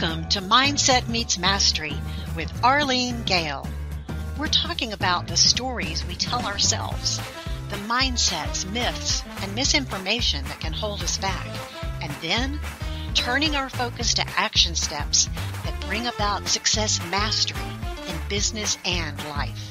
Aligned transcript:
Welcome 0.00 0.30
to 0.30 0.40
Mindset 0.40 1.08
Meets 1.08 1.36
Mastery 1.36 1.94
with 2.34 2.64
Arlene 2.64 3.22
Gale. 3.24 3.68
We're 4.38 4.46
talking 4.46 4.94
about 4.94 5.26
the 5.26 5.36
stories 5.36 6.06
we 6.06 6.14
tell 6.14 6.46
ourselves, 6.46 7.18
the 7.68 7.76
mindsets, 7.76 8.64
myths, 8.72 9.22
and 9.42 9.54
misinformation 9.54 10.42
that 10.46 10.58
can 10.58 10.72
hold 10.72 11.02
us 11.02 11.18
back, 11.18 11.46
and 12.00 12.10
then 12.22 12.58
turning 13.12 13.56
our 13.56 13.68
focus 13.68 14.14
to 14.14 14.24
action 14.38 14.74
steps 14.74 15.28
that 15.64 15.84
bring 15.86 16.06
about 16.06 16.48
success 16.48 16.98
mastery 17.10 17.60
in 18.08 18.28
business 18.30 18.78
and 18.86 19.22
life. 19.28 19.70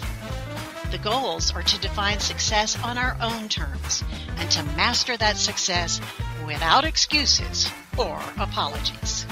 The 0.92 1.00
goals 1.00 1.56
are 1.56 1.64
to 1.64 1.80
define 1.80 2.20
success 2.20 2.78
on 2.84 3.00
our 3.00 3.18
own 3.20 3.50
terms 3.50 4.04
and 4.38 4.52
to 4.52 4.64
master 4.78 5.18
that 5.18 5.38
success 5.38 6.00
without 6.46 6.86
excuses 6.86 7.68
or 7.98 8.22
apologies. 8.38 9.26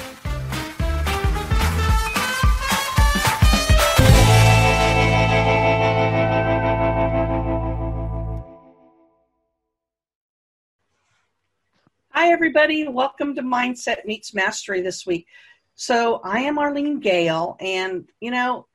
Hi, 12.19 12.31
everybody. 12.31 12.87
Welcome 12.87 13.35
to 13.35 13.43
Mindset 13.43 14.03
Meets 14.05 14.33
Mastery 14.33 14.81
this 14.81 15.05
week. 15.05 15.27
So, 15.75 16.19
I 16.23 16.39
am 16.39 16.57
Arlene 16.57 16.99
Gale, 16.99 17.55
and 17.59 18.09
you 18.19 18.31
know, 18.31 18.65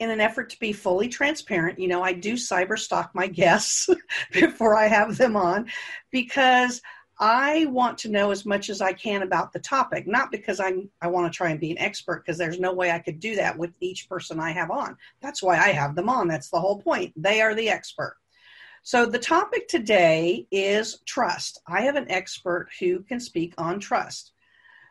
in 0.00 0.10
an 0.10 0.20
effort 0.20 0.50
to 0.50 0.60
be 0.60 0.74
fully 0.74 1.08
transparent, 1.08 1.78
you 1.78 1.88
know, 1.88 2.02
I 2.02 2.12
do 2.12 2.34
cyber 2.34 2.78
stalk 2.78 3.14
my 3.14 3.26
guests 3.40 3.88
before 4.34 4.76
I 4.76 4.86
have 4.86 5.16
them 5.16 5.34
on 5.34 5.70
because 6.10 6.82
I 7.18 7.64
want 7.70 7.96
to 8.00 8.10
know 8.10 8.32
as 8.32 8.44
much 8.44 8.68
as 8.68 8.82
I 8.82 8.92
can 8.92 9.22
about 9.22 9.54
the 9.54 9.60
topic, 9.60 10.06
not 10.06 10.30
because 10.30 10.60
I'm 10.60 10.90
I 11.00 11.06
want 11.06 11.32
to 11.32 11.34
try 11.34 11.48
and 11.48 11.58
be 11.58 11.70
an 11.70 11.78
expert 11.78 12.22
because 12.22 12.36
there's 12.36 12.60
no 12.60 12.74
way 12.74 12.90
I 12.90 12.98
could 12.98 13.18
do 13.18 13.34
that 13.36 13.56
with 13.56 13.72
each 13.80 14.10
person 14.10 14.38
I 14.38 14.50
have 14.50 14.70
on. 14.70 14.94
That's 15.22 15.42
why 15.42 15.56
I 15.56 15.68
have 15.68 15.94
them 15.94 16.10
on. 16.10 16.28
That's 16.28 16.50
the 16.50 16.60
whole 16.60 16.82
point. 16.82 17.14
They 17.16 17.40
are 17.40 17.54
the 17.54 17.70
expert. 17.70 18.18
So, 18.82 19.06
the 19.06 19.18
topic 19.18 19.68
today 19.68 20.46
is 20.50 21.00
trust. 21.04 21.60
I 21.66 21.82
have 21.82 21.96
an 21.96 22.10
expert 22.10 22.68
who 22.78 23.00
can 23.00 23.20
speak 23.20 23.54
on 23.58 23.80
trust. 23.80 24.32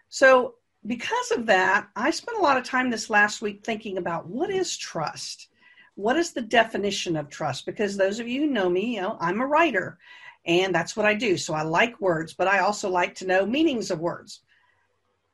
So, 0.09 0.55
because 0.85 1.31
of 1.31 1.45
that, 1.47 1.87
I 1.95 2.11
spent 2.11 2.37
a 2.37 2.41
lot 2.41 2.57
of 2.57 2.63
time 2.63 2.89
this 2.89 3.09
last 3.09 3.41
week 3.41 3.63
thinking 3.63 3.97
about 3.97 4.27
what 4.27 4.49
is 4.49 4.77
trust? 4.77 5.49
What 5.95 6.17
is 6.17 6.31
the 6.31 6.41
definition 6.41 7.17
of 7.17 7.29
trust? 7.29 7.65
Because 7.65 7.97
those 7.97 8.19
of 8.19 8.27
you 8.27 8.41
who 8.41 8.47
know 8.47 8.69
me, 8.69 8.95
you 8.95 9.01
know, 9.01 9.17
I'm 9.19 9.41
a 9.41 9.47
writer 9.47 9.97
and 10.45 10.73
that's 10.73 10.95
what 10.95 11.05
I 11.05 11.13
do. 11.13 11.37
So, 11.37 11.53
I 11.53 11.63
like 11.63 11.99
words, 12.01 12.33
but 12.33 12.47
I 12.47 12.59
also 12.59 12.89
like 12.89 13.15
to 13.15 13.27
know 13.27 13.45
meanings 13.45 13.89
of 13.89 13.99
words. 13.99 14.41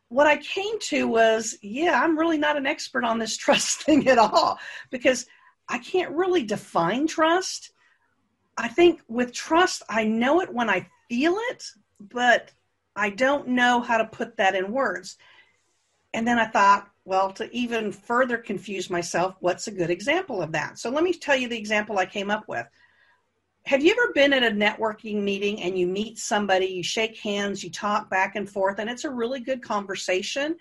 What 0.10 0.28
I 0.28 0.38
came 0.38 0.80
to 0.80 1.08
was, 1.08 1.58
yeah, 1.64 2.00
I'm 2.02 2.18
really 2.18 2.38
not 2.38 2.56
an 2.56 2.68
expert 2.68 3.04
on 3.04 3.18
this 3.18 3.36
trust 3.44 3.82
thing 3.82 4.08
at 4.08 4.20
all 4.20 4.60
because 4.92 5.26
I 5.68 5.80
can't 5.80 6.12
really 6.12 6.44
define 6.44 7.08
trust 7.08 7.72
I 8.58 8.68
think 8.68 9.02
with 9.08 9.34
trust, 9.34 9.84
I 9.90 10.04
know 10.04 10.42
it 10.42 10.54
when 10.54 10.70
I 10.70 10.88
feel 11.10 11.36
it, 11.50 11.66
but 12.00 12.52
I 12.96 13.10
don't 13.10 13.50
know 13.50 13.82
how 13.82 13.98
to 13.98 14.06
put 14.06 14.38
that 14.38 14.56
in 14.56 14.72
words. 14.72 15.18
And 16.14 16.28
then 16.28 16.38
I 16.38 16.46
thought, 16.46 16.90
well, 17.06 17.32
to 17.34 17.54
even 17.54 17.92
further 17.92 18.38
confuse 18.38 18.90
myself, 18.90 19.36
what's 19.40 19.68
a 19.68 19.72
good 19.72 19.90
example 19.90 20.42
of 20.42 20.52
that? 20.52 20.78
So 20.78 20.90
let 20.90 21.04
me 21.04 21.14
tell 21.14 21.36
you 21.36 21.48
the 21.48 21.58
example 21.58 21.98
I 21.98 22.06
came 22.06 22.30
up 22.30 22.48
with. 22.48 22.68
Have 23.66 23.84
you 23.84 23.92
ever 23.92 24.14
been 24.14 24.34
at 24.34 24.44
a 24.44 24.56
networking 24.56 25.24
meeting 25.24 25.62
and 25.62 25.78
you 25.78 25.88
meet 25.88 26.20
somebody, 26.20 26.66
you 26.68 26.84
shake 26.84 27.18
hands, 27.18 27.64
you 27.64 27.72
talk 27.72 28.10
back 28.10 28.36
and 28.36 28.50
forth, 28.50 28.80
and 28.80 28.90
it's 28.90 29.06
a 29.06 29.10
really 29.10 29.40
good 29.40 29.64
conversation? 29.64 30.56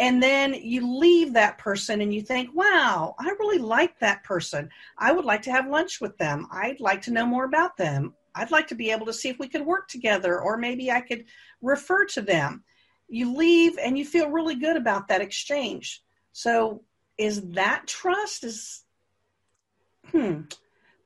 And 0.00 0.20
then 0.20 0.54
you 0.54 0.98
leave 0.98 1.34
that 1.34 1.58
person 1.58 2.00
and 2.00 2.12
you 2.12 2.22
think 2.22 2.48
wow 2.54 3.14
i 3.20 3.28
really 3.38 3.58
like 3.58 3.96
that 4.00 4.24
person. 4.24 4.68
I 4.98 5.12
would 5.12 5.24
like 5.24 5.42
to 5.42 5.52
have 5.52 5.68
lunch 5.68 6.00
with 6.00 6.16
them. 6.18 6.48
I'd 6.50 6.80
like 6.80 7.02
to 7.02 7.12
know 7.12 7.26
more 7.26 7.44
about 7.44 7.76
them. 7.76 8.14
I'd 8.34 8.50
like 8.50 8.68
to 8.68 8.74
be 8.74 8.90
able 8.90 9.06
to 9.06 9.12
see 9.12 9.28
if 9.28 9.38
we 9.38 9.48
could 9.48 9.64
work 9.64 9.86
together 9.88 10.40
or 10.40 10.56
maybe 10.56 10.90
i 10.90 11.00
could 11.00 11.26
refer 11.62 12.06
to 12.06 12.22
them. 12.22 12.64
You 13.08 13.36
leave 13.36 13.78
and 13.78 13.96
you 13.96 14.04
feel 14.04 14.30
really 14.30 14.54
good 14.56 14.76
about 14.76 15.08
that 15.08 15.20
exchange. 15.20 16.02
So 16.32 16.82
is 17.18 17.42
that 17.50 17.86
trust 17.86 18.44
is 18.44 18.82
hmm. 20.10 20.42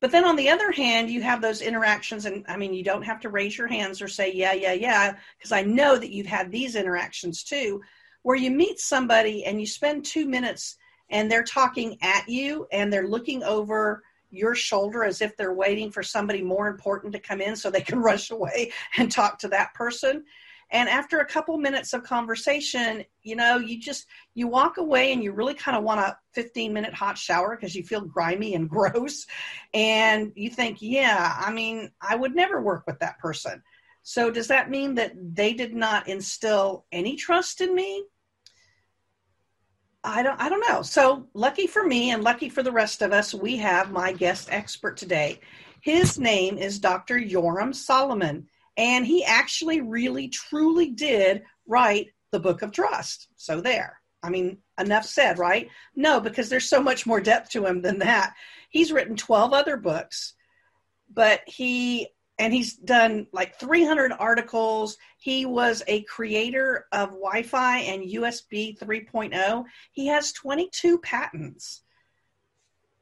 But 0.01 0.11
then 0.11 0.25
on 0.25 0.35
the 0.35 0.49
other 0.49 0.71
hand 0.71 1.09
you 1.09 1.21
have 1.23 1.41
those 1.41 1.61
interactions 1.61 2.25
and 2.25 2.45
i 2.47 2.55
mean 2.57 2.73
you 2.73 2.83
don't 2.83 3.01
have 3.01 3.21
to 3.21 3.29
raise 3.29 3.57
your 3.57 3.67
hands 3.67 4.01
or 4.01 4.07
say 4.07 4.31
yeah 4.33 4.53
yeah 4.53 4.73
yeah 4.73 5.15
because 5.37 5.51
i 5.51 5.63
know 5.63 5.97
that 5.97 6.11
you've 6.11 6.27
had 6.27 6.51
these 6.51 6.75
interactions 6.75 7.43
too 7.43 7.81
where 8.25 8.35
you 8.35 8.49
meet 8.49 8.79
somebody 8.79 9.45
and 9.45 9.59
you 9.59 9.67
spend 9.67 10.03
two 10.03 10.25
minutes 10.25 10.77
and 11.11 11.29
they're 11.29 11.43
talking 11.43 11.95
at 12.01 12.27
you 12.27 12.65
and 12.71 12.91
they're 12.91 13.07
looking 13.07 13.43
over 13.43 14.01
your 14.31 14.55
shoulder 14.55 15.03
as 15.03 15.21
if 15.21 15.37
they're 15.37 15.53
waiting 15.53 15.91
for 15.91 16.01
somebody 16.01 16.41
more 16.41 16.67
important 16.67 17.13
to 17.13 17.19
come 17.19 17.39
in 17.39 17.55
so 17.55 17.69
they 17.69 17.81
can 17.81 17.99
rush 18.01 18.31
away 18.31 18.71
and 18.97 19.11
talk 19.11 19.37
to 19.37 19.47
that 19.47 19.71
person. 19.75 20.23
And 20.71 20.89
after 20.89 21.19
a 21.19 21.25
couple 21.25 21.55
minutes 21.59 21.93
of 21.93 22.01
conversation 22.01 23.05
you 23.21 23.35
know 23.35 23.57
you 23.57 23.79
just 23.79 24.07
you 24.33 24.47
walk 24.47 24.77
away 24.77 25.13
and 25.13 25.23
you 25.23 25.31
really 25.31 25.53
kind 25.53 25.77
of 25.77 25.83
want 25.83 25.99
a 25.99 26.17
15 26.33 26.73
minute 26.73 26.95
hot 26.95 27.19
shower 27.19 27.55
because 27.55 27.75
you 27.75 27.83
feel 27.83 28.01
grimy 28.01 28.55
and 28.55 28.67
gross 28.75 29.27
and 29.75 30.31
you 30.35 30.49
think 30.49 30.79
yeah 30.81 31.35
i 31.39 31.51
mean 31.51 31.91
i 32.01 32.15
would 32.15 32.33
never 32.33 32.59
work 32.59 32.87
with 32.87 32.97
that 33.01 33.19
person. 33.19 33.61
So 34.01 34.31
does 34.31 34.47
that 34.47 34.71
mean 34.71 34.95
that 34.95 35.13
they 35.15 35.53
did 35.53 35.75
not 35.75 36.07
instill 36.07 36.85
any 36.91 37.15
trust 37.15 37.61
in 37.61 37.73
me 37.75 38.05
I 40.05 40.23
don't 40.23 40.39
I 40.39 40.49
don't 40.49 40.63
know. 40.69 40.81
So 40.81 41.27
lucky 41.33 41.67
for 41.67 41.83
me 41.83 42.11
and 42.11 42.23
lucky 42.23 42.49
for 42.49 42.63
the 42.63 42.71
rest 42.71 43.01
of 43.01 43.11
us, 43.11 43.33
we 43.33 43.57
have 43.57 43.91
my 43.91 44.13
guest 44.13 44.49
expert 44.51 44.97
today. 44.97 45.39
His 45.81 46.17
name 46.19 46.57
is 46.57 46.79
Dr. 46.79 47.19
Yoram 47.19 47.73
Solomon, 47.73 48.47
and 48.77 49.05
he 49.05 49.23
actually 49.23 49.81
really 49.81 50.29
truly 50.29 50.89
did 50.89 51.43
write 51.67 52.07
the 52.31 52.39
book 52.39 52.61
of 52.61 52.71
trust. 52.71 53.27
So 53.35 53.61
there. 53.61 53.99
I 54.23 54.29
mean, 54.29 54.57
enough 54.79 55.05
said, 55.05 55.37
right? 55.37 55.69
No, 55.95 56.19
because 56.19 56.49
there's 56.49 56.67
so 56.67 56.81
much 56.81 57.05
more 57.05 57.21
depth 57.21 57.51
to 57.51 57.65
him 57.65 57.81
than 57.81 57.99
that. 57.99 58.33
He's 58.69 58.91
written 58.91 59.15
12 59.15 59.53
other 59.53 59.77
books, 59.77 60.33
but 61.13 61.41
he 61.45 62.07
and 62.37 62.53
he's 62.53 62.75
done 62.75 63.27
like 63.31 63.59
300 63.59 64.11
articles. 64.11 64.97
He 65.17 65.45
was 65.45 65.83
a 65.87 66.03
creator 66.03 66.85
of 66.91 67.09
Wi 67.09 67.43
Fi 67.43 67.79
and 67.79 68.03
USB 68.03 68.77
3.0. 68.77 69.65
He 69.91 70.07
has 70.07 70.33
22 70.33 70.99
patents. 70.99 71.81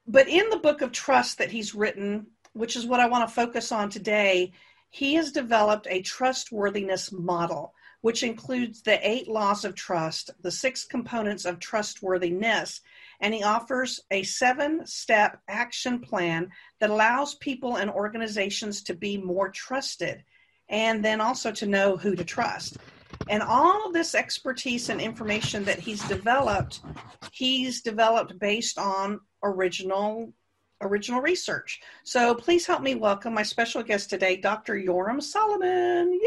But 0.05 0.27
in 0.27 0.49
the 0.49 0.57
book 0.57 0.81
of 0.81 0.91
trust 0.91 1.37
that 1.37 1.51
he's 1.51 1.73
written, 1.73 2.27
which 2.53 2.75
is 2.75 2.85
what 2.85 2.99
I 2.99 3.07
want 3.07 3.27
to 3.27 3.33
focus 3.33 3.71
on 3.71 3.89
today, 3.89 4.51
he 4.89 5.15
has 5.15 5.31
developed 5.31 5.87
a 5.89 6.03
trustworthiness 6.03 7.11
model, 7.11 7.73
which 8.01 8.21
includes 8.21 8.83
the 8.83 8.99
eight 9.07 9.27
laws 9.27 9.65
of 9.65 9.73
trust, 9.73 10.29
the 10.41 10.51
six 10.51 10.85
components 10.85 11.45
of 11.45 11.59
trustworthiness, 11.59 12.81
and 13.23 13.33
he 13.33 13.41
offers 13.41 14.01
a 14.11 14.21
seven 14.21 14.85
step 14.85 15.39
action 15.47 15.99
plan 15.99 16.49
that 16.81 16.89
allows 16.89 17.35
people 17.35 17.77
and 17.77 17.89
organizations 17.89 18.83
to 18.83 18.93
be 18.93 19.17
more 19.17 19.49
trusted 19.49 20.21
and 20.67 21.03
then 21.03 21.21
also 21.21 21.49
to 21.49 21.65
know 21.65 21.95
who 21.95 22.15
to 22.17 22.25
trust. 22.25 22.77
And 23.29 23.41
all 23.41 23.87
of 23.87 23.93
this 23.93 24.13
expertise 24.13 24.89
and 24.89 24.99
information 24.99 25.63
that 25.63 25.79
he's 25.79 26.05
developed, 26.09 26.81
he's 27.31 27.81
developed 27.81 28.37
based 28.39 28.77
on 28.77 29.21
original 29.41 30.33
original 30.81 31.21
research. 31.21 31.79
So 32.03 32.35
please 32.35 32.65
help 32.65 32.81
me 32.81 32.95
welcome 32.95 33.33
my 33.33 33.43
special 33.43 33.83
guest 33.83 34.09
today, 34.09 34.35
Dr. 34.35 34.75
Yoram 34.75 35.23
Solomon. 35.23 36.11
Yay! 36.11 36.19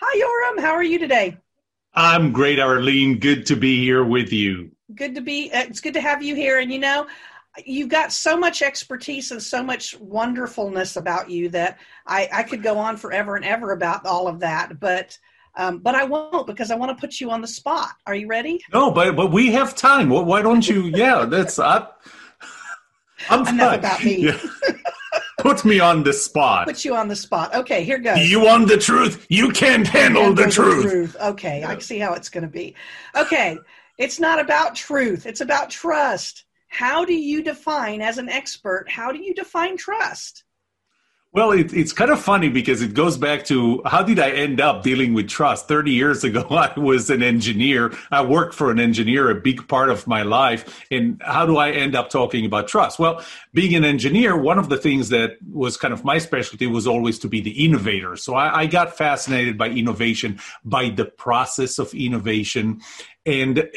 Hi, 0.00 0.54
Yoram. 0.56 0.62
How 0.62 0.72
are 0.72 0.82
you 0.82 0.98
today? 0.98 1.36
I'm 1.96 2.32
great, 2.32 2.60
Arlene. 2.60 3.18
Good 3.18 3.46
to 3.46 3.56
be 3.56 3.80
here 3.80 4.04
with 4.04 4.32
you 4.32 4.70
good 4.94 5.14
to 5.14 5.20
be 5.20 5.50
uh, 5.52 5.62
it's 5.62 5.80
good 5.80 5.94
to 5.94 6.00
have 6.00 6.22
you 6.22 6.34
here 6.34 6.60
and 6.60 6.72
you 6.72 6.78
know 6.78 7.06
you've 7.64 7.88
got 7.88 8.12
so 8.12 8.36
much 8.36 8.62
expertise 8.62 9.30
and 9.30 9.42
so 9.42 9.62
much 9.62 9.98
wonderfulness 9.98 10.96
about 10.96 11.30
you 11.30 11.48
that 11.48 11.78
I, 12.06 12.28
I 12.32 12.42
could 12.42 12.62
go 12.62 12.78
on 12.78 12.96
forever 12.96 13.36
and 13.36 13.44
ever 13.44 13.72
about 13.72 14.06
all 14.06 14.28
of 14.28 14.40
that 14.40 14.78
but 14.78 15.18
um, 15.58 15.78
but 15.78 15.94
I 15.94 16.04
won't 16.04 16.46
because 16.46 16.70
I 16.70 16.74
want 16.76 16.90
to 16.96 17.00
put 17.00 17.18
you 17.18 17.30
on 17.30 17.40
the 17.40 17.48
spot. 17.48 17.92
Are 18.06 18.14
you 18.14 18.26
ready? 18.26 18.62
No, 18.74 18.90
but 18.90 19.16
but 19.16 19.32
we 19.32 19.52
have 19.52 19.74
time. 19.74 20.10
Why 20.10 20.42
don't 20.42 20.68
you? 20.68 20.82
Yeah, 20.94 21.24
that's 21.24 21.58
I, 21.58 21.86
I'm 23.30 23.40
Enough 23.48 23.70
fine. 23.70 23.78
about 23.78 24.04
me. 24.04 24.16
Yeah. 24.16 24.38
Put 25.38 25.64
me 25.64 25.80
on 25.80 26.02
the 26.02 26.12
spot. 26.12 26.66
Put 26.66 26.84
you 26.84 26.94
on 26.94 27.08
the 27.08 27.16
spot. 27.16 27.54
Okay, 27.54 27.84
here 27.84 27.98
goes. 27.98 28.18
You 28.30 28.40
want 28.40 28.68
the 28.68 28.78
truth? 28.78 29.26
You 29.28 29.50
can't 29.50 29.86
handle, 29.86 30.22
handle 30.22 30.44
the, 30.44 30.50
truth. 30.50 30.82
truth. 30.82 31.16
Okay, 31.20 31.60
yeah. 31.60 31.70
I 31.70 31.78
see 31.78 31.98
how 31.98 32.14
it's 32.14 32.30
going 32.30 32.42
to 32.42 32.48
be. 32.48 32.74
Okay, 33.14 33.58
it's 33.98 34.18
not 34.18 34.40
about 34.40 34.74
truth, 34.74 35.26
it's 35.26 35.40
about 35.40 35.70
trust. 35.70 36.44
How 36.68 37.04
do 37.04 37.14
you 37.14 37.42
define, 37.42 38.00
as 38.02 38.18
an 38.18 38.28
expert, 38.28 38.90
how 38.90 39.12
do 39.12 39.18
you 39.18 39.34
define 39.34 39.76
trust? 39.76 40.44
Well, 41.36 41.52
it, 41.52 41.74
it's 41.74 41.92
kind 41.92 42.10
of 42.10 42.18
funny 42.18 42.48
because 42.48 42.80
it 42.80 42.94
goes 42.94 43.18
back 43.18 43.44
to 43.44 43.82
how 43.84 44.02
did 44.02 44.18
I 44.18 44.30
end 44.30 44.58
up 44.58 44.82
dealing 44.82 45.12
with 45.12 45.28
trust? 45.28 45.68
30 45.68 45.90
years 45.90 46.24
ago, 46.24 46.46
I 46.50 46.72
was 46.80 47.10
an 47.10 47.22
engineer. 47.22 47.92
I 48.10 48.24
worked 48.24 48.54
for 48.54 48.70
an 48.70 48.80
engineer 48.80 49.28
a 49.28 49.34
big 49.34 49.68
part 49.68 49.90
of 49.90 50.06
my 50.06 50.22
life. 50.22 50.86
And 50.90 51.20
how 51.22 51.44
do 51.44 51.58
I 51.58 51.72
end 51.72 51.94
up 51.94 52.08
talking 52.08 52.46
about 52.46 52.68
trust? 52.68 52.98
Well, 52.98 53.22
being 53.52 53.74
an 53.74 53.84
engineer, 53.84 54.34
one 54.34 54.58
of 54.58 54.70
the 54.70 54.78
things 54.78 55.10
that 55.10 55.36
was 55.52 55.76
kind 55.76 55.92
of 55.92 56.06
my 56.06 56.16
specialty 56.16 56.66
was 56.66 56.86
always 56.86 57.18
to 57.18 57.28
be 57.28 57.42
the 57.42 57.66
innovator. 57.66 58.16
So 58.16 58.34
I, 58.34 58.60
I 58.60 58.66
got 58.66 58.96
fascinated 58.96 59.58
by 59.58 59.68
innovation, 59.68 60.40
by 60.64 60.88
the 60.88 61.04
process 61.04 61.78
of 61.78 61.92
innovation. 61.92 62.80
And 63.26 63.68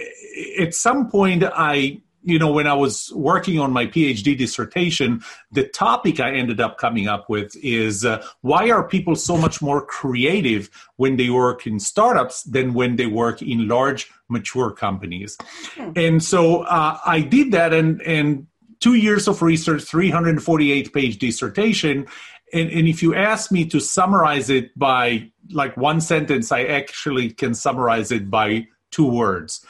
at 0.58 0.74
some 0.74 1.10
point, 1.10 1.44
I 1.44 2.00
you 2.24 2.38
know, 2.38 2.52
when 2.52 2.68
I 2.68 2.74
was 2.74 3.12
working 3.14 3.60
on 3.60 3.72
my 3.72 3.86
PhD 3.86 4.38
dissertation, 4.38 5.22
the 5.52 5.64
topic 5.64 6.20
I 6.20 6.34
ended 6.34 6.60
up 6.60 6.78
coming 6.78 7.08
up 7.08 7.30
with 7.30 7.56
is 7.64 8.06
uh, 8.06 8.26
why 8.42 8.70
are 8.70 8.88
people 8.88 9.16
so 9.16 9.38
much 9.38 9.62
more 9.62 9.86
creative 9.86 10.70
when 10.98 11.16
they 11.16 11.30
work 11.30 11.66
in 11.66 11.80
startups 11.80 12.44
than 12.44 12.74
when 12.74 12.98
they 12.98 13.06
work 13.06 13.42
in 13.42 13.68
large 13.68 14.12
mature 14.28 14.72
companies? 14.72 15.38
Hmm. 15.76 15.92
And 15.96 16.24
so 16.24 16.64
uh, 16.64 17.00
I 17.06 17.22
did 17.22 17.52
that, 17.54 17.74
and 17.74 18.02
and 18.02 18.48
two 18.80 18.96
years 18.96 19.28
of 19.28 19.42
research, 19.42 19.84
348 19.84 20.94
page 20.94 21.20
dissertation. 21.20 22.08
And, 22.52 22.70
and 22.72 22.88
if 22.88 23.04
you 23.04 23.14
ask 23.14 23.52
me 23.52 23.66
to 23.66 23.80
summarize 23.80 24.50
it 24.50 24.78
by 24.78 25.32
like 25.52 25.78
one 25.78 26.02
sentence, 26.02 26.52
I 26.52 26.64
actually 26.64 27.30
can 27.30 27.54
summarize 27.54 28.12
it 28.12 28.30
by 28.30 28.68
two 28.92 29.06
words 29.06 29.66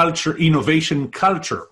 culture, 0.00 0.34
innovation 0.48 1.00
culture. 1.10 1.64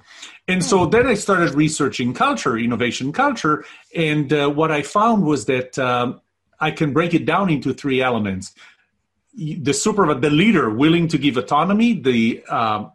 And 0.47 0.61
so 0.71 0.85
then 0.85 1.07
I 1.07 1.15
started 1.15 1.55
researching 1.55 2.13
culture, 2.13 2.59
innovation 2.59 3.13
culture. 3.13 3.65
And 3.95 4.31
uh, 4.33 4.51
what 4.51 4.71
I 4.71 4.83
found 4.83 5.25
was 5.25 5.47
that 5.47 5.79
um, 5.79 6.21
I 6.59 6.71
can 6.71 6.93
break 6.93 7.15
it 7.15 7.25
down 7.25 7.49
into 7.49 7.73
three 7.73 8.01
elements 8.03 8.55
the 9.35 9.73
super 9.73 10.13
the 10.15 10.31
leader 10.31 10.71
willing 10.71 11.07
to 11.09 11.19
give 11.19 11.37
autonomy 11.37 11.93
the 11.93 12.43
uh, 12.49 12.89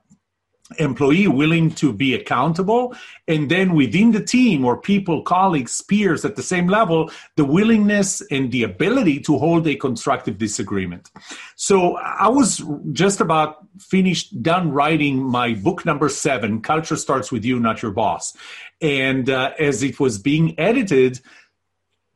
employee 0.79 1.27
willing 1.27 1.69
to 1.69 1.93
be 1.93 2.15
accountable. 2.15 2.95
And 3.27 3.49
then 3.51 3.75
within 3.75 4.11
the 4.11 4.23
team 4.23 4.65
or 4.65 4.77
people 4.77 5.21
colleagues 5.21 5.79
peers 5.81 6.25
at 6.25 6.35
the 6.35 6.43
same 6.43 6.67
level 6.67 7.11
the 7.35 7.45
willingness 7.45 8.21
and 8.31 8.51
the 8.51 8.63
ability 8.63 9.19
to 9.21 9.37
hold 9.37 9.67
a 9.67 9.75
constructive 9.75 10.37
disagreement. 10.37 11.11
So 11.55 11.97
i 11.97 12.27
was 12.27 12.63
just 12.91 13.21
about 13.21 13.65
finished 13.79 14.41
done 14.41 14.71
writing 14.71 15.21
my 15.21 15.53
book 15.53 15.85
number 15.85 16.09
seven 16.09 16.61
culture 16.61 16.95
starts 16.95 17.31
with 17.31 17.45
you 17.45 17.59
not 17.59 17.81
your 17.81 17.91
boss. 17.91 18.35
And 18.81 19.29
uh, 19.29 19.51
as 19.59 19.83
it 19.83 19.99
was 19.99 20.17
being 20.17 20.59
edited 20.59 21.21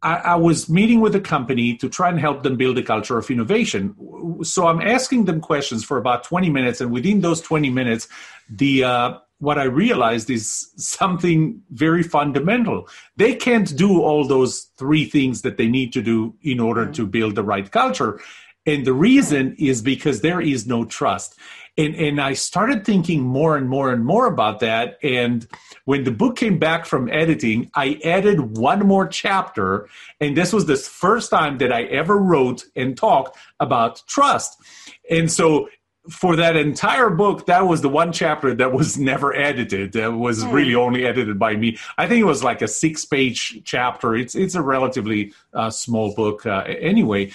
I, 0.02 0.16
I, 0.16 0.36
was 0.36 0.70
meeting 0.70 1.02
with 1.02 1.14
a 1.16 1.20
company 1.20 1.76
to 1.78 1.90
try 1.90 2.10
and 2.10 2.20
help 2.20 2.44
them 2.44 2.56
build 2.56 2.78
a 2.78 2.84
culture 2.84 3.18
of 3.18 3.30
innovation. 3.30 3.96
So 4.44 4.68
I'm 4.68 4.82
asking 4.82 5.26
them 5.26 5.42
questions 5.42 5.84
for 5.84 5.98
about 5.98 6.24
20 6.24 6.50
minutes, 6.50 6.82
and 6.82 6.92
within 6.92 7.22
those 7.22 7.42
20 7.42 7.70
minutes, 7.70 8.08
the 8.50 8.84
uh, 8.84 9.18
what 9.40 9.58
I 9.58 9.64
realized 9.64 10.30
is 10.30 10.72
something 10.76 11.62
very 11.72 12.04
fundamental. 12.04 12.88
They 13.16 13.36
can't 13.36 13.76
do 13.76 14.02
all 14.02 14.28
those 14.28 14.72
three 14.78 15.06
things 15.06 15.42
that 15.42 15.58
they 15.58 15.68
need 15.68 15.94
to 15.94 16.02
do 16.02 16.36
in 16.42 16.60
order 16.60 16.84
mm-hmm. 16.84 16.94
to 16.94 17.08
build 17.08 17.36
the 17.36 17.44
right 17.44 17.70
culture. 17.70 18.20
And 18.66 18.86
the 18.86 18.94
reason 18.94 19.56
is 19.58 19.82
because 19.82 20.22
there 20.22 20.42
is 20.42 20.68
no 20.68 20.86
trust. 20.86 21.40
And, 21.80 21.96
and 21.96 22.20
I 22.20 22.34
started 22.34 22.84
thinking 22.84 23.22
more 23.22 23.56
and 23.56 23.70
more 23.70 23.90
and 23.92 24.06
more 24.06 24.26
about 24.26 24.60
that. 24.60 24.98
And 25.02 25.48
when 25.86 26.04
the 26.04 26.12
book 26.12 26.36
came 26.36 26.60
back 26.60 26.86
from 26.86 27.10
editing, 27.10 27.72
I 27.74 28.02
added 28.04 28.58
one 28.58 28.86
more 28.86 29.08
chapter. 29.08 29.88
And 30.20 30.36
this 30.36 30.52
was 30.52 30.66
the 30.66 30.76
first 30.76 31.32
time 31.32 31.58
that 31.60 31.72
I 31.72 31.84
ever 31.84 32.18
wrote 32.18 32.66
and 32.76 32.98
talked 32.98 33.38
about 33.62 34.04
trust. 34.08 34.62
And 35.10 35.32
so 35.32 35.70
for 36.10 36.36
that 36.36 36.58
entire 36.58 37.10
book, 37.10 37.46
that 37.46 37.66
was 37.66 37.82
the 37.82 37.90
one 37.90 38.12
chapter 38.12 38.54
that 38.56 38.74
was 38.74 38.98
never 39.12 39.34
edited. 39.34 39.94
That 39.94 40.14
was 40.14 40.44
mm. 40.44 40.52
really 40.52 40.76
only 40.76 41.06
edited 41.06 41.40
by 41.40 41.56
me. 41.56 41.78
I 41.98 42.08
think 42.08 42.20
it 42.20 42.26
was 42.26 42.44
like 42.44 42.62
a 42.62 42.68
six-page 42.68 43.62
chapter. 43.64 44.16
It's 44.16 44.36
it's 44.36 44.56
a 44.56 44.62
relatively 44.62 45.34
uh, 45.54 45.70
small 45.70 46.14
book 46.14 46.46
uh, 46.46 46.64
anyway. 46.68 47.32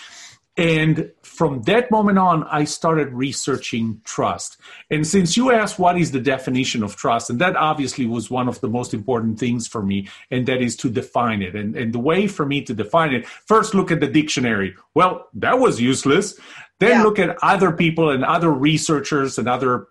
And 0.57 1.11
from 1.23 1.63
that 1.63 1.91
moment 1.91 2.19
on, 2.19 2.45
I 2.45 2.63
started 2.63 3.13
researching 3.13 4.01
trust. 4.05 4.57
And 4.89 5.05
since 5.05 5.37
you 5.37 5.51
asked 5.51 5.81
what 5.81 5.99
is 5.99 6.13
the 6.13 6.21
definition 6.21 6.85
of 6.85 6.95
trust, 6.95 7.29
and 7.29 7.41
that 7.41 7.57
obviously 7.57 8.07
was 8.07 8.31
one 8.31 8.47
of 8.47 8.61
the 8.61 8.69
most 8.69 8.95
important 8.95 9.41
things 9.41 9.67
for 9.67 9.83
me, 9.83 10.09
and 10.31 10.47
that 10.47 10.63
is 10.63 10.77
to 10.77 10.91
define 10.91 11.43
it. 11.43 11.57
And, 11.57 11.77
and 11.77 11.93
the 11.93 11.99
way 11.99 12.29
for 12.29 12.47
me 12.47 12.63
to 12.63 12.75
define 12.75 13.13
it, 13.13 13.27
first 13.27 13.75
look 13.75 13.91
at 13.91 13.99
the 13.99 14.07
dictionary. 14.07 14.77
Well, 14.95 15.27
that 15.35 15.59
was 15.59 15.81
useless. 15.81 16.39
Then 16.79 16.91
yeah. 16.91 17.03
look 17.03 17.19
at 17.19 17.37
other 17.43 17.73
people 17.73 18.11
and 18.11 18.25
other 18.25 18.51
researchers 18.51 19.39
and 19.39 19.49
other 19.49 19.89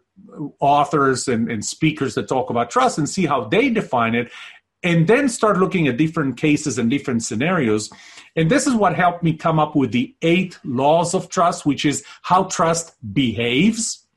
authors 0.59 1.27
and, 1.27 1.49
and 1.51 1.65
speakers 1.65 2.15
that 2.15 2.27
talk 2.27 2.49
about 2.49 2.69
trust 2.69 2.97
and 2.97 3.09
see 3.09 3.25
how 3.25 3.45
they 3.45 3.69
define 3.69 4.15
it. 4.15 4.31
And 4.83 5.07
then 5.07 5.29
start 5.29 5.57
looking 5.57 5.87
at 5.87 5.97
different 5.97 6.37
cases 6.37 6.77
and 6.77 6.89
different 6.89 7.23
scenarios 7.23 7.89
and 8.35 8.49
this 8.49 8.65
is 8.65 8.73
what 8.73 8.95
helped 8.95 9.23
me 9.23 9.33
come 9.33 9.59
up 9.59 9.75
with 9.75 9.91
the 9.91 10.15
eight 10.21 10.57
laws 10.63 11.13
of 11.13 11.29
trust, 11.29 11.65
which 11.65 11.85
is 11.85 12.03
how 12.23 12.45
trust 12.45 12.95
behaves, 13.13 14.07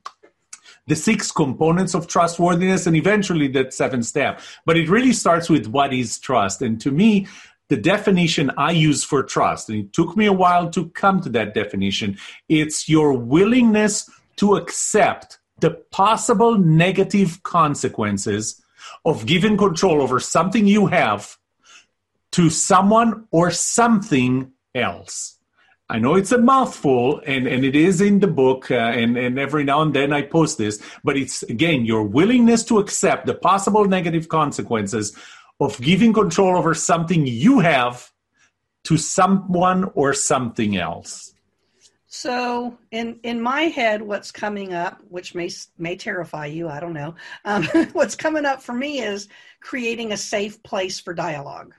the 0.86 0.96
six 0.96 1.30
components 1.30 1.94
of 1.94 2.06
trustworthiness, 2.06 2.86
and 2.86 2.96
eventually 2.96 3.48
that 3.48 3.74
seven 3.74 4.02
step. 4.02 4.40
But 4.64 4.78
it 4.78 4.88
really 4.88 5.12
starts 5.12 5.50
with 5.50 5.66
what 5.66 5.92
is 5.92 6.18
trust. 6.18 6.62
And 6.62 6.80
to 6.80 6.90
me, 6.90 7.26
the 7.68 7.76
definition 7.76 8.50
I 8.56 8.70
use 8.70 9.04
for 9.04 9.22
trust, 9.22 9.68
and 9.68 9.78
it 9.78 9.92
took 9.92 10.16
me 10.16 10.26
a 10.26 10.32
while 10.32 10.70
to 10.70 10.88
come 10.90 11.20
to 11.22 11.28
that 11.30 11.52
definition, 11.52 12.16
it's 12.48 12.88
your 12.88 13.12
willingness 13.12 14.08
to 14.36 14.56
accept 14.56 15.38
the 15.60 15.70
possible 15.90 16.56
negative 16.56 17.42
consequences 17.42 18.62
of 19.05 19.27
giving 19.27 19.56
control 19.56 20.03
over 20.03 20.21
something 20.21 20.67
you 20.67 20.87
have 20.87 21.37
to 22.33 22.50
someone 22.50 23.27
or 23.31 23.50
something 23.50 24.53
else. 24.75 25.38
I 25.88 26.00
know 26.00 26.17
it's 26.17 26.33
a 26.33 26.38
mouthful, 26.38 27.23
and, 27.25 27.47
and 27.47 27.65
it 27.65 27.77
is 27.77 28.00
in 28.00 28.19
the 28.19 28.27
book, 28.27 28.73
uh, 28.73 28.75
and, 28.75 29.17
and 29.17 29.38
every 29.38 29.62
now 29.62 29.83
and 29.83 29.94
then 29.94 30.12
I 30.12 30.23
post 30.23 30.59
this, 30.59 30.83
but 31.05 31.17
it's 31.17 31.44
again 31.44 31.87
your 31.87 32.03
willingness 32.03 32.65
to 32.65 32.81
accept 32.81 33.27
the 33.27 33.35
possible 33.35 33.85
negative 33.85 34.29
consequences 34.29 35.17
of 35.61 35.81
giving 35.81 36.12
control 36.12 36.59
over 36.59 36.75
something 36.75 37.26
you 37.26 37.61
have 37.61 38.11
to 38.85 38.97
someone 38.97 39.85
or 39.95 40.12
something 40.12 40.76
else. 40.76 41.33
So, 42.18 42.78
in 42.92 43.20
in 43.25 43.42
my 43.42 43.64
head, 43.64 44.00
what's 44.00 44.30
coming 44.30 44.73
up, 44.73 45.02
which 45.11 45.35
may 45.35 45.50
may 45.76 45.96
terrify 45.96 46.46
you, 46.46 46.66
I 46.66 46.80
don't 46.80 46.94
know. 46.94 47.14
Um, 47.44 47.64
what's 47.92 48.16
coming 48.16 48.46
up 48.46 48.62
for 48.62 48.73
me 48.73 49.00
is 49.00 49.28
creating 49.61 50.12
a 50.12 50.16
safe 50.16 50.62
place 50.62 50.99
for 50.99 51.12
dialogue. 51.12 51.75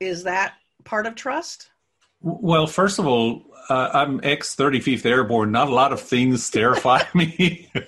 Is 0.00 0.22
that 0.22 0.54
part 0.84 1.04
of 1.04 1.16
trust? 1.16 1.68
Well, 2.24 2.66
first 2.66 2.98
of 2.98 3.06
all, 3.06 3.42
uh, 3.68 3.90
I'm 3.92 4.18
ex 4.22 4.56
35th 4.56 5.04
Airborne. 5.04 5.52
Not 5.52 5.68
a 5.68 5.74
lot 5.74 5.92
of 5.92 6.00
things 6.00 6.48
terrify 6.50 7.02
me. 7.14 7.70
but, 7.74 7.86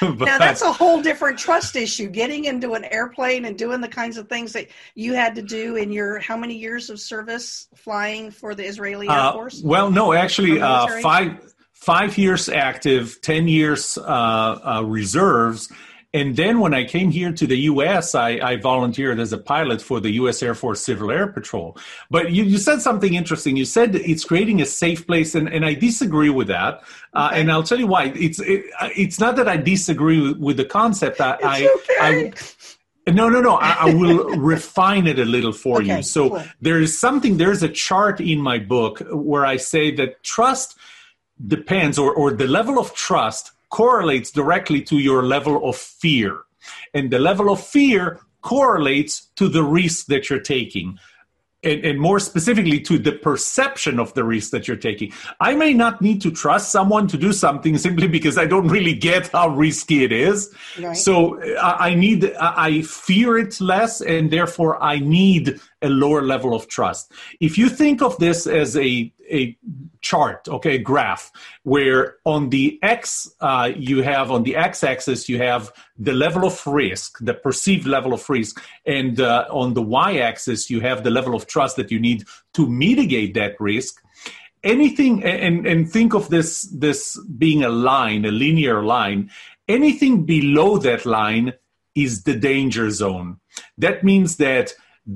now, 0.18 0.38
that's 0.38 0.62
a 0.62 0.72
whole 0.72 1.00
different 1.00 1.38
trust 1.38 1.76
issue. 1.76 2.08
Getting 2.08 2.46
into 2.46 2.74
an 2.74 2.84
airplane 2.84 3.44
and 3.44 3.56
doing 3.56 3.80
the 3.80 3.88
kinds 3.88 4.16
of 4.16 4.28
things 4.28 4.52
that 4.52 4.66
you 4.96 5.14
had 5.14 5.36
to 5.36 5.42
do 5.42 5.76
in 5.76 5.92
your 5.92 6.18
how 6.18 6.36
many 6.36 6.54
years 6.56 6.90
of 6.90 6.98
service 6.98 7.68
flying 7.76 8.32
for 8.32 8.54
the 8.54 8.64
Israeli 8.64 9.08
Air 9.08 9.14
uh, 9.14 9.32
Force? 9.32 9.62
Well, 9.62 9.92
no, 9.92 10.12
actually, 10.12 10.60
uh, 10.60 11.00
five 11.00 11.54
five 11.72 12.18
years 12.18 12.48
active, 12.48 13.20
10 13.22 13.46
years 13.46 13.96
uh, 13.96 14.02
uh, 14.02 14.82
reserves 14.84 15.72
and 16.14 16.36
then 16.36 16.60
when 16.60 16.72
I 16.72 16.84
came 16.84 17.10
here 17.10 17.32
to 17.32 17.46
the 17.46 17.58
U.S., 17.72 18.14
I, 18.14 18.30
I, 18.42 18.56
volunteered 18.56 19.20
as 19.20 19.34
a 19.34 19.38
pilot 19.38 19.82
for 19.82 20.00
the 20.00 20.10
U.S. 20.12 20.42
Air 20.42 20.54
Force 20.54 20.80
Civil 20.80 21.10
Air 21.10 21.26
Patrol. 21.26 21.76
But 22.10 22.32
you, 22.32 22.44
you 22.44 22.56
said 22.56 22.80
something 22.80 23.12
interesting. 23.12 23.58
You 23.58 23.66
said 23.66 23.94
it's 23.94 24.24
creating 24.24 24.62
a 24.62 24.64
safe 24.64 25.06
place, 25.06 25.34
and, 25.34 25.48
and 25.48 25.66
I 25.66 25.74
disagree 25.74 26.30
with 26.30 26.48
that. 26.48 26.82
Uh, 27.12 27.30
and 27.34 27.52
I'll 27.52 27.62
tell 27.62 27.78
you 27.78 27.86
why. 27.86 28.04
It's 28.16 28.40
it, 28.40 28.64
it's 28.96 29.20
not 29.20 29.36
that 29.36 29.48
I 29.48 29.58
disagree 29.58 30.20
with, 30.20 30.38
with 30.38 30.56
the 30.56 30.64
concept. 30.64 31.20
I, 31.20 31.36
I, 31.42 31.68
I 32.00 32.32
no, 33.10 33.28
no, 33.28 33.42
no. 33.42 33.56
I, 33.56 33.76
I 33.80 33.94
will 33.94 34.30
refine 34.38 35.06
it 35.06 35.18
a 35.18 35.26
little 35.26 35.52
for 35.52 35.82
okay, 35.82 35.98
you. 35.98 36.02
So 36.02 36.30
cool. 36.30 36.44
there 36.62 36.80
is 36.80 36.98
something. 36.98 37.36
There's 37.36 37.62
a 37.62 37.68
chart 37.68 38.18
in 38.18 38.40
my 38.40 38.58
book 38.58 39.02
where 39.10 39.44
I 39.44 39.58
say 39.58 39.94
that 39.96 40.22
trust 40.22 40.78
depends, 41.46 41.98
or 41.98 42.14
or 42.14 42.32
the 42.32 42.46
level 42.46 42.78
of 42.78 42.94
trust 42.94 43.52
correlates 43.70 44.30
directly 44.30 44.82
to 44.82 44.98
your 44.98 45.22
level 45.22 45.68
of 45.68 45.76
fear. 45.76 46.40
And 46.94 47.10
the 47.10 47.18
level 47.18 47.50
of 47.50 47.64
fear 47.64 48.20
correlates 48.42 49.26
to 49.36 49.48
the 49.48 49.62
risk 49.62 50.06
that 50.06 50.30
you're 50.30 50.40
taking. 50.40 50.98
And, 51.64 51.84
and, 51.84 51.98
more 51.98 52.20
specifically 52.20 52.78
to 52.82 53.00
the 53.00 53.10
perception 53.10 53.98
of 53.98 54.14
the 54.14 54.22
risk 54.22 54.52
that 54.52 54.68
you're 54.68 54.76
taking. 54.76 55.12
I 55.40 55.56
may 55.56 55.74
not 55.74 56.00
need 56.00 56.22
to 56.22 56.30
trust 56.30 56.70
someone 56.70 57.08
to 57.08 57.18
do 57.18 57.32
something 57.32 57.76
simply 57.86 58.06
because 58.06 58.38
I 58.38 58.46
don't 58.46 58.68
really 58.68 58.94
get 58.94 59.26
how 59.32 59.48
risky 59.48 60.04
it 60.04 60.12
is. 60.12 60.54
Right. 60.78 60.96
So 60.96 61.42
I, 61.58 61.88
I 61.88 61.94
need, 61.96 62.32
I 62.40 62.82
fear 62.82 63.38
it 63.38 63.60
less, 63.60 64.00
and 64.00 64.30
therefore 64.30 64.80
I 64.80 65.00
need 65.00 65.60
a 65.82 65.88
lower 65.88 66.22
level 66.22 66.54
of 66.54 66.68
trust. 66.68 67.12
If 67.40 67.56
you 67.56 67.68
think 67.68 68.02
of 68.02 68.18
this 68.18 68.46
as 68.46 68.76
a, 68.76 69.12
a 69.30 69.56
chart, 70.00 70.48
okay, 70.48 70.78
graph, 70.78 71.30
where 71.62 72.16
on 72.24 72.50
the 72.50 72.78
x 72.82 73.30
uh, 73.40 73.70
you 73.76 74.02
have 74.02 74.30
on 74.30 74.42
the 74.42 74.56
x-axis 74.56 75.28
you 75.28 75.38
have 75.38 75.72
the 75.96 76.12
level 76.12 76.44
of 76.44 76.66
risk, 76.66 77.18
the 77.20 77.34
perceived 77.34 77.86
level 77.86 78.12
of 78.12 78.28
risk, 78.28 78.62
and 78.86 79.20
uh, 79.20 79.46
on 79.50 79.74
the 79.74 79.82
y-axis 79.82 80.70
you 80.70 80.80
have 80.80 81.04
the 81.04 81.10
level 81.10 81.34
of 81.34 81.46
trust 81.46 81.76
that 81.76 81.90
you 81.90 82.00
need 82.00 82.24
to 82.54 82.66
mitigate 82.66 83.34
that 83.34 83.60
risk. 83.60 84.02
Anything 84.64 85.22
and 85.22 85.66
and 85.66 85.90
think 85.90 86.14
of 86.14 86.28
this 86.30 86.62
this 86.62 87.16
being 87.38 87.62
a 87.62 87.68
line 87.68 88.24
a 88.24 88.32
linear 88.32 88.82
line. 88.82 89.30
Anything 89.68 90.24
below 90.24 90.78
that 90.78 91.06
line 91.06 91.52
is 91.94 92.24
the 92.24 92.34
danger 92.34 92.90
zone. 92.90 93.38
That 93.76 94.02
means 94.02 94.36
that 94.36 94.72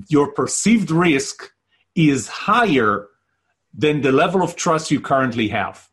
your 0.08 0.32
perceived 0.32 0.90
risk 0.90 1.52
is 1.94 2.28
higher 2.28 3.08
than 3.74 4.00
the 4.00 4.12
level 4.12 4.42
of 4.42 4.56
trust 4.56 4.90
you 4.90 5.00
currently 5.00 5.48
have 5.48 5.88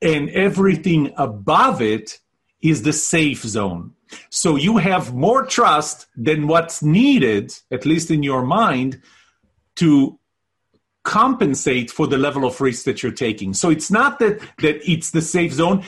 and 0.00 0.30
everything 0.30 1.12
above 1.16 1.82
it 1.82 2.18
is 2.60 2.82
the 2.82 2.92
safe 2.92 3.42
zone 3.42 3.92
so 4.30 4.56
you 4.56 4.78
have 4.78 5.14
more 5.14 5.44
trust 5.44 6.06
than 6.16 6.46
what's 6.46 6.82
needed 6.82 7.54
at 7.70 7.86
least 7.86 8.10
in 8.10 8.22
your 8.22 8.42
mind 8.42 9.00
to 9.76 10.18
compensate 11.08 11.90
for 11.90 12.06
the 12.06 12.18
level 12.18 12.44
of 12.44 12.60
risk 12.60 12.84
that 12.84 13.02
you're 13.02 13.10
taking. 13.10 13.54
So 13.54 13.70
it's 13.70 13.90
not 13.90 14.18
that 14.18 14.40
that 14.58 14.76
it's 14.86 15.10
the 15.10 15.22
safe 15.22 15.54
zone. 15.54 15.82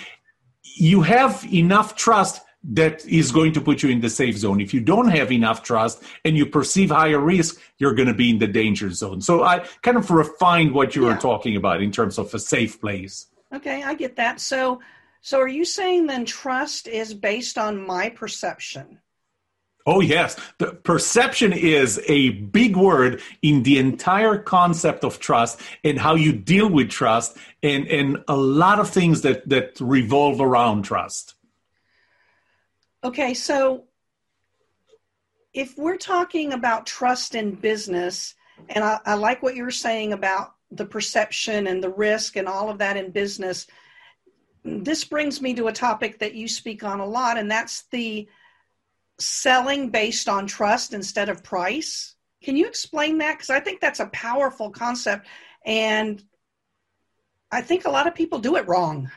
You 0.63 1.03
have 1.03 1.47
enough 1.53 1.95
trust 1.95 2.41
that 2.63 3.05
is 3.07 3.33
going 3.33 3.53
to 3.53 3.61
put 3.61 3.83
you 3.83 3.89
in 3.89 4.01
the 4.01 4.11
safe 4.11 4.37
zone. 4.37 4.61
If 4.61 4.75
you 4.75 4.81
don't 4.81 5.09
have 5.09 5.33
enough 5.33 5.63
trust 5.63 6.03
and 6.25 6.37
you 6.37 6.45
perceive 6.45 6.91
higher 6.91 7.19
risk, 7.19 7.61
you're 7.79 7.95
going 7.95 8.09
to 8.09 8.15
be 8.15 8.31
in 8.31 8.39
the 8.39 8.47
danger 8.47 8.91
zone. 8.91 9.21
So 9.21 9.43
I 9.43 9.67
kind 9.83 9.97
of 9.97 10.11
refined 10.11 10.73
what 10.73 10.95
you 10.95 11.07
yeah. 11.07 11.15
were 11.15 11.21
talking 11.21 11.57
about 11.57 11.83
in 11.83 11.91
terms 11.91 12.19
of 12.19 12.33
a 12.35 12.39
safe 12.39 12.81
place. 12.81 13.27
Okay, 13.53 13.83
I 13.83 13.95
get 13.95 14.17
that. 14.17 14.41
So 14.41 14.81
so 15.23 15.39
are 15.39 15.49
you 15.49 15.65
saying 15.65 16.07
then 16.07 16.25
trust 16.25 16.89
is 16.89 17.13
based 17.13 17.59
on 17.59 17.87
my 17.87 18.09
perception? 18.09 19.01
Oh, 19.87 20.01
yes. 20.01 20.37
The 20.59 20.73
perception 20.73 21.53
is 21.53 22.01
a 22.07 22.31
big 22.31 22.77
word 22.77 23.21
in 23.43 23.63
the 23.63 23.79
entire 23.79 24.39
concept 24.39 25.05
of 25.05 25.19
trust 25.19 25.61
and 25.85 25.99
how 25.99 26.15
you 26.15 26.33
deal 26.33 26.69
with 26.69 26.91
trust 26.91 27.37
and, 27.63 27.87
and 27.89 28.23
a 28.29 28.37
lot 28.37 28.79
of 28.79 28.91
things 28.91 29.23
that, 29.23 29.49
that 29.49 29.79
revolve 29.81 30.41
around 30.41 30.83
trust. 30.83 31.35
Okay, 33.03 33.33
so 33.33 33.85
if 35.55 35.77
we're 35.79 35.97
talking 35.97 36.53
about 36.53 36.87
trust 36.87 37.35
in 37.35 37.55
business, 37.55 38.35
and 38.69 38.85
I, 38.85 39.01
I 39.07 39.15
like 39.15 39.43
what 39.43 39.57
you 39.57 39.65
were 39.65 39.71
saying 39.71 40.13
about 40.13 40.55
the 40.71 40.85
perception 40.85 41.67
and 41.67 41.83
the 41.83 41.89
risk 41.89 42.37
and 42.37 42.47
all 42.47 42.69
of 42.69 42.79
that 42.79 42.97
in 42.97 43.11
business, 43.11 43.67
this 44.65 45.05
brings 45.05 45.41
me 45.41 45.55
to 45.55 45.69
a 45.69 45.73
topic 45.73 46.19
that 46.19 46.35
you 46.35 46.47
speak 46.47 46.85
on 46.85 47.01
a 47.01 47.07
lot, 47.07 47.39
and 47.39 47.51
that's 47.51 47.85
the 47.91 48.29
selling 49.19 49.91
based 49.91 50.29
on 50.29 50.47
trust 50.47 50.93
instead 50.93 51.29
of 51.29 51.43
price. 51.43 52.15
Can 52.43 52.57
you 52.57 52.67
explain 52.67 53.19
that? 53.19 53.33
Because 53.33 53.51
I 53.51 53.61
think 53.61 53.81
that's 53.81 54.01
a 54.01 54.07
powerful 54.07 54.71
concept. 54.71 55.27
And 55.65 56.23
I 57.51 57.61
think 57.61 57.85
a 57.85 57.91
lot 57.91 58.07
of 58.07 58.15
people 58.15 58.39
do 58.39 58.57
it 58.57 58.69
wrong. 58.69 59.11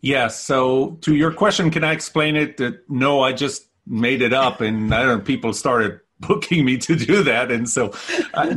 Yes. 0.00 0.40
So, 0.40 0.98
to 1.02 1.14
your 1.14 1.32
question, 1.32 1.70
can 1.70 1.84
I 1.84 1.92
explain 1.92 2.36
it? 2.36 2.56
That 2.58 2.88
no, 2.88 3.20
I 3.20 3.32
just 3.32 3.68
made 3.86 4.22
it 4.22 4.32
up, 4.32 4.60
and 4.60 4.94
I 4.94 5.02
don't 5.02 5.18
know, 5.18 5.24
people 5.24 5.52
started 5.52 6.00
booking 6.20 6.64
me 6.64 6.78
to 6.78 6.96
do 6.96 7.22
that. 7.24 7.50
And 7.50 7.68
so, 7.68 7.92
uh, 8.34 8.54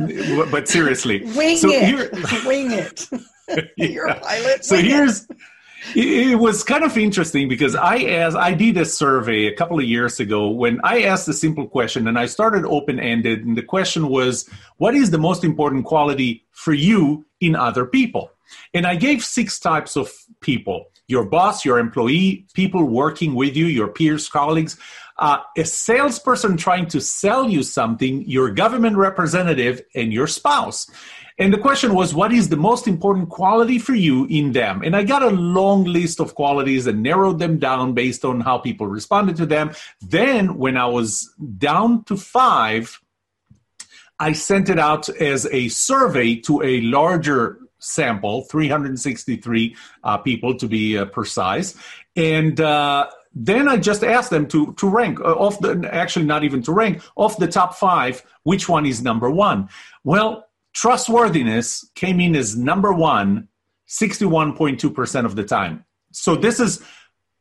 but 0.50 0.68
seriously, 0.68 1.22
wing 1.36 1.56
so 1.56 1.68
it, 1.70 2.12
wing 2.46 2.72
it. 2.72 3.08
You're 3.76 4.08
a 4.08 4.20
pilot. 4.20 4.64
So 4.64 4.76
here's. 4.76 5.26
It 5.96 6.30
it 6.30 6.38
was 6.38 6.62
kind 6.62 6.84
of 6.84 6.96
interesting 6.96 7.48
because 7.48 7.74
I 7.74 8.04
asked, 8.04 8.36
I 8.36 8.54
did 8.54 8.76
a 8.76 8.84
survey 8.84 9.46
a 9.46 9.56
couple 9.56 9.80
of 9.80 9.84
years 9.84 10.20
ago 10.20 10.48
when 10.48 10.80
I 10.84 11.02
asked 11.02 11.26
a 11.26 11.32
simple 11.32 11.66
question 11.66 12.06
and 12.06 12.16
I 12.16 12.26
started 12.26 12.64
open 12.64 13.00
ended. 13.00 13.44
And 13.44 13.58
the 13.58 13.64
question 13.64 14.06
was, 14.06 14.48
What 14.76 14.94
is 14.94 15.10
the 15.10 15.18
most 15.18 15.42
important 15.42 15.84
quality 15.84 16.46
for 16.52 16.72
you 16.72 17.26
in 17.40 17.56
other 17.56 17.84
people? 17.84 18.30
And 18.72 18.86
I 18.86 18.94
gave 18.94 19.24
six 19.24 19.58
types 19.58 19.96
of 19.96 20.12
people 20.40 20.86
your 21.08 21.24
boss, 21.24 21.64
your 21.64 21.78
employee, 21.78 22.46
people 22.54 22.84
working 22.84 23.34
with 23.34 23.56
you, 23.56 23.66
your 23.66 23.88
peers, 23.88 24.28
colleagues, 24.28 24.76
uh, 25.18 25.38
a 25.56 25.64
salesperson 25.64 26.56
trying 26.56 26.86
to 26.86 27.00
sell 27.00 27.48
you 27.48 27.62
something, 27.62 28.24
your 28.26 28.50
government 28.50 28.96
representative, 28.96 29.82
and 29.94 30.12
your 30.12 30.26
spouse. 30.26 30.90
And 31.38 31.52
the 31.52 31.58
question 31.58 31.94
was, 31.94 32.14
what 32.14 32.32
is 32.32 32.48
the 32.48 32.56
most 32.56 32.86
important 32.86 33.28
quality 33.28 33.78
for 33.78 33.94
you 33.94 34.26
in 34.26 34.52
them? 34.52 34.82
And 34.82 34.94
I 34.94 35.02
got 35.02 35.22
a 35.22 35.30
long 35.30 35.84
list 35.84 36.20
of 36.20 36.34
qualities 36.34 36.86
and 36.86 37.02
narrowed 37.02 37.38
them 37.38 37.58
down 37.58 37.94
based 37.94 38.24
on 38.24 38.40
how 38.40 38.58
people 38.58 38.86
responded 38.86 39.36
to 39.36 39.46
them. 39.46 39.72
Then, 40.00 40.56
when 40.56 40.76
I 40.76 40.86
was 40.86 41.32
down 41.58 42.04
to 42.04 42.16
five, 42.16 43.00
I 44.18 44.32
sent 44.32 44.68
it 44.68 44.78
out 44.78 45.08
as 45.08 45.46
a 45.50 45.68
survey 45.68 46.36
to 46.46 46.62
a 46.62 46.80
larger 46.82 47.58
sample, 47.82 48.42
363 48.42 49.76
uh, 50.04 50.18
people 50.18 50.56
to 50.56 50.66
be 50.66 50.96
uh, 50.96 51.04
precise. 51.06 51.74
And 52.16 52.60
uh, 52.60 53.08
then 53.34 53.68
I 53.68 53.76
just 53.76 54.04
asked 54.04 54.30
them 54.30 54.46
to 54.48 54.72
to 54.74 54.88
rank 54.88 55.20
uh, 55.20 55.34
off 55.34 55.60
the 55.60 55.88
actually 55.92 56.26
not 56.26 56.44
even 56.44 56.62
to 56.62 56.72
rank 56.72 57.02
off 57.16 57.38
the 57.38 57.48
top 57.48 57.74
five, 57.74 58.22
which 58.44 58.68
one 58.68 58.86
is 58.86 59.02
number 59.02 59.30
one? 59.30 59.68
Well, 60.04 60.46
trustworthiness 60.74 61.90
came 61.94 62.20
in 62.20 62.36
as 62.36 62.56
number 62.56 62.92
one 62.92 63.48
61.2% 63.88 65.26
of 65.26 65.36
the 65.36 65.44
time. 65.44 65.84
So 66.12 66.34
this 66.34 66.58
is 66.60 66.82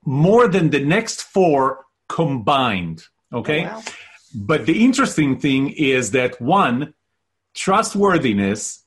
more 0.05 0.47
than 0.47 0.69
the 0.69 0.83
next 0.83 1.23
four 1.23 1.85
combined. 2.09 3.03
Okay. 3.33 3.65
Oh, 3.65 3.69
wow. 3.69 3.83
But 4.35 4.65
the 4.65 4.83
interesting 4.83 5.39
thing 5.39 5.69
is 5.69 6.11
that 6.11 6.41
one, 6.41 6.93
trustworthiness 7.53 8.80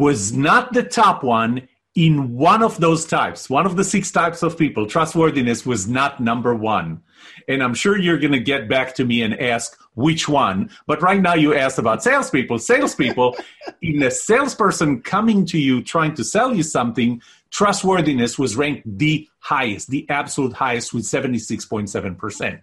was 0.00 0.32
not 0.32 0.72
the 0.72 0.82
top 0.82 1.22
one 1.22 1.68
in 1.94 2.34
one 2.34 2.62
of 2.62 2.80
those 2.80 3.04
types, 3.04 3.50
one 3.50 3.66
of 3.66 3.76
the 3.76 3.84
six 3.84 4.10
types 4.10 4.42
of 4.42 4.56
people, 4.56 4.86
trustworthiness 4.86 5.66
was 5.66 5.86
not 5.86 6.20
number 6.20 6.54
one. 6.54 7.02
And 7.48 7.62
I'm 7.62 7.74
sure 7.74 7.98
you're 7.98 8.18
going 8.18 8.32
to 8.32 8.40
get 8.40 8.68
back 8.68 8.94
to 8.94 9.04
me 9.04 9.22
and 9.22 9.38
ask 9.38 9.76
which 9.94 10.28
one. 10.28 10.70
But 10.86 11.02
right 11.02 11.20
now 11.20 11.34
you 11.34 11.54
asked 11.54 11.78
about 11.78 12.02
salespeople. 12.02 12.58
Salespeople, 12.58 13.36
in 13.82 14.02
a 14.02 14.10
salesperson 14.10 15.02
coming 15.02 15.46
to 15.46 15.58
you 15.58 15.82
trying 15.82 16.14
to 16.14 16.24
sell 16.24 16.54
you 16.54 16.62
something, 16.62 17.20
trustworthiness 17.50 18.38
was 18.38 18.56
ranked 18.56 18.82
the 18.98 19.28
highest, 19.40 19.88
the 19.90 20.08
absolute 20.08 20.52
highest 20.52 20.94
with 20.94 21.04
76.7%. 21.04 22.60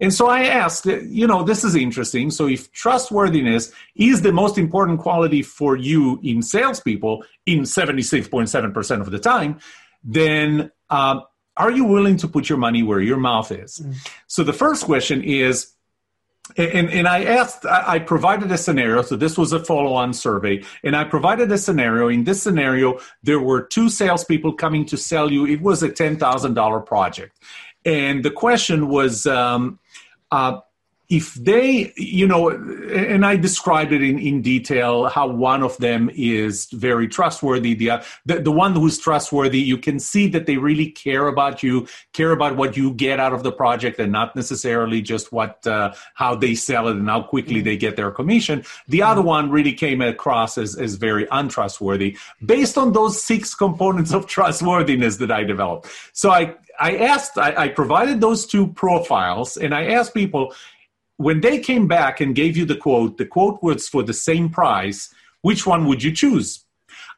And 0.00 0.14
so 0.14 0.28
I 0.28 0.44
asked, 0.44 0.86
you 0.86 1.26
know, 1.26 1.42
this 1.42 1.64
is 1.64 1.74
interesting. 1.74 2.30
So 2.30 2.46
if 2.46 2.70
trustworthiness 2.72 3.72
is 3.96 4.22
the 4.22 4.32
most 4.32 4.58
important 4.58 5.00
quality 5.00 5.42
for 5.42 5.76
you 5.76 6.20
in 6.22 6.42
salespeople 6.42 7.24
in 7.46 7.62
76.7% 7.62 9.00
of 9.00 9.10
the 9.10 9.18
time, 9.18 9.58
then 10.04 10.70
uh, 10.88 11.20
are 11.56 11.70
you 11.70 11.84
willing 11.84 12.16
to 12.18 12.28
put 12.28 12.48
your 12.48 12.58
money 12.58 12.82
where 12.82 13.00
your 13.00 13.18
mouth 13.18 13.50
is? 13.50 13.80
Mm. 13.80 14.08
So 14.26 14.44
the 14.44 14.52
first 14.52 14.84
question 14.84 15.22
is, 15.22 15.72
and, 16.56 16.90
and 16.90 17.08
I 17.08 17.24
asked, 17.24 17.64
I 17.66 17.98
provided 17.98 18.50
a 18.52 18.58
scenario. 18.58 19.02
So 19.02 19.16
this 19.16 19.36
was 19.36 19.52
a 19.52 19.64
follow 19.64 19.92
on 19.94 20.12
survey. 20.12 20.62
And 20.82 20.96
I 20.96 21.04
provided 21.04 21.50
a 21.52 21.58
scenario. 21.58 22.08
In 22.08 22.24
this 22.24 22.42
scenario, 22.42 22.98
there 23.22 23.40
were 23.40 23.62
two 23.62 23.88
salespeople 23.88 24.54
coming 24.54 24.84
to 24.86 24.96
sell 24.96 25.30
you. 25.30 25.46
It 25.46 25.60
was 25.60 25.82
a 25.82 25.88
$10,000 25.88 26.86
project. 26.86 27.38
And 27.84 28.24
the 28.24 28.30
question 28.30 28.88
was, 28.88 29.26
um, 29.26 29.78
uh, 30.30 30.60
if 31.10 31.34
they, 31.34 31.92
you 31.96 32.24
know, 32.24 32.50
and 32.50 33.26
I 33.26 33.34
described 33.34 33.92
it 33.92 34.00
in, 34.00 34.20
in 34.20 34.42
detail 34.42 35.08
how 35.08 35.26
one 35.26 35.64
of 35.64 35.76
them 35.78 36.08
is 36.14 36.66
very 36.66 37.08
trustworthy. 37.08 37.74
The, 37.74 38.04
the, 38.24 38.38
the 38.38 38.52
one 38.52 38.74
who's 38.74 38.96
trustworthy, 38.96 39.58
you 39.58 39.76
can 39.76 39.98
see 39.98 40.28
that 40.28 40.46
they 40.46 40.56
really 40.56 40.86
care 40.86 41.26
about 41.26 41.64
you, 41.64 41.88
care 42.12 42.30
about 42.30 42.56
what 42.56 42.76
you 42.76 42.94
get 42.94 43.18
out 43.18 43.32
of 43.32 43.42
the 43.42 43.50
project, 43.50 43.98
and 43.98 44.12
not 44.12 44.36
necessarily 44.36 45.02
just 45.02 45.32
what 45.32 45.66
uh, 45.66 45.92
how 46.14 46.36
they 46.36 46.54
sell 46.54 46.86
it 46.86 46.96
and 46.96 47.08
how 47.08 47.22
quickly 47.22 47.60
they 47.60 47.76
get 47.76 47.96
their 47.96 48.12
commission. 48.12 48.64
The 48.86 49.02
other 49.02 49.22
one 49.22 49.50
really 49.50 49.72
came 49.72 50.00
across 50.00 50.56
as, 50.58 50.76
as 50.76 50.94
very 50.94 51.26
untrustworthy, 51.32 52.16
based 52.46 52.78
on 52.78 52.92
those 52.92 53.20
six 53.20 53.52
components 53.54 54.14
of 54.14 54.28
trustworthiness 54.28 55.16
that 55.16 55.32
I 55.32 55.42
developed. 55.42 55.88
So 56.12 56.30
I 56.30 56.54
I 56.78 56.96
asked, 56.98 57.36
I, 57.36 57.64
I 57.64 57.68
provided 57.68 58.20
those 58.20 58.46
two 58.46 58.68
profiles, 58.68 59.56
and 59.56 59.74
I 59.74 59.86
asked 59.86 60.14
people 60.14 60.54
when 61.20 61.42
they 61.42 61.58
came 61.58 61.86
back 61.86 62.22
and 62.22 62.34
gave 62.34 62.56
you 62.56 62.64
the 62.64 62.74
quote, 62.74 63.18
the 63.18 63.26
quote 63.26 63.62
was 63.62 63.86
for 63.86 64.02
the 64.02 64.14
same 64.14 64.48
price, 64.48 65.12
which 65.42 65.66
one 65.66 65.84
would 65.84 66.02
you 66.02 66.10
choose? 66.10 66.64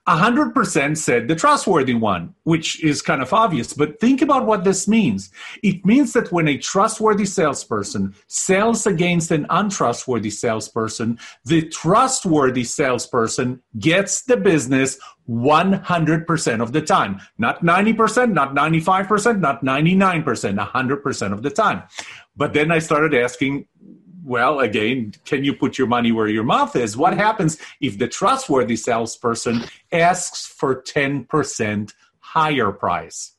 100% 0.09 0.97
said 0.97 1.29
the 1.29 1.37
trustworthy 1.37 1.95
one, 1.95 2.35
which 2.43 2.83
is 2.83 3.03
kind 3.03 3.23
of 3.23 3.33
obvious. 3.33 3.73
But 3.73 4.01
think 4.01 4.21
about 4.21 4.47
what 4.47 4.65
this 4.65 4.89
means. 4.89 5.31
It 5.63 5.87
means 5.87 6.13
that 6.15 6.33
when 6.33 6.49
a 6.49 6.59
trustworthy 6.59 7.25
salesperson 7.25 8.15
sells 8.27 8.85
against 8.85 9.31
an 9.31 9.47
untrustworthy 9.49 10.31
salesperson, 10.31 11.21
the 11.45 11.69
trustworthy 11.69 12.65
salesperson 12.65 13.63
gets 13.79 14.23
the 14.23 14.37
business 14.37 14.99
100% 15.29 16.61
of 16.61 16.73
the 16.73 16.83
time. 16.83 17.21
Not 17.39 17.63
90%, 17.63 18.33
not 18.33 18.55
95%, 18.57 19.39
not 19.39 19.65
99%, 19.65 20.67
100% 20.67 21.33
of 21.33 21.43
the 21.43 21.51
time. 21.51 21.85
But 22.37 22.55
then 22.55 22.73
I 22.73 22.81
started 22.81 23.15
asking, 23.15 23.67
well, 24.25 24.61
again, 24.61 25.15
can 25.25 25.45
you 25.45 25.55
put 25.55 25.79
your 25.79 25.87
money 25.87 26.13
where 26.13 26.29
your 26.29 26.45
mouth 26.45 26.77
is? 26.77 26.97
What 26.97 27.13
mm-hmm. 27.13 27.21
happens 27.21 27.59
if 27.81 27.99
the 27.99 28.09
trustworthy 28.09 28.77
salesperson 28.77 29.65
asks 29.91 30.47
for 30.47 30.83
10% 30.83 31.93
higher 32.21 32.73
price? 32.73 33.33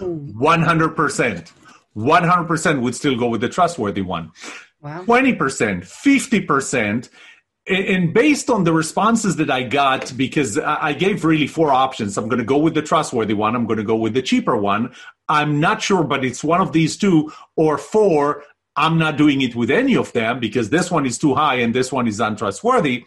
Mm. 0.00 0.32
100%. 0.34 1.52
100% 1.96 2.82
would 2.82 2.94
still 2.94 3.16
go 3.16 3.28
with 3.28 3.40
the 3.40 3.48
trustworthy 3.48 4.02
one. 4.02 4.32
Wow. 4.82 5.02
20%, 5.04 5.36
50%. 5.38 7.08
And 7.68 8.14
based 8.14 8.48
on 8.48 8.62
the 8.62 8.72
responses 8.72 9.36
that 9.36 9.50
I 9.50 9.64
got, 9.64 10.16
because 10.16 10.56
I 10.56 10.92
gave 10.92 11.24
really 11.24 11.48
four 11.48 11.72
options, 11.72 12.16
I'm 12.16 12.28
going 12.28 12.38
to 12.38 12.44
go 12.44 12.58
with 12.58 12.74
the 12.74 12.82
trustworthy 12.82 13.34
one, 13.34 13.56
I'm 13.56 13.66
going 13.66 13.78
to 13.78 13.84
go 13.84 13.96
with 13.96 14.14
the 14.14 14.22
cheaper 14.22 14.56
one. 14.56 14.94
I'm 15.28 15.58
not 15.58 15.82
sure, 15.82 16.04
but 16.04 16.24
it's 16.24 16.44
one 16.44 16.60
of 16.60 16.70
these 16.72 16.96
two, 16.96 17.32
or 17.56 17.76
four, 17.76 18.44
I'm 18.76 18.98
not 18.98 19.16
doing 19.16 19.40
it 19.40 19.54
with 19.54 19.70
any 19.70 19.96
of 19.96 20.12
them 20.12 20.38
because 20.38 20.68
this 20.68 20.90
one 20.90 21.06
is 21.06 21.16
too 21.18 21.34
high 21.34 21.56
and 21.56 21.74
this 21.74 21.90
one 21.90 22.06
is 22.06 22.20
untrustworthy. 22.20 23.06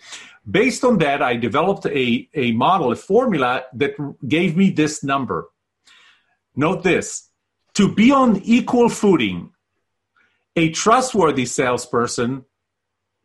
Based 0.49 0.83
on 0.83 0.97
that, 0.97 1.21
I 1.21 1.35
developed 1.35 1.85
a, 1.85 2.27
a 2.33 2.51
model, 2.53 2.91
a 2.91 2.95
formula 2.95 3.65
that 3.73 3.91
gave 4.27 4.57
me 4.57 4.71
this 4.71 5.03
number. 5.03 5.49
Note 6.55 6.81
this 6.83 7.29
to 7.75 7.93
be 7.93 8.09
on 8.11 8.41
equal 8.43 8.89
footing, 8.89 9.51
a 10.55 10.71
trustworthy 10.71 11.45
salesperson 11.45 12.45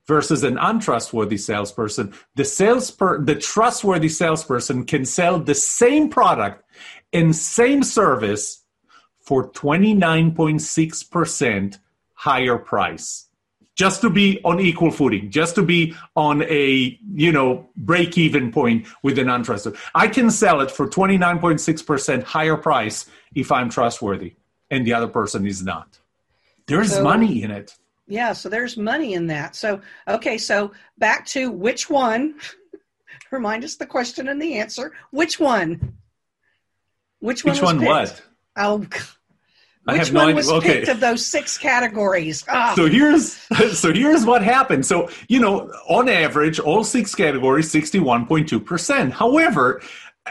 versus 0.06 0.44
an 0.44 0.58
untrustworthy 0.58 1.38
salesperson, 1.38 2.12
the 2.34 2.44
salesper- 2.44 3.24
the 3.24 3.34
trustworthy 3.34 4.10
salesperson 4.10 4.84
can 4.84 5.06
sell 5.06 5.40
the 5.40 5.54
same 5.54 6.10
product 6.10 6.62
and 7.12 7.34
same 7.34 7.82
service 7.82 8.62
for 9.20 9.50
29.6% 9.50 11.78
higher 12.14 12.56
price 12.58 13.28
just 13.74 14.00
to 14.02 14.10
be 14.10 14.40
on 14.44 14.60
equal 14.60 14.90
footing, 14.90 15.30
just 15.30 15.56
to 15.56 15.62
be 15.62 15.94
on 16.14 16.42
a 16.42 16.98
you 17.14 17.32
know 17.32 17.68
break 17.76 18.16
even 18.16 18.52
point 18.52 18.86
with 19.02 19.18
an 19.18 19.26
untrusted. 19.26 19.76
I 19.94 20.08
can 20.08 20.30
sell 20.30 20.60
it 20.60 20.70
for 20.70 20.88
29.6% 20.88 22.22
higher 22.22 22.56
price 22.56 23.06
if 23.34 23.50
I'm 23.50 23.68
trustworthy 23.68 24.34
and 24.70 24.86
the 24.86 24.94
other 24.94 25.08
person 25.08 25.46
is 25.46 25.62
not. 25.62 25.98
There's 26.66 26.92
so, 26.92 27.02
money 27.02 27.42
in 27.42 27.50
it. 27.50 27.76
Yeah, 28.06 28.32
so 28.32 28.48
there's 28.48 28.76
money 28.76 29.14
in 29.14 29.26
that. 29.28 29.56
So 29.56 29.80
okay, 30.06 30.38
so 30.38 30.72
back 30.98 31.26
to 31.26 31.50
which 31.50 31.90
one? 31.90 32.36
Remind 33.30 33.64
us 33.64 33.76
the 33.76 33.86
question 33.86 34.28
and 34.28 34.40
the 34.40 34.54
answer. 34.58 34.92
Which 35.10 35.40
one? 35.40 35.94
Which 37.20 37.44
one? 37.44 37.54
Which 37.54 37.62
one? 37.62 37.84
What? 37.84 38.22
Oh, 38.56 38.86
which 39.84 39.96
I 39.96 39.98
have 39.98 40.14
one 40.14 40.28
no 40.30 40.34
was 40.34 40.50
okay. 40.50 40.78
picked 40.78 40.88
of 40.88 41.00
those 41.00 41.24
six 41.26 41.58
categories? 41.58 42.42
Oh. 42.50 42.74
So 42.74 42.86
here's 42.86 43.32
so 43.78 43.92
here's 43.92 44.24
what 44.24 44.42
happened. 44.42 44.86
So 44.86 45.10
you 45.28 45.40
know, 45.40 45.70
on 45.88 46.08
average, 46.08 46.58
all 46.58 46.84
six 46.84 47.14
categories, 47.14 47.70
sixty-one 47.70 48.26
point 48.26 48.48
two 48.48 48.60
percent. 48.60 49.12
However, 49.12 49.82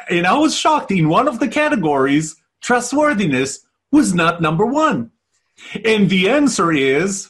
and 0.09 0.25
I 0.25 0.37
was 0.37 0.55
shocked 0.55 0.91
in 0.91 1.07
one 1.07 1.27
of 1.27 1.39
the 1.39 1.47
categories, 1.47 2.35
trustworthiness 2.61 3.59
was 3.91 4.15
not 4.15 4.41
number 4.41 4.65
one, 4.65 5.11
and 5.85 6.09
the 6.09 6.29
answer 6.29 6.71
is 6.71 7.29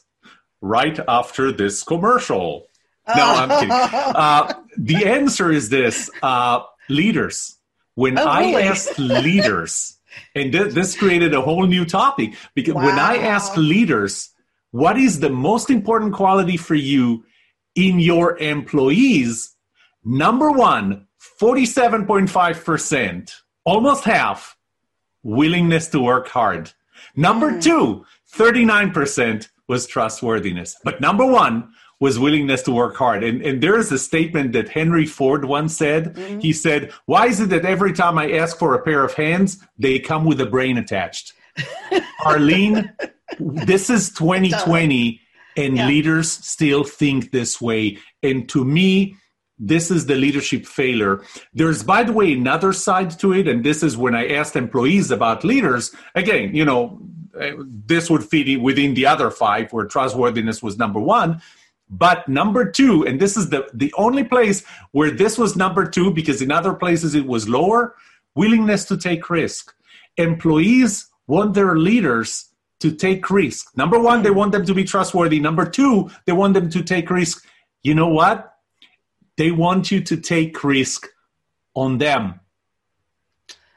right 0.62 0.98
after 1.08 1.52
this 1.52 1.84
commercial. 1.84 2.68
No, 3.06 3.24
I'm 3.24 3.50
kidding. 3.50 3.70
Uh, 4.16 4.54
the 4.78 5.06
answer 5.08 5.52
is 5.52 5.68
this: 5.68 6.10
uh, 6.22 6.62
leaders. 6.88 7.58
When 7.96 8.18
oh, 8.18 8.40
really? 8.40 8.64
I 8.64 8.68
asked 8.68 8.98
leaders 8.98 10.00
and 10.36 10.52
th- 10.52 10.74
this 10.74 10.96
created 10.96 11.34
a 11.34 11.42
whole 11.42 11.66
new 11.66 11.86
topic 11.86 12.34
because 12.54 12.74
wow. 12.76 12.86
when 12.86 13.00
I 13.00 13.18
ask 13.18 13.56
leaders, 13.58 14.30
what 14.72 14.98
is 14.98 15.20
the 15.20 15.30
most 15.30 15.70
important 15.70 16.14
quality 16.14 16.58
for 16.58 16.76
you 16.76 17.24
in 17.76 18.00
your 18.00 18.38
employees? 18.38 19.56
Number 20.04 20.52
one, 20.52 21.08
47.5%, 21.40 23.32
almost 23.66 24.04
half, 24.04 24.58
willingness 25.24 25.88
to 25.90 26.00
work 26.00 26.28
hard. 26.28 26.72
Number 27.16 27.52
mm. 27.52 27.64
two, 27.64 28.06
39% 28.36 29.48
was 29.68 29.88
trustworthiness. 29.88 30.76
But 30.84 31.00
number 31.02 31.26
one 31.26 31.72
was 32.04 32.20
willingness 32.20 32.62
to 32.62 32.72
work 32.74 32.98
hard. 32.98 33.24
And, 33.24 33.42
and 33.42 33.64
there 33.64 33.80
is 33.80 33.90
a 33.90 33.98
statement 33.98 34.52
that 34.52 34.68
Henry 34.68 35.06
Ford 35.06 35.46
once 35.46 35.78
said. 35.78 36.16
Mm-hmm. 36.16 36.40
He 36.40 36.52
said, 36.52 36.92
Why 37.06 37.28
is 37.28 37.40
it 37.40 37.50
that 37.52 37.64
every 37.64 37.94
time 37.94 38.18
I 38.18 38.34
ask 38.34 38.58
for 38.58 38.74
a 38.74 38.82
pair 38.84 39.06
of 39.06 39.14
hands, 39.14 39.66
they 39.78 40.00
come 40.00 40.26
with 40.26 40.42
a 40.42 40.46
brain 40.46 40.78
attached? 40.78 41.32
Arlene, 42.26 42.92
this 43.40 43.90
is 43.90 44.12
2020, 44.12 45.22
and 45.56 45.78
yeah. 45.78 45.88
leaders 45.88 46.30
still 46.30 46.84
think 46.84 47.32
this 47.32 47.62
way. 47.62 48.00
And 48.22 48.50
to 48.50 48.66
me, 48.66 49.16
this 49.58 49.90
is 49.90 50.06
the 50.06 50.16
leadership 50.16 50.66
failure. 50.66 51.24
There's, 51.54 51.84
by 51.84 52.04
the 52.04 52.12
way, 52.12 52.34
another 52.34 52.74
side 52.74 53.18
to 53.20 53.32
it, 53.32 53.48
and 53.48 53.64
this 53.64 53.82
is 53.82 53.96
when 53.96 54.14
I 54.14 54.28
asked 54.28 54.58
employees 54.58 55.10
about 55.10 55.46
leaders. 55.46 55.96
Again, 56.16 56.54
you 56.54 56.66
know, 56.66 57.00
uh, 57.40 57.52
this 57.86 58.10
would 58.10 58.26
fit 58.26 58.62
within 58.62 58.94
the 58.94 59.06
other 59.06 59.32
five, 59.32 59.72
where 59.72 59.86
trustworthiness 59.86 60.62
was 60.62 60.78
number 60.78 61.00
one. 61.00 61.42
But 61.90 62.28
number 62.28 62.70
two, 62.70 63.06
and 63.06 63.20
this 63.20 63.38
is 63.38 63.50
the, 63.50 63.70
the 63.74 63.94
only 63.98 64.24
place 64.24 64.66
where 64.92 65.12
this 65.12 65.38
was 65.38 65.56
number 65.56 65.86
two 65.86 66.12
because 66.12 66.42
in 66.42 66.52
other 66.52 66.74
places 66.74 67.14
it 67.16 67.26
was 67.26 67.48
lower, 67.48 67.96
willingness 68.36 68.86
to 68.86 68.98
take 68.98 69.30
risk. 69.30 69.74
Employees 70.18 71.10
want 71.28 71.54
their 71.54 71.78
leaders 71.78 72.50
to 72.80 72.92
take 72.92 73.30
risk. 73.30 73.76
Number 73.78 74.00
one, 74.00 74.24
they 74.24 74.32
want 74.32 74.52
them 74.52 74.66
to 74.66 74.74
be 74.74 74.84
trustworthy. 74.84 75.40
Number 75.40 75.66
two, 75.66 76.10
they 76.26 76.34
want 76.34 76.54
them 76.54 76.70
to 76.70 76.84
take 76.84 77.10
risk. 77.10 77.46
You 77.82 77.96
know 77.96 78.10
what? 78.10 78.54
They 79.38 79.52
want 79.52 79.92
you 79.92 80.02
to 80.02 80.18
take 80.18 80.64
risk 80.64 81.08
on 81.76 81.98
them 81.98 82.40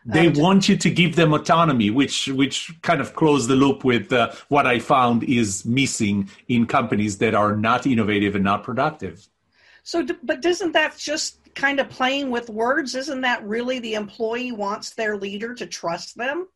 they 0.07 0.29
want 0.29 0.69
you 0.69 0.77
to 0.77 0.89
give 0.89 1.17
them 1.17 1.33
autonomy 1.33 1.91
which 1.91 2.29
which 2.29 2.73
kind 2.83 3.01
of 3.01 3.15
close 3.15 3.47
the 3.49 3.57
loop 3.57 3.85
with 3.85 4.13
uh, 4.13 4.31
what 4.49 4.67
i 4.67 4.79
found 4.79 5.25
is 5.25 5.65
missing 5.65 6.31
in 6.49 6.67
companies 6.67 7.19
that 7.19 7.35
are 7.35 7.57
not 7.57 7.87
innovative 7.87 8.35
and 8.35 8.45
not 8.45 8.63
productive. 8.63 9.27
So 9.83 10.05
but 10.23 10.41
doesn't 10.41 10.73
that 10.73 10.97
just 10.97 11.39
kind 11.55 11.81
of 11.81 11.89
playing 11.89 12.31
with 12.31 12.51
words 12.51 12.95
isn't 12.95 13.21
that 13.23 13.45
really 13.45 13.79
the 13.79 13.95
employee 13.95 14.53
wants 14.53 14.91
their 14.91 15.17
leader 15.17 15.55
to 15.55 15.67
trust 15.67 16.17
them? 16.17 16.49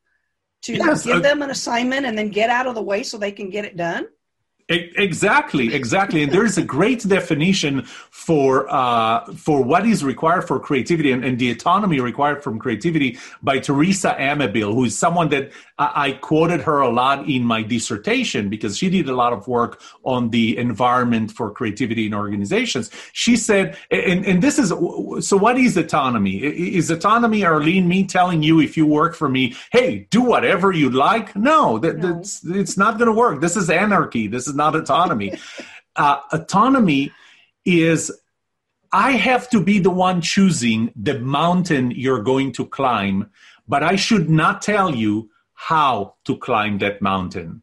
To 0.63 0.75
yes, 0.75 1.05
give 1.05 1.17
uh, 1.17 1.21
them 1.21 1.43
an 1.43 1.51
assignment 1.51 2.05
and 2.07 2.19
then 2.19 2.29
get 2.29 2.51
out 2.51 2.67
of 2.67 2.75
the 2.75 2.83
way 2.83 3.03
so 3.03 3.17
they 3.17 3.33
can 3.33 3.49
get 3.49 3.65
it 3.65 3.77
done 3.77 4.09
Exactly, 4.70 5.74
exactly, 5.74 6.22
and 6.22 6.30
there 6.30 6.44
is 6.44 6.56
a 6.56 6.62
great 6.62 7.00
definition 7.09 7.83
for 7.85 8.72
uh, 8.72 9.24
for 9.33 9.64
what 9.64 9.85
is 9.85 10.04
required 10.04 10.46
for 10.46 10.61
creativity 10.61 11.11
and, 11.11 11.24
and, 11.24 11.40
the 11.40 11.50
autonomy 11.50 11.98
required 11.98 12.40
from 12.44 12.56
creativity 12.56 13.18
by 13.42 13.59
Teresa 13.59 14.14
Amabile, 14.16 14.72
who 14.72 14.85
is 14.85 14.96
someone 14.96 15.28
that 15.30 15.50
I, 15.81 16.12
quoted 16.12 16.61
her 16.62 16.81
a 16.81 16.90
lot 16.90 17.29
in 17.29 17.43
my 17.43 17.62
dissertation 17.62 18.51
because 18.51 18.77
she 18.77 18.90
did 18.90 19.09
a 19.09 19.14
lot 19.14 19.33
of 19.33 19.49
work 19.49 19.81
on 20.05 20.29
the 20.29 20.59
environment 20.59 21.33
for 21.33 21.51
creativity 21.51 22.07
in 22.07 22.12
organizations. 22.12 22.90
She 23.14 23.37
said, 23.37 23.79
and, 23.90 24.27
and 24.27 24.43
this 24.43 24.59
is 24.59 24.69
so. 25.27 25.37
What 25.38 25.59
is 25.59 25.79
autonomy? 25.79 26.37
Is 26.43 26.90
autonomy, 26.90 27.45
Arlene, 27.45 27.88
me 27.88 28.05
telling 28.05 28.43
you 28.43 28.61
if 28.61 28.77
you 28.77 28.85
work 28.85 29.14
for 29.14 29.29
me, 29.29 29.55
hey, 29.73 30.07
do 30.11 30.21
whatever 30.21 30.71
you 30.71 30.90
like? 30.90 31.35
No, 31.35 31.79
that, 31.79 31.97
no. 31.97 32.12
that's 32.12 32.45
it's 32.45 32.77
not 32.77 32.99
going 32.99 33.09
to 33.09 33.16
work. 33.16 33.40
This 33.40 33.57
is 33.57 33.71
anarchy. 33.71 34.27
This 34.27 34.47
is 34.47 34.55
not 34.55 34.77
autonomy. 34.77 35.33
uh, 35.97 36.19
autonomy 36.31 37.11
is 37.64 38.12
I 38.93 39.12
have 39.12 39.49
to 39.51 39.62
be 39.62 39.79
the 39.79 39.90
one 39.90 40.21
choosing 40.21 40.93
the 40.95 41.19
mountain 41.19 41.90
you're 41.93 42.23
going 42.23 42.53
to 42.53 42.66
climb, 42.66 43.31
but 43.66 43.83
I 43.83 43.97
should 43.97 44.29
not 44.29 44.61
tell 44.61 44.95
you 44.95 45.30
how 45.68 46.14
to 46.25 46.38
climb 46.38 46.79
that 46.79 47.03
mountain. 47.03 47.62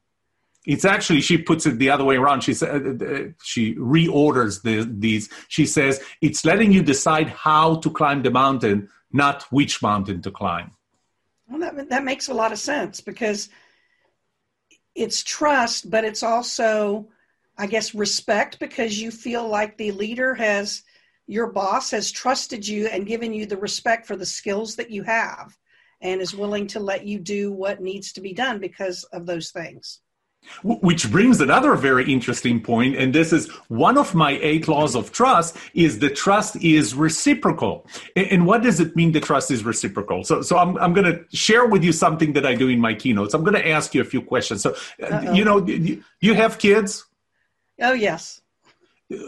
It's 0.67 0.85
actually 0.85 1.21
she 1.21 1.37
puts 1.39 1.65
it 1.65 1.79
the 1.79 1.89
other 1.89 2.03
way 2.03 2.17
around. 2.17 2.41
She 2.41 2.53
said 2.53 2.69
uh, 3.01 3.05
uh, 3.05 3.23
she 3.41 3.73
reorders 3.75 4.61
the, 4.61 4.87
these. 4.87 5.29
She 5.47 5.65
says 5.65 5.99
it's 6.21 6.45
letting 6.45 6.71
you 6.71 6.83
decide 6.83 7.29
how 7.29 7.77
to 7.77 7.89
climb 7.89 8.21
the 8.21 8.29
mountain, 8.29 8.89
not 9.11 9.43
which 9.49 9.81
mountain 9.81 10.21
to 10.21 10.31
climb. 10.31 10.71
Well, 11.49 11.59
that 11.59 11.89
that 11.89 12.03
makes 12.03 12.27
a 12.27 12.35
lot 12.35 12.51
of 12.51 12.59
sense 12.59 13.01
because 13.01 13.49
it's 14.93 15.23
trust, 15.23 15.89
but 15.89 16.03
it's 16.03 16.21
also, 16.21 17.07
I 17.57 17.65
guess, 17.65 17.95
respect 17.95 18.59
because 18.59 19.01
you 19.01 19.09
feel 19.09 19.47
like 19.47 19.77
the 19.77 19.91
leader 19.91 20.35
has 20.35 20.83
your 21.25 21.47
boss 21.51 21.91
has 21.91 22.11
trusted 22.11 22.67
you 22.67 22.87
and 22.87 23.07
given 23.07 23.33
you 23.33 23.47
the 23.47 23.57
respect 23.57 24.05
for 24.05 24.15
the 24.15 24.25
skills 24.25 24.75
that 24.75 24.91
you 24.91 25.01
have 25.03 25.57
and 26.01 26.21
is 26.21 26.35
willing 26.35 26.67
to 26.67 26.79
let 26.79 27.05
you 27.05 27.19
do 27.19 27.51
what 27.51 27.81
needs 27.81 28.13
to 28.13 28.21
be 28.21 28.33
done 28.33 28.59
because 28.59 29.03
of 29.05 29.25
those 29.25 29.51
things. 29.51 30.01
Which 30.63 31.11
brings 31.11 31.41
another 31.41 31.75
very 31.75 32.11
interesting 32.11 32.61
point, 32.61 32.95
and 32.95 33.13
this 33.13 33.33
is 33.33 33.49
one 33.67 33.97
of 33.97 34.15
my 34.15 34.39
eight 34.41 34.67
laws 34.67 34.95
of 34.95 35.11
trust: 35.11 35.57
is 35.73 35.99
the 35.99 36.09
trust 36.09 36.55
is 36.63 36.95
reciprocal. 36.95 37.85
And 38.15 38.45
what 38.45 38.63
does 38.63 38.79
it 38.79 38.95
mean? 38.95 39.11
The 39.11 39.19
trust 39.19 39.51
is 39.51 39.65
reciprocal. 39.65 40.23
So, 40.23 40.41
so 40.41 40.57
I'm 40.57 40.77
I'm 40.77 40.93
going 40.93 41.11
to 41.11 41.25
share 41.35 41.65
with 41.65 41.83
you 41.83 41.91
something 41.91 42.31
that 42.33 42.45
I 42.45 42.55
do 42.55 42.69
in 42.69 42.79
my 42.79 42.93
keynotes. 42.93 43.33
I'm 43.33 43.43
going 43.43 43.55
to 43.55 43.67
ask 43.67 43.93
you 43.93 43.99
a 43.99 44.05
few 44.05 44.21
questions. 44.21 44.61
So, 44.61 44.75
uh, 45.01 45.07
Uh-oh. 45.07 45.33
you 45.33 45.43
know, 45.43 45.65
you 46.21 46.33
have 46.33 46.59
kids. 46.59 47.03
Oh 47.81 47.93
yes. 47.93 48.41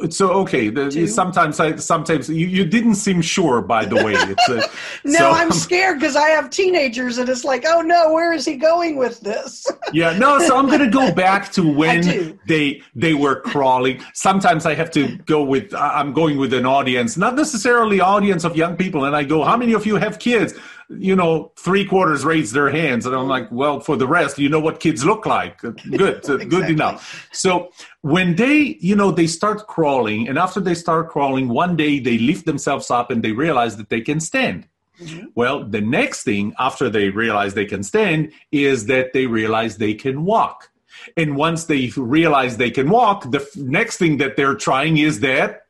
So 0.09 0.31
okay, 0.41 0.67
the, 0.67 1.07
sometimes 1.07 1.57
I 1.61 1.77
sometimes 1.77 2.27
you, 2.27 2.47
you 2.47 2.65
didn't 2.65 2.95
seem 2.95 3.21
sure. 3.21 3.61
By 3.61 3.85
the 3.85 3.95
way, 3.95 4.13
uh, 4.13 4.67
no, 5.05 5.19
so, 5.19 5.31
I'm 5.31 5.51
scared 5.67 6.01
because 6.01 6.17
I 6.17 6.31
have 6.31 6.49
teenagers, 6.49 7.17
and 7.17 7.29
it's 7.29 7.45
like, 7.45 7.63
oh 7.65 7.79
no, 7.79 8.11
where 8.11 8.33
is 8.33 8.43
he 8.43 8.57
going 8.57 8.97
with 8.97 9.21
this? 9.21 9.65
yeah, 9.93 10.17
no. 10.17 10.37
So 10.39 10.57
I'm 10.57 10.69
to 10.69 10.89
go 10.89 11.13
back 11.13 11.49
to 11.53 11.65
when 11.65 12.37
they 12.45 12.81
they 12.93 13.13
were 13.13 13.39
crawling. 13.39 14.03
Sometimes 14.13 14.65
I 14.65 14.75
have 14.75 14.91
to 14.91 15.15
go 15.19 15.43
with 15.43 15.73
I'm 15.73 16.11
going 16.11 16.37
with 16.37 16.53
an 16.53 16.65
audience, 16.65 17.15
not 17.15 17.35
necessarily 17.35 18.01
audience 18.01 18.43
of 18.43 18.57
young 18.57 18.75
people, 18.75 19.05
and 19.05 19.15
I 19.15 19.23
go, 19.23 19.45
how 19.45 19.55
many 19.55 19.71
of 19.71 19.85
you 19.85 19.95
have 19.95 20.19
kids? 20.19 20.55
You 20.89 21.15
know, 21.15 21.51
three 21.55 21.85
quarters 21.85 22.25
raise 22.25 22.51
their 22.51 22.69
hands. 22.69 23.05
And 23.05 23.15
I'm 23.15 23.27
like, 23.27 23.51
well, 23.51 23.79
for 23.79 23.95
the 23.95 24.07
rest, 24.07 24.39
you 24.39 24.49
know 24.49 24.59
what 24.59 24.79
kids 24.79 25.05
look 25.05 25.25
like. 25.25 25.59
Good, 25.59 25.79
exactly. 26.17 26.45
good 26.45 26.69
enough. 26.69 27.27
So 27.31 27.69
when 28.01 28.35
they, 28.35 28.77
you 28.79 28.95
know, 28.95 29.11
they 29.11 29.27
start 29.27 29.67
crawling, 29.67 30.27
and 30.27 30.37
after 30.37 30.59
they 30.59 30.73
start 30.73 31.09
crawling, 31.09 31.47
one 31.47 31.75
day 31.75 31.99
they 31.99 32.17
lift 32.17 32.45
themselves 32.45 32.89
up 32.89 33.11
and 33.11 33.23
they 33.23 33.31
realize 33.31 33.77
that 33.77 33.89
they 33.89 34.01
can 34.01 34.19
stand. 34.19 34.67
Mm-hmm. 34.99 35.27
Well, 35.35 35.63
the 35.63 35.81
next 35.81 36.23
thing 36.23 36.53
after 36.59 36.89
they 36.89 37.09
realize 37.09 37.53
they 37.53 37.65
can 37.65 37.83
stand 37.83 38.31
is 38.51 38.87
that 38.87 39.13
they 39.13 39.27
realize 39.27 39.77
they 39.77 39.93
can 39.93 40.25
walk. 40.25 40.71
And 41.15 41.37
once 41.37 41.65
they 41.65 41.91
realize 41.95 42.57
they 42.57 42.71
can 42.71 42.89
walk, 42.89 43.29
the 43.31 43.39
f- 43.39 43.55
next 43.55 43.97
thing 43.97 44.17
that 44.17 44.35
they're 44.35 44.55
trying 44.55 44.97
is 44.97 45.21
that 45.21 45.67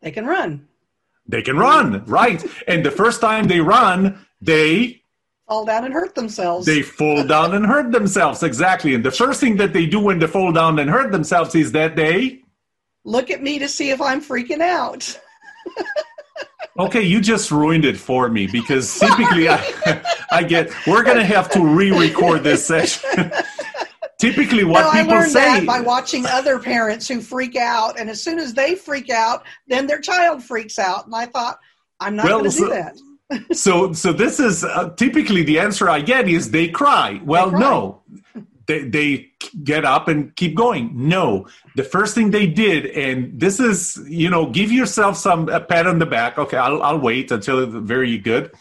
they 0.00 0.10
can 0.10 0.26
run 0.26 0.66
they 1.28 1.42
can 1.42 1.56
run, 1.56 2.04
right? 2.06 2.44
And 2.68 2.84
the 2.84 2.90
first 2.90 3.20
time 3.20 3.48
they 3.48 3.60
run, 3.60 4.26
they 4.40 5.02
fall 5.48 5.64
down 5.64 5.84
and 5.84 5.94
hurt 5.94 6.14
themselves. 6.14 6.66
They 6.66 6.82
fall 6.82 7.24
down 7.24 7.54
and 7.54 7.66
hurt 7.66 7.92
themselves, 7.92 8.42
exactly. 8.42 8.94
And 8.94 9.04
the 9.04 9.10
first 9.10 9.40
thing 9.40 9.56
that 9.56 9.72
they 9.72 9.86
do 9.86 10.00
when 10.00 10.18
they 10.18 10.26
fall 10.26 10.52
down 10.52 10.78
and 10.78 10.90
hurt 10.90 11.12
themselves 11.12 11.54
is 11.54 11.72
that 11.72 11.96
they 11.96 12.42
look 13.04 13.30
at 13.30 13.42
me 13.42 13.58
to 13.58 13.68
see 13.68 13.90
if 13.90 14.00
I'm 14.00 14.20
freaking 14.20 14.60
out. 14.60 15.18
okay, 16.78 17.02
you 17.02 17.20
just 17.20 17.50
ruined 17.50 17.84
it 17.84 17.96
for 17.96 18.28
me 18.28 18.46
because 18.46 18.98
typically 18.98 19.48
I, 19.48 20.02
I 20.30 20.42
get, 20.42 20.70
we're 20.86 21.04
going 21.04 21.18
to 21.18 21.24
have 21.24 21.50
to 21.50 21.64
re 21.64 21.90
record 21.90 22.42
this 22.42 22.66
session 22.66 23.32
typically 24.18 24.64
what 24.64 24.82
no, 24.82 24.90
people 24.92 25.14
I 25.14 25.18
learned 25.18 25.32
say 25.32 25.60
that 25.60 25.66
by 25.66 25.80
watching 25.80 26.26
other 26.26 26.58
parents 26.58 27.08
who 27.08 27.20
freak 27.20 27.56
out 27.56 27.98
and 27.98 28.08
as 28.08 28.22
soon 28.22 28.38
as 28.38 28.54
they 28.54 28.74
freak 28.74 29.10
out 29.10 29.44
then 29.66 29.86
their 29.86 30.00
child 30.00 30.42
freaks 30.42 30.78
out 30.78 31.06
and 31.06 31.14
i 31.14 31.26
thought 31.26 31.58
i'm 32.00 32.16
not 32.16 32.24
well, 32.24 32.38
going 32.38 32.50
to 32.50 32.56
so, 32.56 32.64
do 32.64 32.70
that. 32.70 32.96
so 33.52 33.92
so 33.92 34.12
this 34.12 34.38
is 34.40 34.64
uh, 34.64 34.90
typically 34.96 35.42
the 35.42 35.58
answer 35.58 35.88
i 35.88 36.00
get 36.00 36.28
is 36.28 36.50
they 36.50 36.68
cry. 36.68 37.20
Well 37.24 37.46
they 37.46 37.58
cry. 37.58 37.60
no. 37.60 38.02
They, 38.66 38.82
they 38.82 39.28
get 39.62 39.84
up 39.84 40.08
and 40.08 40.34
keep 40.34 40.56
going. 40.56 40.90
No. 40.92 41.46
The 41.76 41.84
first 41.84 42.16
thing 42.16 42.32
they 42.32 42.48
did 42.48 42.86
and 42.86 43.38
this 43.38 43.60
is 43.60 44.00
you 44.08 44.30
know 44.30 44.50
give 44.50 44.72
yourself 44.72 45.16
some 45.16 45.48
a 45.48 45.60
pat 45.60 45.86
on 45.86 45.98
the 45.98 46.06
back. 46.06 46.38
Okay 46.38 46.56
i'll, 46.56 46.82
I'll 46.82 46.98
wait 46.98 47.30
until 47.30 47.60
it's 47.60 47.74
very 47.74 48.18
good. 48.18 48.52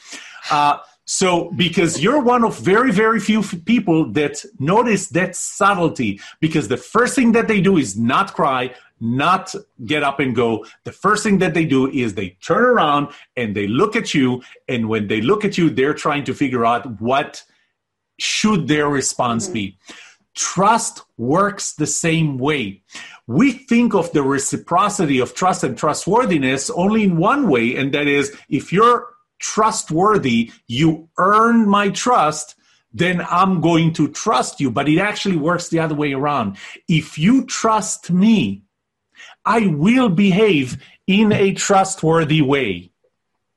Uh, 0.50 0.78
so, 1.06 1.52
because 1.52 2.02
you're 2.02 2.22
one 2.22 2.44
of 2.44 2.58
very, 2.58 2.91
very 2.91 3.20
few 3.20 3.44
people 3.44 4.12
that 4.13 4.44
notice 4.60 5.08
that 5.10 5.36
subtlety, 5.36 6.20
because 6.39 6.68
the 6.68 6.78
first 6.78 7.15
thing 7.15 7.32
that 7.34 7.48
they 7.48 7.62
do 7.62 7.78
is 7.78 7.96
not 7.96 8.34
cry, 8.34 8.74
not 9.00 9.54
get 9.86 10.02
up 10.02 10.20
and 10.20 10.36
go. 10.36 10.65
The 10.84 10.91
first 10.91 11.24
thing 11.24 11.38
that 11.39 11.54
they 11.54 11.65
do 11.65 11.88
is 11.91 12.15
they 12.15 12.30
turn 12.41 12.63
around 12.63 13.10
and 13.38 13.56
they 13.56 13.68
look 13.68 13.96
at 13.96 14.15
you. 14.15 14.41
And 14.68 14.89
when 14.89 15.08
they 15.08 15.22
look 15.22 15.46
at 15.46 15.60
you, 15.60 15.70
they're 15.70 15.94
trying 15.94 16.24
to 16.24 16.34
figure 16.34 16.65
out 16.65 17.00
what 17.00 17.44
should 18.18 18.68
their 18.68 18.89
response 18.89 19.46
mm-hmm. 19.46 19.54
be. 19.54 19.78
Trust 20.34 21.02
works 21.18 21.74
the 21.74 21.88
same 21.88 22.38
way. 22.38 22.82
We 23.28 23.52
think 23.52 23.94
of 23.94 24.12
the 24.12 24.24
reciprocity 24.24 25.20
of 25.20 25.36
trust 25.36 25.63
and 25.63 25.78
trustworthiness 25.78 26.70
only 26.72 27.04
in 27.04 27.18
one 27.18 27.48
way, 27.48 27.76
and 27.76 27.94
that 27.94 28.08
is 28.08 28.36
if 28.50 28.74
you're 28.74 29.14
trustworthy, 29.39 30.52
you 30.67 31.10
earn 31.17 31.67
my 31.67 31.89
trust, 31.89 32.56
then 32.93 33.26
I'm 33.30 33.62
going 33.62 33.93
to 33.93 34.08
trust 34.08 34.60
you. 34.60 34.71
But 34.71 34.88
it 34.88 35.00
actually 35.00 35.38
works 35.38 35.69
the 35.69 35.80
other 35.80 35.95
way 35.95 36.13
around. 36.13 36.58
If 36.88 37.17
you 37.17 37.45
trust 37.45 38.12
me, 38.12 38.63
I 39.45 39.67
will 39.67 40.10
behave 40.10 40.82
in 41.08 41.32
a 41.32 41.54
trustworthy 41.54 42.41
way. 42.41 42.91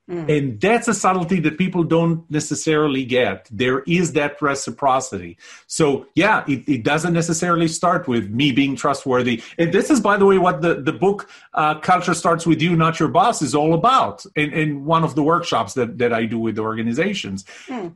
Mm. 0.09 0.39
And 0.39 0.61
that's 0.61 0.89
a 0.89 0.95
subtlety 0.95 1.39
that 1.41 1.59
people 1.59 1.85
don't 1.85 2.29
necessarily 2.31 3.05
get. 3.05 3.47
There 3.51 3.81
is 3.81 4.15
that 4.15 4.41
reciprocity. 4.41 5.37
So, 5.67 6.07
yeah, 6.15 6.45
it, 6.49 6.67
it, 6.67 6.83
doesn't 6.83 7.13
necessarily 7.13 7.69
start 7.69 8.09
with 8.09 8.31
me 8.31 8.51
being 8.51 8.75
trustworthy. 8.75 9.43
And 9.59 9.71
this 9.71 9.91
is, 9.91 10.01
by 10.01 10.17
the 10.17 10.25
way, 10.25 10.39
what 10.39 10.63
the, 10.63 10.77
the 10.77 10.95
book 10.95 11.29
uh, 11.53 11.79
Culture 11.81 12.15
Starts 12.15 12.47
With 12.47 12.63
You, 12.63 12.75
Not 12.75 12.99
Your 12.99 13.11
Boss 13.11 13.43
is 13.43 13.55
all 13.55 13.75
about. 13.75 14.25
In, 14.35 14.51
in 14.53 14.85
one 14.87 15.05
of 15.05 15.15
the 15.15 15.23
workshops 15.23 15.75
that, 15.75 15.99
that 15.99 16.15
I 16.15 16.25
do 16.25 16.39
with 16.39 16.59
organizations. 16.59 17.45
Mm. 17.67 17.95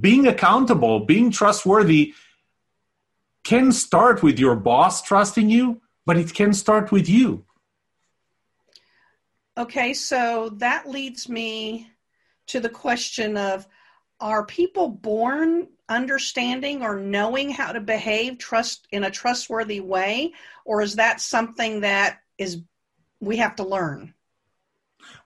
Being 0.00 0.26
accountable, 0.26 1.00
being 1.00 1.30
trustworthy 1.30 2.14
can 3.44 3.70
start 3.70 4.22
with 4.22 4.38
your 4.38 4.56
boss 4.56 5.02
trusting 5.02 5.48
you, 5.48 5.80
but 6.06 6.16
it 6.16 6.34
can 6.34 6.52
start 6.52 6.90
with 6.90 7.08
you. 7.08 7.44
Okay, 9.58 9.92
so 9.92 10.48
that 10.56 10.88
leads 10.88 11.28
me 11.28 11.90
to 12.46 12.60
the 12.60 12.68
question 12.68 13.36
of 13.36 13.66
are 14.20 14.46
people 14.46 14.88
born 14.88 15.68
understanding 15.88 16.82
or 16.82 16.98
knowing 16.98 17.50
how 17.50 17.72
to 17.72 17.80
behave 17.80 18.38
trust 18.38 18.86
in 18.92 19.04
a 19.04 19.10
trustworthy 19.10 19.80
way 19.80 20.32
or 20.64 20.80
is 20.80 20.94
that 20.96 21.20
something 21.20 21.80
that 21.80 22.20
is 22.38 22.62
we 23.20 23.36
have 23.36 23.56
to 23.56 23.64
learn? 23.64 24.14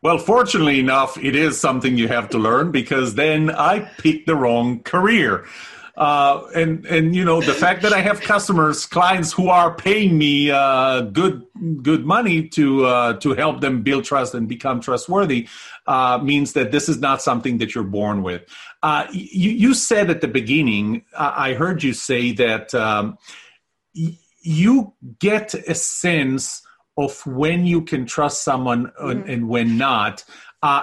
Well, 0.03 0.19
fortunately 0.19 0.81
enough, 0.81 1.19
it 1.19 1.37
is 1.37 1.61
something 1.61 1.97
you 1.97 2.09
have 2.09 2.31
to 2.31 2.39
learn 2.39 2.71
because 2.71 3.15
then 3.15 3.51
I 3.51 3.81
picked 3.99 4.27
the 4.27 4.37
wrong 4.37 4.83
career. 4.83 5.47
Uh, 5.97 6.47
and 6.55 6.85
and 6.87 7.17
you 7.17 7.25
know 7.25 7.41
the 7.41 7.55
fact 7.55 7.81
that 7.81 7.95
I 7.95 8.03
have 8.03 8.21
customers, 8.21 8.85
clients 8.85 9.33
who 9.33 9.49
are 9.49 9.75
paying 9.75 10.19
me 10.19 10.51
uh, 10.51 11.01
good 11.01 11.47
good 11.83 12.05
money 12.05 12.49
to 12.49 12.85
uh, 12.85 13.13
to 13.15 13.33
help 13.33 13.63
them 13.63 13.83
build 13.83 14.05
trust 14.05 14.35
and 14.35 14.47
become 14.47 14.83
trustworthy 14.83 15.49
uh, 15.87 16.19
means 16.23 16.53
that 16.53 16.71
this 16.71 16.91
is 16.91 16.99
not 16.99 17.23
something 17.23 17.57
that 17.59 17.75
you're 17.75 17.85
born 17.85 18.23
with. 18.23 18.43
Uh, 18.83 19.07
you, 19.11 19.51
you 19.51 19.73
said 19.73 20.11
at 20.11 20.21
the 20.21 20.29
beginning, 20.29 21.03
I 21.17 21.55
heard 21.55 21.83
you 21.83 21.95
say 21.95 22.33
that 22.33 22.75
um, 22.75 23.17
you 23.95 24.93
get 25.19 25.55
a 25.55 25.75
sense 25.75 26.63
of 26.99 27.25
when 27.27 27.65
you 27.65 27.81
can 27.83 28.05
trust 28.05 28.45
someone 28.45 28.93
mm-hmm. 29.01 29.31
and 29.31 29.49
when 29.49 29.79
not. 29.79 30.25
Uh, 30.63 30.83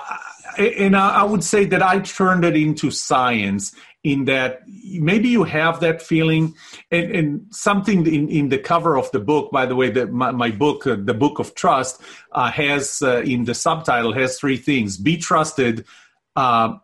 and 0.58 0.96
I 0.96 1.24
would 1.24 1.44
say 1.44 1.66
that 1.66 1.82
I 1.82 2.00
turned 2.00 2.46
it 2.46 2.56
into 2.56 2.90
science 2.92 3.76
in 4.04 4.26
that 4.26 4.64
maybe 4.68 5.30
you 5.30 5.44
have 5.44 5.80
that 5.80 6.02
feeling 6.02 6.54
and, 6.92 7.12
and 7.12 7.48
something 7.52 8.06
in, 8.06 8.28
in 8.30 8.50
the 8.50 8.58
cover 8.58 8.98
of 8.98 9.10
the 9.12 9.20
book 9.20 9.50
by 9.52 9.66
the 9.66 9.76
way 9.76 9.90
that 9.90 10.12
my, 10.12 10.32
my 10.32 10.52
book 10.52 10.86
uh, 10.86 10.98
the 11.00 11.14
book 11.14 11.40
of 11.40 11.56
trust 11.56 12.02
uh, 12.34 12.52
has 12.52 13.02
uh, 13.02 13.22
in 13.22 13.46
the 13.46 13.56
subtitle 13.56 14.14
has 14.14 14.38
three 14.38 14.58
things 14.58 14.98
be 14.98 15.18
trusted 15.18 15.86
uh, 16.36 16.76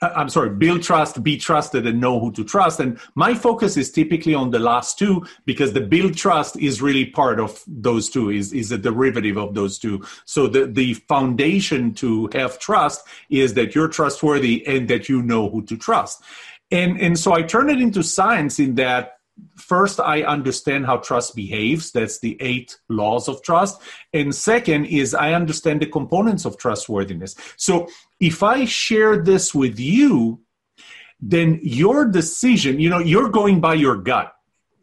I'm 0.00 0.28
sorry, 0.28 0.50
build 0.50 0.82
trust, 0.82 1.24
be 1.24 1.36
trusted, 1.36 1.84
and 1.84 2.00
know 2.00 2.20
who 2.20 2.30
to 2.32 2.44
trust. 2.44 2.78
And 2.78 3.00
my 3.16 3.34
focus 3.34 3.76
is 3.76 3.90
typically 3.90 4.32
on 4.32 4.50
the 4.50 4.60
last 4.60 4.96
two 4.96 5.26
because 5.44 5.72
the 5.72 5.80
build 5.80 6.16
trust 6.16 6.56
is 6.56 6.80
really 6.80 7.04
part 7.04 7.40
of 7.40 7.64
those 7.66 8.08
two, 8.08 8.30
is, 8.30 8.52
is 8.52 8.70
a 8.70 8.78
derivative 8.78 9.36
of 9.36 9.54
those 9.54 9.76
two. 9.76 10.04
So 10.24 10.46
the, 10.46 10.66
the 10.66 10.94
foundation 10.94 11.94
to 11.94 12.30
have 12.32 12.60
trust 12.60 13.06
is 13.28 13.54
that 13.54 13.74
you're 13.74 13.88
trustworthy 13.88 14.64
and 14.68 14.86
that 14.88 15.08
you 15.08 15.20
know 15.20 15.50
who 15.50 15.62
to 15.62 15.76
trust. 15.76 16.22
And, 16.70 17.00
and 17.00 17.18
so 17.18 17.32
I 17.32 17.42
turn 17.42 17.70
it 17.70 17.80
into 17.80 18.02
science 18.02 18.58
in 18.58 18.74
that 18.76 19.12
first 19.56 20.00
i 20.00 20.22
understand 20.22 20.84
how 20.84 20.96
trust 20.96 21.36
behaves. 21.36 21.92
That's 21.92 22.18
the 22.18 22.36
eight 22.40 22.76
laws 22.88 23.28
of 23.28 23.42
trust. 23.42 23.80
And 24.12 24.34
second 24.34 24.86
is 24.86 25.14
i 25.14 25.32
understand 25.32 25.80
the 25.80 25.86
components 25.86 26.44
of 26.44 26.58
trustworthiness. 26.58 27.36
So 27.56 27.88
if 28.20 28.42
i 28.42 28.64
share 28.64 29.22
this 29.22 29.54
with 29.54 29.78
you 29.78 30.40
then 31.20 31.58
your 31.62 32.04
decision 32.04 32.78
you 32.78 32.88
know 32.88 32.98
you're 33.00 33.28
going 33.28 33.60
by 33.60 33.74
your 33.74 33.96
gut 33.96 34.32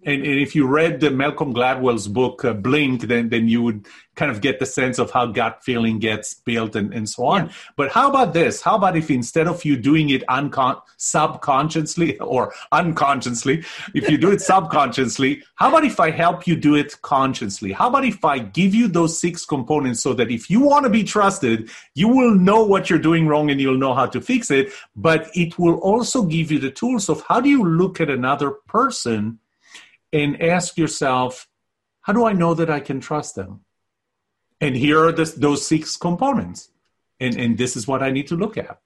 and, 0.05 0.25
and 0.25 0.39
if 0.39 0.55
you 0.55 0.67
read 0.67 0.99
the 0.99 1.11
Malcolm 1.11 1.53
Gladwell's 1.53 2.07
book 2.07 2.45
uh, 2.45 2.53
Blink, 2.53 3.03
then 3.03 3.29
then 3.29 3.47
you 3.47 3.61
would 3.61 3.87
kind 4.15 4.31
of 4.31 4.41
get 4.41 4.59
the 4.59 4.65
sense 4.65 4.97
of 4.97 5.11
how 5.11 5.25
gut 5.25 5.63
feeling 5.63 5.99
gets 5.99 6.33
built 6.33 6.75
and, 6.75 6.93
and 6.93 7.09
so 7.09 7.25
on. 7.25 7.45
Yeah. 7.45 7.51
But 7.75 7.91
how 7.91 8.09
about 8.09 8.33
this? 8.33 8.61
How 8.61 8.75
about 8.75 8.95
if 8.95 9.11
instead 9.11 9.47
of 9.47 9.63
you 9.65 9.75
doing 9.75 10.09
it 10.09 10.25
uncon- 10.27 10.81
subconsciously 10.97 12.17
or 12.19 12.53
unconsciously, 12.71 13.63
if 13.93 14.09
you 14.09 14.17
do 14.17 14.31
it 14.31 14.41
subconsciously, 14.51 15.43
how 15.55 15.69
about 15.69 15.85
if 15.85 15.99
I 15.99 16.11
help 16.11 16.47
you 16.47 16.55
do 16.55 16.75
it 16.75 17.01
consciously? 17.01 17.71
How 17.71 17.89
about 17.89 18.05
if 18.05 18.23
I 18.23 18.39
give 18.39 18.73
you 18.73 18.87
those 18.87 19.19
six 19.19 19.45
components 19.45 20.01
so 20.01 20.13
that 20.13 20.31
if 20.31 20.49
you 20.49 20.61
want 20.61 20.85
to 20.85 20.89
be 20.89 21.03
trusted, 21.03 21.69
you 21.93 22.07
will 22.07 22.35
know 22.35 22.63
what 22.63 22.89
you're 22.89 22.99
doing 22.99 23.27
wrong 23.27 23.51
and 23.51 23.59
you'll 23.59 23.77
know 23.77 23.93
how 23.93 24.05
to 24.05 24.21
fix 24.21 24.51
it. 24.51 24.71
But 24.95 25.29
it 25.33 25.59
will 25.59 25.75
also 25.79 26.23
give 26.23 26.51
you 26.51 26.59
the 26.59 26.71
tools 26.71 27.09
of 27.09 27.23
how 27.27 27.41
do 27.41 27.49
you 27.49 27.63
look 27.63 27.99
at 27.99 28.09
another 28.09 28.51
person 28.51 29.39
and 30.13 30.41
ask 30.41 30.77
yourself, 30.77 31.47
how 32.01 32.13
do 32.13 32.25
I 32.25 32.33
know 32.33 32.53
that 32.53 32.69
I 32.69 32.79
can 32.79 32.99
trust 32.99 33.35
them? 33.35 33.61
And 34.61 34.75
here 34.75 35.05
are 35.05 35.11
those 35.11 35.67
six 35.67 35.97
components. 35.97 36.69
And, 37.19 37.35
and 37.37 37.57
this 37.57 37.75
is 37.75 37.87
what 37.87 38.03
I 38.03 38.11
need 38.11 38.27
to 38.27 38.35
look 38.35 38.57
at. 38.57 38.79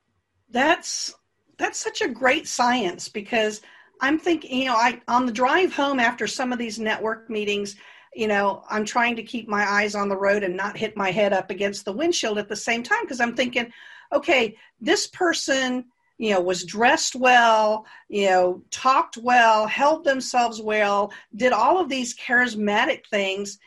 That's 0.49 1.13
that's 1.57 1.79
such 1.79 2.01
a 2.01 2.07
great 2.07 2.47
science 2.47 3.09
because 3.09 3.61
I'm 4.01 4.17
thinking, 4.17 4.61
you 4.61 4.65
know, 4.65 4.75
I 4.75 5.01
on 5.07 5.25
the 5.25 5.31
drive 5.31 5.73
home 5.73 5.99
after 5.99 6.25
some 6.25 6.53
of 6.53 6.59
these 6.59 6.79
network 6.79 7.29
meetings, 7.29 7.75
you 8.13 8.27
know, 8.27 8.63
I'm 8.69 8.85
trying 8.85 9.15
to 9.17 9.23
keep 9.23 9.47
my 9.47 9.69
eyes 9.69 9.95
on 9.95 10.09
the 10.09 10.17
road 10.17 10.43
and 10.43 10.55
not 10.55 10.77
hit 10.77 10.95
my 10.95 11.11
head 11.11 11.33
up 11.33 11.51
against 11.51 11.85
the 11.85 11.91
windshield 11.91 12.37
at 12.37 12.49
the 12.49 12.55
same 12.55 12.81
time 12.81 13.01
because 13.01 13.19
I'm 13.19 13.35
thinking, 13.35 13.71
okay, 14.13 14.57
this 14.79 15.07
person 15.07 15.85
you 16.19 16.31
know 16.31 16.39
was 16.39 16.63
dressed 16.63 17.15
well 17.15 17.85
you 18.07 18.27
know 18.27 18.61
talked 18.69 19.17
well 19.17 19.65
held 19.65 20.03
themselves 20.03 20.61
well 20.61 21.11
did 21.35 21.51
all 21.51 21.79
of 21.79 21.89
these 21.89 22.15
charismatic 22.15 23.07
things 23.07 23.57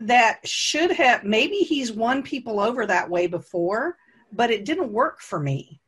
that 0.00 0.38
should 0.48 0.92
have 0.92 1.24
maybe 1.24 1.56
he's 1.56 1.92
won 1.92 2.22
people 2.22 2.60
over 2.60 2.86
that 2.86 3.10
way 3.10 3.26
before 3.26 3.96
but 4.32 4.50
it 4.50 4.64
didn't 4.64 4.92
work 4.92 5.20
for 5.20 5.40
me. 5.40 5.80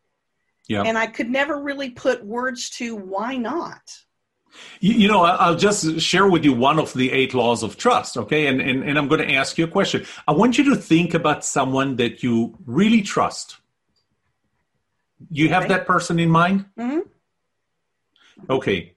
Yeah. 0.68 0.82
And 0.82 0.96
i 0.98 1.06
could 1.06 1.30
never 1.30 1.60
really 1.60 1.90
put 1.90 2.24
words 2.24 2.70
to 2.70 2.96
why 2.96 3.36
not. 3.36 3.82
You, 4.80 4.94
you 4.94 5.08
know 5.08 5.22
i'll 5.22 5.56
just 5.56 6.00
share 6.00 6.28
with 6.28 6.44
you 6.44 6.52
one 6.52 6.80
of 6.80 6.92
the 6.94 7.12
eight 7.12 7.34
laws 7.34 7.62
of 7.62 7.76
trust 7.76 8.16
okay? 8.16 8.46
And, 8.48 8.60
and, 8.60 8.82
and 8.82 8.98
i'm 8.98 9.08
going 9.08 9.26
to 9.26 9.34
ask 9.34 9.56
you 9.58 9.64
a 9.64 9.68
question. 9.68 10.04
I 10.26 10.32
want 10.32 10.58
you 10.58 10.64
to 10.70 10.76
think 10.76 11.14
about 11.14 11.44
someone 11.44 11.96
that 11.96 12.22
you 12.22 12.56
really 12.66 13.02
trust 13.02 13.59
you 15.30 15.48
have 15.48 15.68
that 15.68 15.86
person 15.86 16.18
in 16.18 16.30
mind? 16.30 16.66
Mm-hmm. 16.78 17.00
Okay. 18.48 18.94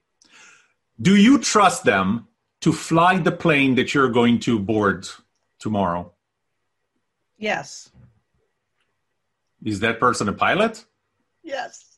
Do 1.00 1.16
you 1.16 1.38
trust 1.38 1.84
them 1.84 2.28
to 2.60 2.72
fly 2.72 3.18
the 3.18 3.32
plane 3.32 3.74
that 3.74 3.92
you're 3.92 4.08
going 4.08 4.38
to 4.40 4.58
board 4.58 5.08
tomorrow? 5.58 6.12
Yes. 7.36 7.90
Is 9.62 9.80
that 9.80 10.00
person 10.00 10.28
a 10.28 10.32
pilot? 10.32 10.84
Yes. 11.42 11.93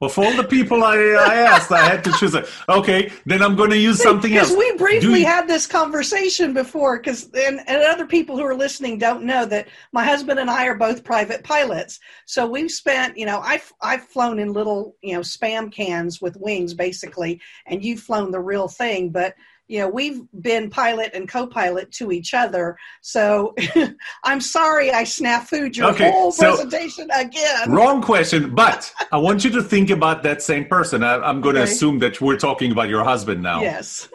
Well, 0.00 0.10
for 0.10 0.24
all 0.24 0.36
the 0.36 0.44
people 0.44 0.84
I, 0.84 0.96
I 0.96 1.34
asked, 1.34 1.72
I 1.72 1.80
had 1.88 2.04
to 2.04 2.12
choose 2.12 2.32
it. 2.32 2.48
Okay, 2.68 3.10
then 3.26 3.42
I'm 3.42 3.56
going 3.56 3.70
to 3.70 3.76
use 3.76 4.00
something 4.00 4.36
else. 4.36 4.48
Because 4.48 4.58
we 4.58 4.76
briefly 4.76 5.20
you... 5.20 5.26
had 5.26 5.48
this 5.48 5.66
conversation 5.66 6.54
before, 6.54 6.98
because 6.98 7.24
and, 7.34 7.60
and 7.66 7.82
other 7.82 8.06
people 8.06 8.36
who 8.36 8.44
are 8.44 8.54
listening 8.54 8.98
don't 8.98 9.24
know 9.24 9.44
that 9.46 9.66
my 9.90 10.04
husband 10.04 10.38
and 10.38 10.48
I 10.48 10.66
are 10.66 10.76
both 10.76 11.02
private 11.02 11.42
pilots. 11.42 11.98
So 12.26 12.46
we've 12.46 12.70
spent, 12.70 13.18
you 13.18 13.26
know, 13.26 13.40
I've 13.40 13.72
I've 13.82 14.04
flown 14.04 14.38
in 14.38 14.52
little, 14.52 14.94
you 15.02 15.14
know, 15.14 15.20
spam 15.20 15.72
cans 15.72 16.20
with 16.20 16.36
wings, 16.36 16.74
basically, 16.74 17.40
and 17.66 17.84
you've 17.84 18.00
flown 18.00 18.30
the 18.30 18.38
real 18.38 18.68
thing. 18.68 19.10
But 19.10 19.34
you 19.68 19.78
know 19.78 19.88
we've 19.88 20.22
been 20.40 20.70
pilot 20.70 21.10
and 21.14 21.28
co-pilot 21.28 21.92
to 21.92 22.10
each 22.10 22.34
other. 22.34 22.76
So 23.02 23.54
i'm 24.24 24.40
sorry 24.40 24.90
i 24.92 25.02
snafu'd 25.02 25.76
your 25.76 25.90
okay, 25.90 26.10
whole 26.10 26.32
so 26.32 26.56
presentation 26.56 27.08
again. 27.14 27.70
Wrong 27.70 28.02
question 28.02 28.54
but 28.54 28.92
i 29.12 29.18
want 29.18 29.44
you 29.44 29.50
to 29.50 29.62
think 29.62 29.90
about 29.90 30.22
that 30.24 30.42
same 30.42 30.64
person. 30.64 31.04
I, 31.04 31.28
am 31.28 31.40
going 31.40 31.54
to 31.54 31.62
okay. 31.62 31.70
assume 31.70 31.98
that 32.00 32.20
we're 32.20 32.38
talking 32.38 32.72
about 32.72 32.88
your 32.88 33.04
husband 33.04 33.42
now. 33.42 33.60
Yes. 33.60 34.08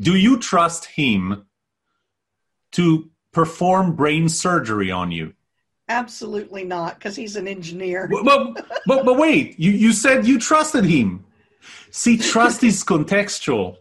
Do 0.00 0.16
you 0.16 0.38
trust 0.38 0.86
him 0.86 1.46
to 2.72 3.10
perform 3.32 3.94
brain 3.94 4.28
surgery 4.28 4.90
on 4.90 5.12
you? 5.12 5.34
Absolutely 5.88 6.64
not 6.64 6.94
because 6.94 7.16
he's 7.16 7.36
an 7.36 7.48
engineer. 7.48 8.08
But, 8.10 8.64
but, 8.86 9.04
but 9.04 9.16
wait 9.16 9.58
you, 9.58 9.70
you 9.70 9.92
said 9.92 10.26
you 10.26 10.38
trusted 10.38 10.84
him. 10.84 11.24
See 11.90 12.16
trust 12.16 12.62
is 12.62 12.84
contextual 12.94 13.76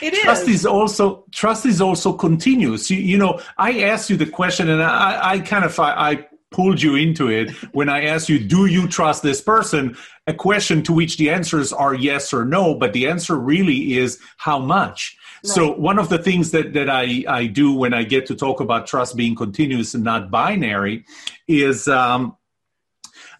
it 0.00 0.14
trust 0.14 0.42
is. 0.42 0.60
is 0.60 0.66
also 0.66 1.24
trust 1.32 1.66
is 1.66 1.80
also 1.80 2.12
continuous. 2.12 2.90
You, 2.90 2.98
you 2.98 3.18
know, 3.18 3.40
I 3.58 3.82
asked 3.82 4.10
you 4.10 4.16
the 4.16 4.26
question, 4.26 4.68
and 4.68 4.82
I, 4.82 5.32
I 5.32 5.38
kind 5.40 5.64
of 5.64 5.78
I, 5.78 6.10
I 6.10 6.26
pulled 6.50 6.82
you 6.82 6.96
into 6.96 7.28
it 7.28 7.50
when 7.72 7.88
I 7.88 8.04
asked 8.04 8.28
you, 8.28 8.38
"Do 8.38 8.66
you 8.66 8.88
trust 8.88 9.22
this 9.22 9.40
person?" 9.40 9.96
A 10.26 10.34
question 10.34 10.82
to 10.84 10.92
which 10.92 11.16
the 11.16 11.30
answers 11.30 11.72
are 11.72 11.94
yes 11.94 12.32
or 12.32 12.44
no, 12.44 12.74
but 12.74 12.92
the 12.92 13.08
answer 13.08 13.36
really 13.36 13.94
is 13.94 14.18
how 14.36 14.58
much. 14.58 15.16
Right. 15.42 15.52
So 15.52 15.72
one 15.72 15.98
of 15.98 16.08
the 16.08 16.18
things 16.18 16.50
that 16.52 16.72
that 16.74 16.88
I 16.88 17.24
I 17.26 17.46
do 17.46 17.72
when 17.72 17.94
I 17.94 18.04
get 18.04 18.26
to 18.26 18.34
talk 18.34 18.60
about 18.60 18.86
trust 18.86 19.16
being 19.16 19.34
continuous 19.34 19.94
and 19.94 20.04
not 20.04 20.30
binary 20.30 21.04
is 21.48 21.88
um, 21.88 22.36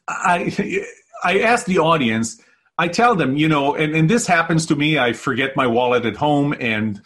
I 0.08 0.84
I 1.22 1.40
ask 1.40 1.66
the 1.66 1.78
audience 1.78 2.40
I 2.80 2.88
tell 2.88 3.14
them, 3.14 3.36
you 3.36 3.46
know, 3.46 3.74
and, 3.74 3.94
and 3.94 4.08
this 4.08 4.26
happens 4.26 4.64
to 4.66 4.74
me. 4.74 4.98
I 4.98 5.12
forget 5.12 5.54
my 5.54 5.66
wallet 5.66 6.06
at 6.06 6.16
home 6.16 6.54
and 6.58 6.98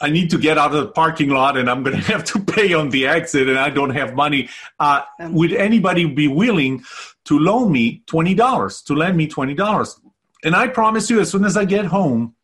I 0.00 0.10
need 0.10 0.30
to 0.30 0.38
get 0.38 0.58
out 0.58 0.72
of 0.72 0.80
the 0.80 0.92
parking 0.92 1.30
lot 1.30 1.56
and 1.56 1.68
I'm 1.68 1.82
going 1.82 1.96
to 2.00 2.02
have 2.12 2.22
to 2.26 2.38
pay 2.38 2.72
on 2.72 2.90
the 2.90 3.08
exit 3.08 3.48
and 3.48 3.58
I 3.58 3.68
don't 3.68 3.90
have 3.90 4.14
money. 4.14 4.48
Uh, 4.78 5.02
would 5.18 5.52
anybody 5.54 6.04
be 6.04 6.28
willing 6.28 6.84
to 7.24 7.36
loan 7.36 7.72
me 7.72 8.04
$20, 8.06 8.84
to 8.84 8.94
lend 8.94 9.16
me 9.16 9.26
$20? 9.26 10.00
And 10.44 10.54
I 10.54 10.68
promise 10.68 11.10
you, 11.10 11.18
as 11.18 11.32
soon 11.32 11.44
as 11.44 11.56
I 11.56 11.64
get 11.64 11.86
home, 11.86 12.36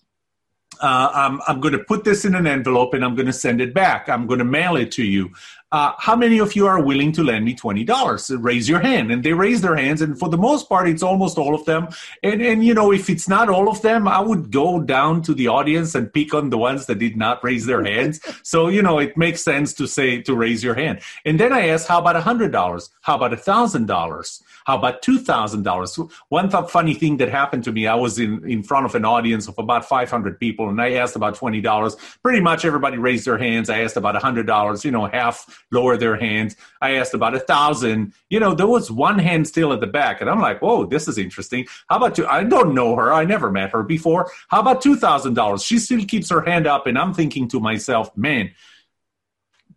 uh, 0.80 1.10
I'm, 1.14 1.40
I'm 1.46 1.60
going 1.60 1.78
to 1.78 1.84
put 1.84 2.02
this 2.02 2.24
in 2.24 2.34
an 2.34 2.48
envelope 2.48 2.92
and 2.92 3.04
I'm 3.04 3.14
going 3.14 3.26
to 3.26 3.32
send 3.32 3.60
it 3.60 3.72
back. 3.72 4.08
I'm 4.08 4.26
going 4.26 4.38
to 4.38 4.44
mail 4.44 4.74
it 4.74 4.90
to 4.92 5.04
you. 5.04 5.30
Uh, 5.70 5.92
how 5.98 6.16
many 6.16 6.38
of 6.38 6.56
you 6.56 6.66
are 6.66 6.82
willing 6.82 7.12
to 7.12 7.22
lend 7.22 7.44
me 7.44 7.54
$20? 7.54 8.42
Raise 8.42 8.68
your 8.68 8.80
hand. 8.80 9.12
And 9.12 9.22
they 9.22 9.34
raise 9.34 9.60
their 9.60 9.76
hands. 9.76 10.00
And 10.00 10.18
for 10.18 10.30
the 10.30 10.38
most 10.38 10.68
part, 10.68 10.88
it's 10.88 11.02
almost 11.02 11.36
all 11.36 11.54
of 11.54 11.64
them. 11.66 11.88
And, 12.22 12.40
and, 12.40 12.64
you 12.64 12.72
know, 12.72 12.90
if 12.90 13.10
it's 13.10 13.28
not 13.28 13.50
all 13.50 13.68
of 13.68 13.82
them, 13.82 14.08
I 14.08 14.20
would 14.20 14.50
go 14.50 14.80
down 14.80 15.20
to 15.22 15.34
the 15.34 15.48
audience 15.48 15.94
and 15.94 16.10
pick 16.12 16.32
on 16.32 16.48
the 16.48 16.56
ones 16.56 16.86
that 16.86 16.98
did 16.98 17.18
not 17.18 17.44
raise 17.44 17.66
their 17.66 17.84
hands. 17.84 18.20
so, 18.42 18.68
you 18.68 18.80
know, 18.80 18.98
it 18.98 19.16
makes 19.18 19.42
sense 19.42 19.74
to 19.74 19.86
say, 19.86 20.22
to 20.22 20.34
raise 20.34 20.64
your 20.64 20.74
hand. 20.74 21.00
And 21.26 21.38
then 21.38 21.52
I 21.52 21.68
ask, 21.68 21.86
how 21.86 21.98
about 21.98 22.16
$100? 22.16 22.88
How 23.02 23.16
about 23.16 23.32
$1,000? 23.32 24.42
How 24.64 24.76
about 24.76 25.02
$2,000? 25.02 26.10
One 26.28 26.50
th- 26.50 26.70
funny 26.70 26.94
thing 26.94 27.16
that 27.18 27.30
happened 27.30 27.64
to 27.64 27.72
me, 27.72 27.86
I 27.86 27.94
was 27.94 28.18
in, 28.18 28.46
in 28.48 28.62
front 28.62 28.84
of 28.84 28.94
an 28.94 29.04
audience 29.04 29.48
of 29.48 29.58
about 29.58 29.86
500 29.86 30.38
people 30.38 30.68
and 30.68 30.80
I 30.80 30.92
asked 30.92 31.16
about 31.16 31.36
$20. 31.36 31.96
Pretty 32.22 32.40
much 32.40 32.66
everybody 32.66 32.98
raised 32.98 33.26
their 33.26 33.38
hands. 33.38 33.70
I 33.70 33.80
asked 33.80 33.96
about 33.96 34.14
$100, 34.14 34.84
you 34.84 34.90
know, 34.90 35.06
half 35.06 35.57
lower 35.70 35.96
their 35.96 36.16
hands. 36.16 36.56
I 36.80 36.96
asked 36.96 37.14
about 37.14 37.34
a 37.34 37.40
thousand. 37.40 38.12
You 38.30 38.40
know, 38.40 38.54
there 38.54 38.66
was 38.66 38.90
one 38.90 39.18
hand 39.18 39.46
still 39.46 39.72
at 39.72 39.80
the 39.80 39.86
back. 39.86 40.20
And 40.20 40.30
I'm 40.30 40.40
like, 40.40 40.62
whoa, 40.62 40.86
this 40.86 41.08
is 41.08 41.18
interesting. 41.18 41.66
How 41.88 41.96
about 41.96 42.14
two? 42.14 42.26
I 42.26 42.44
don't 42.44 42.74
know 42.74 42.96
her. 42.96 43.12
I 43.12 43.24
never 43.24 43.50
met 43.50 43.70
her 43.70 43.82
before. 43.82 44.30
How 44.48 44.60
about 44.60 44.82
$2,000? 44.82 45.64
She 45.64 45.78
still 45.78 46.04
keeps 46.04 46.30
her 46.30 46.42
hand 46.42 46.66
up. 46.66 46.86
And 46.86 46.98
I'm 46.98 47.14
thinking 47.14 47.48
to 47.48 47.60
myself, 47.60 48.16
man, 48.16 48.50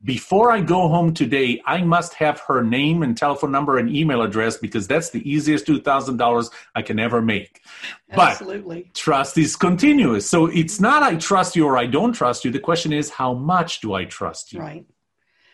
before 0.04 0.52
I 0.52 0.62
go 0.62 0.88
home 0.88 1.14
today, 1.14 1.62
I 1.66 1.84
must 1.84 2.16
have 2.16 2.40
her 2.42 2.64
name 2.64 3.04
and 3.04 3.16
telephone 3.16 3.52
number 3.52 3.78
and 3.78 3.96
email 3.96 4.24
address 4.24 4.58
because 4.58 4.88
that's 4.88 5.12
the 5.12 5.30
easiest 5.30 5.68
$2,000 5.68 6.52
I 6.74 6.82
can 6.82 7.00
ever 7.00 7.22
make. 7.22 7.62
Absolutely. 8.10 8.84
But 8.84 8.94
trust 8.96 9.38
is 9.38 9.56
continuous. 9.56 10.28
So 10.28 10.48
it's 10.48 10.80
not 10.80 11.04
I 11.04 11.16
trust 11.16 11.56
you 11.56 11.66
or 11.66 11.78
I 11.78 11.86
don't 11.86 12.14
trust 12.14 12.44
you. 12.44 12.52
The 12.52 12.60
question 12.60 12.92
is, 12.94 13.12
how 13.12 13.34
much 13.34 13.82
do 13.82 13.94
I 13.94 14.06
trust 14.06 14.54
you? 14.54 14.60
Right. 14.60 14.86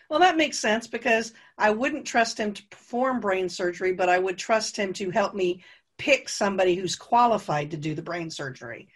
Well, 0.08 0.20
that 0.20 0.36
makes 0.36 0.58
sense 0.58 0.86
because 0.86 1.32
I 1.58 1.70
wouldn't 1.70 2.06
trust 2.06 2.38
him 2.38 2.54
to 2.54 2.66
perform 2.68 3.20
brain 3.20 3.48
surgery, 3.48 3.92
but 3.92 4.08
I 4.08 4.18
would 4.18 4.38
trust 4.38 4.76
him 4.76 4.92
to 4.94 5.10
help 5.10 5.34
me 5.34 5.62
pick 5.98 6.28
somebody 6.28 6.74
who's 6.74 6.96
qualified 6.96 7.70
to 7.70 7.76
do 7.76 7.94
the 7.94 8.02
brain 8.02 8.30
surgery. 8.30 8.88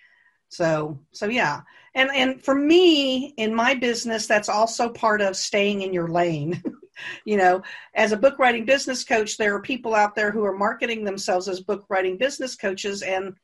So, 0.49 0.99
so 1.13 1.27
yeah. 1.27 1.63
And 1.95 2.11
and 2.15 2.43
for 2.43 2.55
me 2.55 3.35
in 3.37 3.55
my 3.55 3.75
business 3.75 4.27
that's 4.27 4.49
also 4.49 4.89
part 4.89 5.21
of 5.21 5.37
staying 5.37 5.83
in 5.83 5.93
your 5.93 6.09
lane. 6.09 6.63
you 7.25 7.37
know, 7.37 7.63
as 7.95 8.13
a 8.13 8.17
book 8.17 8.39
writing 8.39 8.65
business 8.65 9.05
coach, 9.05 9.37
there 9.37 9.55
are 9.55 9.63
people 9.63 9.95
out 9.95 10.15
there 10.15 10.31
who 10.31 10.45
are 10.45 10.57
marketing 10.57 11.05
themselves 11.05 11.49
as 11.49 11.61
book 11.61 11.85
writing 11.89 12.17
business 12.17 12.55
coaches 12.55 13.03
and 13.03 13.35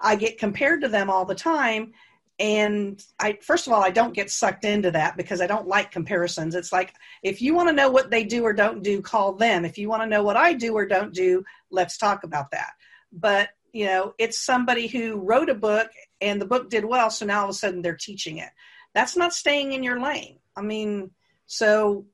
I 0.00 0.16
get 0.16 0.38
compared 0.38 0.82
to 0.82 0.88
them 0.88 1.08
all 1.08 1.24
the 1.24 1.34
time 1.34 1.92
and 2.38 3.02
I 3.18 3.38
first 3.40 3.66
of 3.66 3.72
all 3.72 3.82
I 3.82 3.90
don't 3.90 4.14
get 4.14 4.30
sucked 4.30 4.64
into 4.64 4.90
that 4.90 5.16
because 5.16 5.40
I 5.40 5.46
don't 5.46 5.68
like 5.68 5.90
comparisons. 5.90 6.54
It's 6.54 6.72
like 6.72 6.94
if 7.22 7.40
you 7.40 7.54
want 7.54 7.68
to 7.68 7.74
know 7.74 7.90
what 7.90 8.10
they 8.10 8.24
do 8.24 8.42
or 8.44 8.52
don't 8.52 8.82
do, 8.82 9.00
call 9.00 9.32
them. 9.32 9.64
If 9.64 9.78
you 9.78 9.88
want 9.88 10.02
to 10.02 10.08
know 10.08 10.22
what 10.22 10.36
I 10.36 10.52
do 10.52 10.74
or 10.74 10.86
don't 10.86 11.14
do, 11.14 11.44
let's 11.70 11.96
talk 11.96 12.24
about 12.24 12.50
that. 12.50 12.72
But 13.12 13.50
you 13.72 13.86
know, 13.86 14.14
it's 14.18 14.44
somebody 14.44 14.86
who 14.86 15.16
wrote 15.16 15.50
a 15.50 15.54
book 15.54 15.90
and 16.20 16.40
the 16.40 16.46
book 16.46 16.70
did 16.70 16.84
well, 16.84 17.10
so 17.10 17.26
now 17.26 17.40
all 17.40 17.44
of 17.44 17.50
a 17.50 17.54
sudden 17.54 17.82
they're 17.82 17.96
teaching 17.96 18.38
it. 18.38 18.50
That's 18.94 19.16
not 19.16 19.34
staying 19.34 19.72
in 19.72 19.82
your 19.82 20.00
lane. 20.00 20.38
I 20.56 20.62
mean, 20.62 21.10
so 21.46 22.06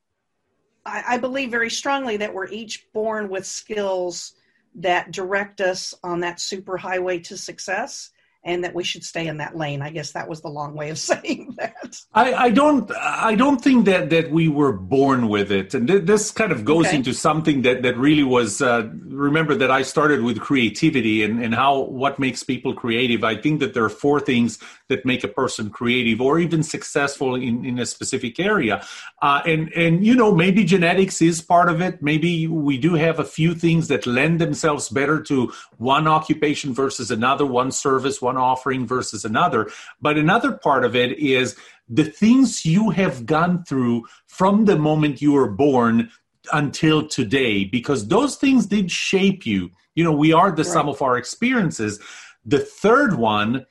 I, 0.85 1.05
I 1.11 1.19
believe 1.19 1.51
very 1.51 1.71
strongly 1.71 2.17
that 2.19 2.35
we're 2.35 2.49
each 2.49 2.87
born 2.93 3.29
with 3.29 3.47
skills 3.47 4.35
that 4.77 5.13
direct 5.13 5.61
us 5.61 5.95
on 6.03 6.21
that 6.21 6.41
super 6.41 6.77
highway 6.77 7.19
to 7.21 7.37
success 7.37 8.11
and 8.45 8.65
that 8.65 8.75
we 8.75 8.83
should 8.83 9.05
stay 9.05 9.29
in 9.29 9.37
that 9.37 9.57
lane. 9.57 9.83
I 9.83 9.91
guess 9.91 10.13
that 10.13 10.29
was 10.29 10.41
the 10.41 10.49
long 10.49 10.75
way 10.75 10.91
of 10.91 10.99
saying 11.13 11.55
that. 11.59 12.01
I, 12.13 12.35
I 12.35 12.51
don't. 12.51 12.91
I 12.97 13.35
don't 13.35 13.63
think 13.63 13.85
that 13.87 14.11
that 14.11 14.31
we 14.31 14.49
were 14.49 14.73
born 14.73 15.29
with 15.29 15.53
it, 15.53 15.75
and 15.75 15.87
th- 15.87 16.05
this 16.05 16.31
kind 16.31 16.53
of 16.53 16.65
goes 16.65 16.87
okay. 16.87 16.97
into 16.97 17.13
something 17.13 17.63
that 17.63 17.83
that 17.83 17.97
really 17.97 18.25
was. 18.25 18.61
Uh, 18.61 18.89
remember 19.07 19.55
that 19.55 19.71
I 19.71 19.83
started 19.83 20.23
with 20.23 20.41
creativity 20.41 21.23
and 21.23 21.43
and 21.43 21.55
how 21.55 21.81
what 21.81 22.19
makes 22.19 22.43
people 22.43 22.75
creative. 22.75 23.25
I 23.25 23.37
think 23.37 23.61
that 23.61 23.75
there 23.75 23.85
are 23.85 23.91
four 23.91 24.21
things 24.21 24.59
that 24.89 25.07
make 25.07 25.25
a 25.25 25.29
person 25.29 25.71
creative 25.71 26.21
or 26.21 26.39
even 26.39 26.63
successful 26.63 27.35
in 27.35 27.65
in 27.65 27.79
a 27.79 27.87
specific 27.87 28.41
area, 28.41 28.85
uh, 29.21 29.43
and 29.47 29.73
and 29.75 30.05
you 30.05 30.15
know 30.15 30.35
maybe 30.35 30.65
genetics 30.65 31.23
is 31.23 31.41
part 31.41 31.69
of 31.69 31.81
it. 31.81 32.03
Maybe 32.03 32.47
we 32.47 32.79
do 32.79 32.95
have 32.95 33.19
a 33.19 33.25
few 33.25 33.55
things 33.55 33.89
that 33.89 34.07
lend 34.07 34.41
themselves 34.41 34.89
better 34.89 35.21
to 35.23 35.53
one 35.79 36.07
occupation 36.09 36.75
versus 36.75 37.11
another, 37.11 37.47
one 37.47 37.71
service, 37.71 38.21
one 38.21 38.32
one 38.33 38.43
offering 38.43 38.87
versus 38.87 39.25
another. 39.25 39.71
But 40.01 40.19
another 40.19 40.53
part 40.53 40.85
of 40.85 40.97
it 40.97 41.19
is 41.19 41.57
the 41.89 42.05
things 42.05 42.65
you 42.65 42.91
have 42.91 43.27
gone 43.27 43.65
through 43.65 44.07
from 44.27 44.65
the 44.65 44.77
moment 44.77 45.23
you 45.23 45.33
were 45.33 45.51
born 45.51 46.11
until 46.53 47.07
today, 47.07 47.65
because 47.65 48.09
those 48.09 48.37
things 48.37 48.67
did 48.67 48.91
shape 48.91 49.47
you. 49.47 49.71
You 49.95 50.05
know, 50.05 50.13
we 50.13 50.33
are 50.33 50.51
the 50.51 50.63
right. 50.63 50.73
sum 50.73 50.89
of 50.89 51.03
our 51.03 51.17
experiences. 51.17 52.01
The 52.45 52.59
third 52.59 53.15
one 53.15 53.67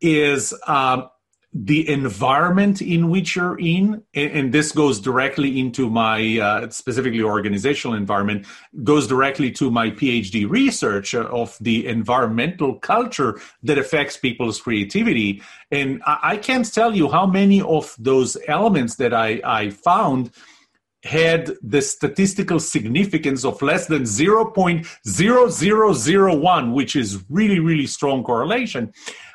is 0.00 0.54
um, 0.66 1.08
the 1.54 1.88
environment 1.88 2.82
in 2.82 3.08
which 3.08 3.36
you're 3.36 3.56
in 3.60 4.02
and, 4.12 4.52
this 4.52 4.72
goes 4.72 4.98
directly 4.98 5.60
into 5.60 5.88
my 5.88 6.40
uh, 6.40 6.68
specifically 6.68 7.22
organizational 7.22 7.96
environment 7.96 8.44
goes 8.82 9.06
directly 9.06 9.52
to 9.52 9.70
my 9.70 9.90
phd 9.90 10.50
research 10.50 11.14
of 11.14 11.56
the 11.60 11.86
environmental 11.86 12.74
culture 12.80 13.40
that 13.62 13.78
affects 13.78 14.16
people's 14.16 14.60
creativity. 14.60 15.40
And 15.70 16.02
i, 16.06 16.18
I 16.22 16.38
can't 16.38 16.74
tell 16.74 16.96
you 16.96 17.08
how 17.08 17.26
many 17.26 17.62
of 17.62 17.94
those 18.00 18.36
elements 18.48 18.96
that 18.96 19.14
i, 19.14 19.40
I 19.44 19.70
found 19.70 20.32
had 21.04 21.52
the 21.62 21.80
statistical 21.82 22.58
significance 22.58 23.44
of 23.44 23.62
less 23.62 23.86
than 23.86 24.02
0.0001 24.02 26.72
which 26.72 26.96
is 26.96 27.22
really 27.28 27.60
really 27.60 27.86
strong 27.86 28.24
correlation 28.24 28.92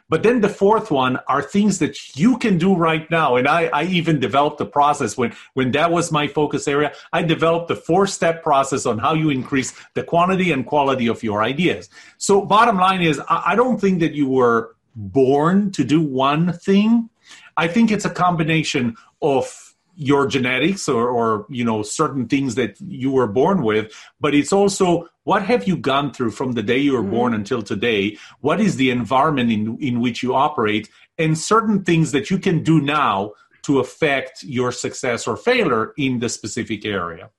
but 0.09 0.23
then 0.23 0.41
the 0.41 0.49
fourth 0.49 0.89
one 0.91 1.19
are 1.27 1.41
things 1.41 1.79
that 1.79 2.17
you 2.17 2.37
can 2.37 2.57
do 2.57 2.75
right 2.75 3.09
now. 3.11 3.35
And 3.35 3.47
I, 3.47 3.67
I 3.67 3.83
even 3.83 4.19
developed 4.19 4.59
a 4.59 4.65
process 4.65 5.15
when, 5.15 5.33
when 5.53 5.71
that 5.71 5.91
was 5.91 6.11
my 6.11 6.27
focus 6.27 6.67
area. 6.67 6.93
I 7.13 7.21
developed 7.21 7.69
a 7.71 7.75
four 7.75 8.07
step 8.07 8.43
process 8.43 8.85
on 8.85 8.97
how 8.97 9.13
you 9.13 9.29
increase 9.29 9.73
the 9.93 10.03
quantity 10.03 10.51
and 10.51 10.65
quality 10.65 11.07
of 11.07 11.23
your 11.23 11.43
ideas. 11.43 11.89
So, 12.17 12.41
bottom 12.41 12.77
line 12.77 13.01
is, 13.01 13.19
I, 13.29 13.43
I 13.47 13.55
don't 13.55 13.79
think 13.79 13.99
that 13.99 14.13
you 14.13 14.27
were 14.27 14.75
born 14.95 15.71
to 15.71 15.83
do 15.83 16.01
one 16.01 16.53
thing. 16.53 17.09
I 17.55 17.67
think 17.67 17.91
it's 17.91 18.05
a 18.05 18.09
combination 18.09 18.95
of 19.21 19.68
your 20.01 20.25
genetics 20.25 20.87
or, 20.87 21.09
or 21.09 21.45
you 21.49 21.63
know 21.63 21.83
certain 21.83 22.25
things 22.27 22.55
that 22.55 22.79
you 22.79 23.11
were 23.11 23.27
born 23.27 23.61
with 23.61 23.93
but 24.19 24.33
it's 24.33 24.53
also 24.53 25.09
what 25.29 25.43
have 25.43 25.67
you 25.67 25.77
gone 25.77 26.11
through 26.11 26.31
from 26.31 26.53
the 26.53 26.63
day 26.63 26.79
you 26.79 26.93
were 26.93 27.01
mm-hmm. 27.01 27.11
born 27.11 27.33
until 27.35 27.61
today? 27.61 28.17
What 28.39 28.59
is 28.59 28.77
the 28.77 28.89
environment 28.89 29.51
in, 29.51 29.77
in 29.79 29.99
which 29.99 30.23
you 30.23 30.33
operate? 30.33 30.89
And 31.19 31.37
certain 31.37 31.83
things 31.83 32.13
that 32.13 32.31
you 32.31 32.39
can 32.39 32.63
do 32.63 32.81
now 32.81 33.33
to 33.61 33.77
affect 33.77 34.41
your 34.41 34.71
success 34.71 35.27
or 35.27 35.37
failure 35.37 35.93
in 35.99 36.17
the 36.17 36.29
specific 36.29 36.83
area. 36.83 37.29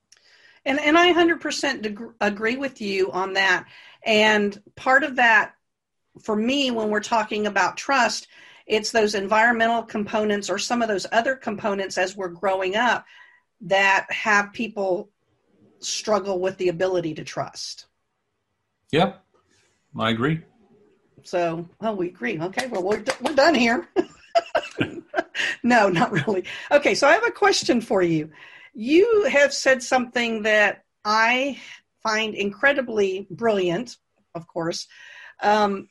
And 0.65 0.79
and 0.79 0.97
i 0.97 1.13
100% 1.13 2.13
agree 2.21 2.57
with 2.57 2.81
you 2.81 3.11
on 3.11 3.33
that. 3.33 3.67
And 4.07 4.57
part 4.77 5.03
of 5.03 5.17
that 5.17 5.55
for 6.23 6.37
me 6.37 6.71
when 6.71 6.91
we're 6.91 7.01
talking 7.01 7.49
about 7.49 7.77
trust 7.77 8.29
it's 8.71 8.93
those 8.93 9.17
environmental 9.17 9.83
components 9.83 10.49
or 10.49 10.57
some 10.57 10.81
of 10.81 10.89
those 10.89 11.05
other 11.11 11.35
components 11.35 11.99
as 11.99 12.17
we're 12.17 12.29
growing 12.29 12.77
up 12.77 13.05
that 13.63 14.07
have 14.11 14.53
people 14.53 15.11
struggle 15.81 16.39
with 16.39 16.57
the 16.57 16.69
ability 16.69 17.13
to 17.15 17.25
trust. 17.25 17.87
Yep, 18.93 19.23
I 19.99 20.11
agree. 20.11 20.41
So, 21.25 21.69
oh, 21.81 21.95
we 21.95 22.09
agree. 22.09 22.41
Okay, 22.41 22.69
well, 22.69 22.85
we're, 22.85 23.03
we're 23.21 23.35
done 23.35 23.57
here. 23.57 23.89
no, 25.65 25.89
not 25.89 26.13
really. 26.13 26.45
Okay, 26.71 26.95
so 26.95 27.09
I 27.09 27.13
have 27.13 27.27
a 27.27 27.33
question 27.33 27.81
for 27.81 28.03
you. 28.03 28.31
You 28.73 29.25
have 29.25 29.53
said 29.53 29.83
something 29.83 30.45
that 30.45 30.85
I 31.05 31.59
find 32.05 32.37
incredibly 32.37 33.27
brilliant, 33.31 33.97
of 34.37 34.47
course. 34.47 34.87
Um, 35.43 35.89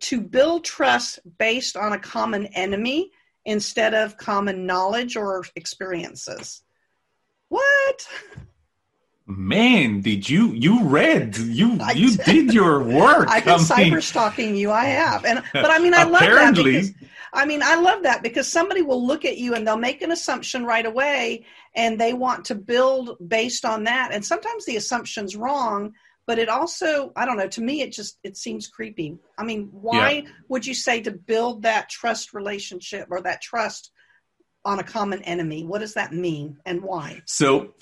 to 0.00 0.20
build 0.20 0.64
trust 0.64 1.20
based 1.38 1.76
on 1.76 1.92
a 1.92 1.98
common 1.98 2.46
enemy 2.46 3.10
instead 3.44 3.94
of 3.94 4.16
common 4.16 4.66
knowledge 4.66 5.16
or 5.16 5.44
experiences. 5.56 6.62
What? 7.48 8.08
Man, 9.26 10.00
did 10.00 10.28
you 10.28 10.52
you 10.52 10.84
read 10.84 11.36
you 11.36 11.78
I 11.82 11.92
you 11.92 12.16
did. 12.16 12.24
did. 12.24 12.54
your 12.54 12.82
work? 12.82 13.28
I've 13.30 13.44
been 13.44 13.54
I 13.54 13.58
mean, 13.58 13.92
cyber 13.92 14.02
stalking 14.02 14.56
you. 14.56 14.70
I 14.70 14.86
have, 14.86 15.24
and 15.24 15.42
but 15.52 15.70
I 15.70 15.78
mean, 15.78 15.94
I 15.94 16.04
love 16.04 16.22
that 16.22 16.54
because 16.54 16.92
I 17.34 17.44
mean, 17.44 17.62
I 17.62 17.74
love 17.76 18.04
that 18.04 18.22
because 18.22 18.50
somebody 18.50 18.80
will 18.80 19.06
look 19.06 19.26
at 19.26 19.36
you 19.36 19.54
and 19.54 19.66
they'll 19.66 19.76
make 19.76 20.00
an 20.00 20.12
assumption 20.12 20.64
right 20.64 20.86
away, 20.86 21.44
and 21.74 22.00
they 22.00 22.14
want 22.14 22.46
to 22.46 22.54
build 22.54 23.18
based 23.26 23.66
on 23.66 23.84
that, 23.84 24.12
and 24.12 24.24
sometimes 24.24 24.64
the 24.64 24.76
assumption's 24.76 25.36
wrong, 25.36 25.92
but 26.28 26.38
it 26.38 26.48
also 26.48 27.10
i 27.16 27.24
don't 27.24 27.38
know 27.38 27.48
to 27.48 27.62
me 27.62 27.80
it 27.80 27.90
just 27.90 28.18
it 28.22 28.36
seems 28.36 28.68
creepy 28.68 29.18
i 29.38 29.42
mean 29.42 29.68
why 29.72 30.10
yeah. 30.10 30.30
would 30.48 30.64
you 30.64 30.74
say 30.74 31.00
to 31.00 31.10
build 31.10 31.62
that 31.62 31.88
trust 31.88 32.32
relationship 32.32 33.08
or 33.10 33.20
that 33.20 33.40
trust 33.40 33.90
on 34.64 34.78
a 34.78 34.84
common 34.84 35.20
enemy 35.22 35.64
what 35.64 35.80
does 35.80 35.94
that 35.94 36.12
mean 36.12 36.56
and 36.66 36.80
why 36.82 37.20
so 37.24 37.74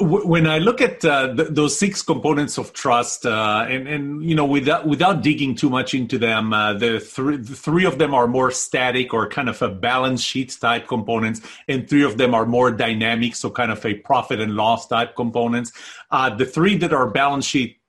when 0.00 0.46
I 0.46 0.58
look 0.58 0.80
at 0.80 1.04
uh, 1.04 1.34
th- 1.34 1.48
those 1.50 1.78
six 1.78 2.00
components 2.00 2.56
of 2.56 2.72
trust, 2.72 3.26
uh, 3.26 3.66
and, 3.68 3.86
and 3.86 4.24
you 4.24 4.34
know, 4.34 4.46
without 4.46 4.86
without 4.86 5.22
digging 5.22 5.54
too 5.54 5.68
much 5.68 5.92
into 5.92 6.16
them, 6.18 6.52
uh, 6.52 6.72
the, 6.72 7.00
th- 7.00 7.46
the 7.46 7.54
three 7.56 7.84
of 7.84 7.98
them 7.98 8.14
are 8.14 8.26
more 8.26 8.50
static 8.50 9.12
or 9.12 9.28
kind 9.28 9.48
of 9.48 9.60
a 9.60 9.68
balance 9.68 10.22
sheet 10.22 10.56
type 10.58 10.88
components, 10.88 11.42
and 11.68 11.88
three 11.88 12.02
of 12.02 12.16
them 12.16 12.34
are 12.34 12.46
more 12.46 12.70
dynamic, 12.70 13.36
so 13.36 13.50
kind 13.50 13.70
of 13.70 13.84
a 13.84 13.94
profit 13.94 14.40
and 14.40 14.54
loss 14.54 14.86
type 14.86 15.14
components. 15.16 15.72
Uh, 16.10 16.34
the 16.34 16.46
three 16.46 16.78
that 16.78 16.94
are 16.94 17.10
balance 17.10 17.44
sheet 17.44 17.79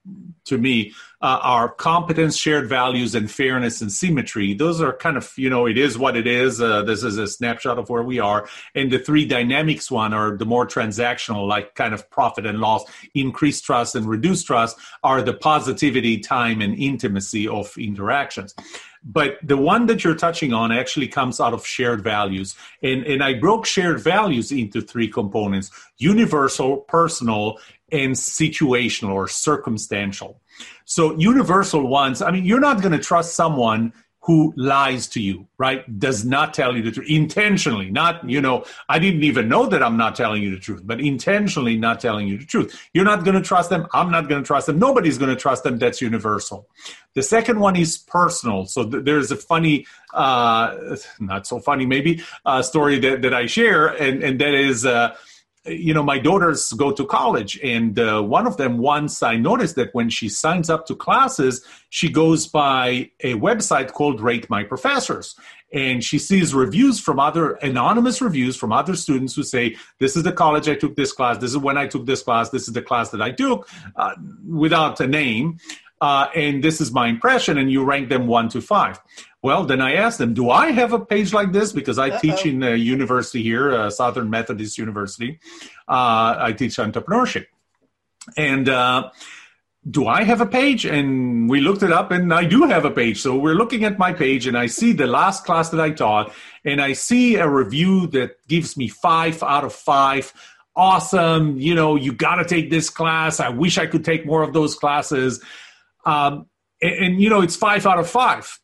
to 0.46 0.58
me 0.58 0.94
uh, 1.22 1.40
are 1.42 1.70
competence, 1.70 2.36
shared 2.36 2.68
values, 2.68 3.14
and 3.14 3.30
fairness 3.30 3.82
and 3.82 3.92
symmetry. 3.92 4.54
Those 4.54 4.82
are 4.82 4.94
kind 4.94 5.18
of, 5.18 5.32
you 5.38 5.50
know, 5.50 5.68
it 5.68 5.78
is 5.78 5.98
what 5.98 6.18
it 6.18 6.26
is. 6.26 6.60
Uh, 6.60 6.82
this 6.84 7.04
is 7.04 7.18
a 7.18 7.28
snapshot 7.28 7.78
of 7.78 7.90
where 7.90 8.04
we 8.04 8.20
are. 8.20 8.50
And 8.74 8.92
the 8.92 9.00
three 9.00 9.26
dynamics 9.26 9.92
one 9.92 10.14
are 10.14 10.36
the 10.36 10.46
more 10.46 10.66
transactional, 10.66 11.48
like 11.48 11.76
kind 11.76 11.94
of 11.94 12.10
profit 12.10 12.46
and 12.46 12.60
loss, 12.60 12.84
increased 13.14 13.66
trust 13.66 13.96
and 13.96 14.08
reduced 14.08 14.48
trust 14.48 14.78
are 15.04 15.22
the 15.22 15.34
positivity, 15.34 16.20
time, 16.20 16.62
and 16.62 16.76
intimacy 16.76 17.48
of 17.48 17.78
interactions. 17.78 18.56
But 19.04 19.40
the 19.42 19.58
one 19.58 19.88
that 19.88 20.04
you're 20.04 20.16
touching 20.16 20.54
on 20.54 20.72
actually 20.72 21.08
comes 21.08 21.40
out 21.40 21.54
of 21.54 21.66
shared 21.66 22.04
values. 22.04 22.56
And, 22.84 23.04
and 23.06 23.24
I 23.24 23.34
broke 23.34 23.66
shared 23.66 24.00
values 24.00 24.52
into 24.52 24.82
three 24.82 25.08
components 25.08 25.72
universal, 25.98 26.78
personal, 26.78 27.58
and 27.92 28.14
situational 28.14 29.14
or 29.14 29.28
circumstantial. 29.28 30.40
So 30.86 31.18
universal 31.18 31.88
ones, 31.88 32.22
I 32.22 32.32
mean, 32.32 32.46
you're 32.46 32.60
not 32.60 32.82
going 32.82 32.92
to 32.92 33.00
trust 33.00 33.36
someone 33.36 33.94
who 34.24 34.54
lies 34.56 35.08
to 35.08 35.20
you, 35.20 35.48
right? 35.58 36.00
Does 36.00 36.24
not 36.24 36.54
tell 36.54 36.76
you 36.76 36.84
the 36.84 36.92
truth 36.92 37.10
intentionally, 37.10 37.90
not, 37.90 38.30
you 38.30 38.40
know, 38.40 38.66
I 38.88 39.00
didn't 39.00 39.24
even 39.24 39.50
know 39.50 39.66
that 39.66 39.82
I'm 39.82 39.98
not 39.98 40.16
telling 40.16 40.44
you 40.44 40.52
the 40.52 40.60
truth, 40.60 40.82
but 40.84 41.02
intentionally 41.02 41.76
not 41.76 42.00
telling 42.00 42.28
you 42.28 42.38
the 42.38 42.46
truth. 42.46 42.80
You're 42.94 43.06
not 43.06 43.26
going 43.26 43.36
to 43.36 43.42
trust 43.42 43.72
them. 43.72 43.88
I'm 43.94 44.12
not 44.12 44.30
going 44.30 44.44
to 44.44 44.46
trust 44.46 44.68
them. 44.68 44.78
Nobody's 44.78 45.18
going 45.18 45.32
to 45.34 45.42
trust 45.42 45.64
them. 45.64 45.80
That's 45.80 46.02
universal. 46.02 46.68
The 47.16 47.24
second 47.24 47.60
one 47.60 47.76
is 47.76 47.98
personal. 47.98 48.68
So 48.68 48.88
th- 48.88 49.04
there's 49.06 49.32
a 49.32 49.36
funny, 49.36 49.88
uh, 50.14 50.98
not 51.20 51.48
so 51.48 51.60
funny 51.60 51.88
maybe, 51.88 52.22
uh, 52.46 52.62
story 52.62 53.00
that, 53.00 53.24
that 53.24 53.34
I 53.34 53.48
share, 53.48 53.88
and, 53.88 54.22
and 54.22 54.40
that 54.40 54.54
is, 54.54 54.86
uh, 54.86 55.16
you 55.66 55.94
know 55.94 56.02
my 56.02 56.18
daughters 56.18 56.72
go 56.74 56.92
to 56.92 57.06
college 57.06 57.60
and 57.64 58.00
uh, 58.00 58.22
one 58.22 58.48
of 58.48 58.58
them 58.58 58.80
once 58.80 59.22
i 59.22 59.36
noticed 59.36 59.76
that 59.76 59.94
when 59.94 60.10
she 60.10 60.28
signs 60.28 60.70
up 60.70 60.88
to 60.88 60.96
classes 60.96 61.64
she 61.90 62.10
goes 62.10 62.48
by 62.48 63.10
a 63.20 63.36
website 63.36 63.92
called 63.92 64.22
rate 64.22 64.50
my 64.50 64.64
professors 64.64 65.36
and 65.72 66.04
she 66.04 66.18
sees 66.18 66.54
reviews 66.54 67.00
from 67.00 67.20
other 67.20 67.54
anonymous 67.62 68.22
reviews 68.22 68.56
from 68.56 68.72
other 68.72 68.96
students 68.96 69.36
who 69.36 69.44
say 69.44 69.76
this 70.00 70.16
is 70.16 70.24
the 70.24 70.32
college 70.32 70.68
i 70.68 70.74
took 70.74 70.96
this 70.96 71.12
class 71.12 71.38
this 71.38 71.52
is 71.52 71.58
when 71.58 71.78
i 71.78 71.86
took 71.86 72.08
this 72.08 72.24
class 72.24 72.50
this 72.50 72.68
is 72.68 72.74
the 72.74 72.82
class 72.82 73.12
that 73.12 73.22
i 73.22 73.30
took 73.32 73.70
uh, 73.98 74.16
without 74.48 75.00
a 75.00 75.08
name 75.08 75.60
uh, 76.02 76.28
and 76.36 76.64
this 76.64 76.82
is 76.82 76.92
my 76.92 77.08
impression, 77.08 77.58
and 77.58 77.72
you 77.72 77.84
rank 77.84 78.10
them 78.10 78.28
one 78.28 78.50
to 78.50 78.60
five. 78.60 79.00
Well, 79.44 79.66
then 79.66 79.82
I 79.82 79.94
asked 79.94 80.18
them, 80.18 80.34
do 80.34 80.50
I 80.50 80.72
have 80.72 80.94
a 80.94 81.00
page 81.00 81.34
like 81.34 81.52
this? 81.52 81.72
Because 81.72 81.98
I 81.98 82.10
Uh-oh. 82.10 82.20
teach 82.20 82.46
in 82.46 82.62
a 82.64 82.76
university 82.76 83.42
here, 83.42 83.72
uh, 83.72 83.90
Southern 83.90 84.30
Methodist 84.30 84.78
University. 84.78 85.40
Uh, 85.88 86.36
I 86.38 86.54
teach 86.54 86.76
entrepreneurship. 86.78 87.46
And 88.38 88.70
uh, 88.70 89.10
do 89.90 90.06
I 90.06 90.24
have 90.24 90.42
a 90.42 90.46
page? 90.46 90.86
And 90.86 91.50
we 91.50 91.60
looked 91.60 91.82
it 91.82 91.92
up, 91.92 92.12
and 92.12 92.32
I 92.32 92.46
do 92.46 92.64
have 92.64 92.86
a 92.86 92.92
page. 92.92 93.20
So 93.20 93.36
we're 93.36 93.56
looking 93.56 93.84
at 93.84 93.98
my 93.98 94.14
page, 94.14 94.46
and 94.46 94.56
I 94.56 94.68
see 94.68 94.94
the 94.94 95.08
last 95.08 95.44
class 95.44 95.70
that 95.70 95.82
I 95.82 95.90
taught, 95.90 96.32
and 96.64 96.80
I 96.80 96.94
see 96.94 97.36
a 97.36 97.48
review 97.48 98.06
that 98.08 98.38
gives 98.48 98.78
me 98.78 98.88
five 98.90 99.42
out 99.42 99.64
of 99.64 99.74
five. 99.74 100.34
Awesome. 100.76 101.58
You 101.60 101.74
know, 101.74 101.96
you 101.96 102.14
got 102.14 102.36
to 102.36 102.46
take 102.46 102.70
this 102.70 102.92
class. 102.92 103.40
I 103.40 103.50
wish 103.50 103.80
I 103.80 103.88
could 103.88 104.06
take 104.06 104.26
more 104.26 104.44
of 104.44 104.54
those 104.54 104.76
classes. 104.76 105.42
Um, 106.06 106.48
and, 106.82 106.94
and, 106.94 107.22
you 107.22 107.30
know, 107.30 107.42
it's 107.42 107.56
five 107.56 107.86
out 107.86 108.00
of 108.00 108.10
five. 108.10 108.60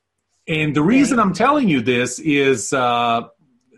And 0.47 0.75
the 0.75 0.81
reason 0.81 1.19
I'm 1.19 1.33
telling 1.33 1.67
you 1.67 1.81
this 1.81 2.19
is 2.19 2.71
uh, 2.71 3.27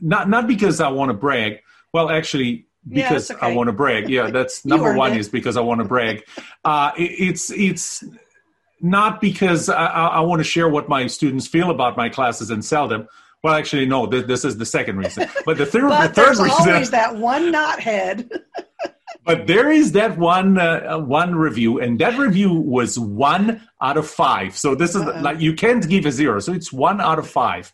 not 0.02 0.30
not 0.30 0.48
because 0.48 0.80
I 0.80 0.90
want 0.90 1.10
to 1.10 1.14
brag. 1.16 1.62
Well, 1.94 2.12
actually, 2.12 2.68
because 2.88 3.30
yeah, 3.30 3.36
okay. 3.38 3.48
I 3.48 3.56
want 3.56 3.68
to 3.68 3.74
brag. 3.74 4.10
Yeah, 4.10 4.30
that's 4.32 4.66
number 4.66 4.94
one 4.94 5.14
it. 5.14 5.20
is 5.20 5.30
because 5.30 5.58
I 5.58 5.62
want 5.62 5.82
to 5.82 5.86
brag. 5.86 6.24
Uh, 6.64 6.92
it, 6.98 7.02
it's 7.02 7.52
it's 7.52 8.04
not 8.82 9.20
because 9.20 9.68
I, 9.68 9.86
I, 9.86 10.20
want 10.22 10.40
to 10.40 10.44
share 10.44 10.70
what 10.70 10.88
my 10.88 11.08
students 11.08 11.48
feel 11.48 11.70
about 11.70 11.98
my 11.98 12.08
classes 12.08 12.50
and 12.50 12.64
sell 12.64 12.88
them. 12.88 13.08
Well, 13.44 13.54
actually, 13.54 13.86
no. 13.86 14.06
Th- 14.06 14.26
this 14.26 14.46
is 14.46 14.58
the 14.58 14.66
second 14.66 14.98
reason. 14.98 15.28
But 15.46 15.58
the 15.58 15.66
third, 15.66 15.82
but 15.90 16.08
the 16.08 16.14
third 16.14 16.26
there's 16.28 16.42
reason. 16.42 16.70
always 16.74 16.92
that 16.92 17.16
one 17.16 17.52
knothead. 17.52 18.42
but 19.24 19.48
there 19.48 19.72
is 19.72 19.92
that 19.94 20.18
one 20.18 20.58
uh, 20.58 20.98
one 21.00 21.36
review, 21.36 21.80
and 21.80 22.00
that 22.00 22.18
review 22.18 22.54
was 22.54 22.98
one 22.98 23.62
out 23.82 23.98
of 23.98 24.08
five. 24.08 24.58
So 24.58 24.76
this 24.76 24.96
is 24.96 25.02
Uh-oh. 25.02 25.22
like 25.22 25.40
you 25.40 25.54
can't 25.54 25.88
give 25.88 26.06
a 26.06 26.12
zero, 26.12 26.40
so 26.40 26.54
it's 26.54 26.72
one 26.72 27.02
out 27.02 27.20
of 27.20 27.28
five. 27.28 27.72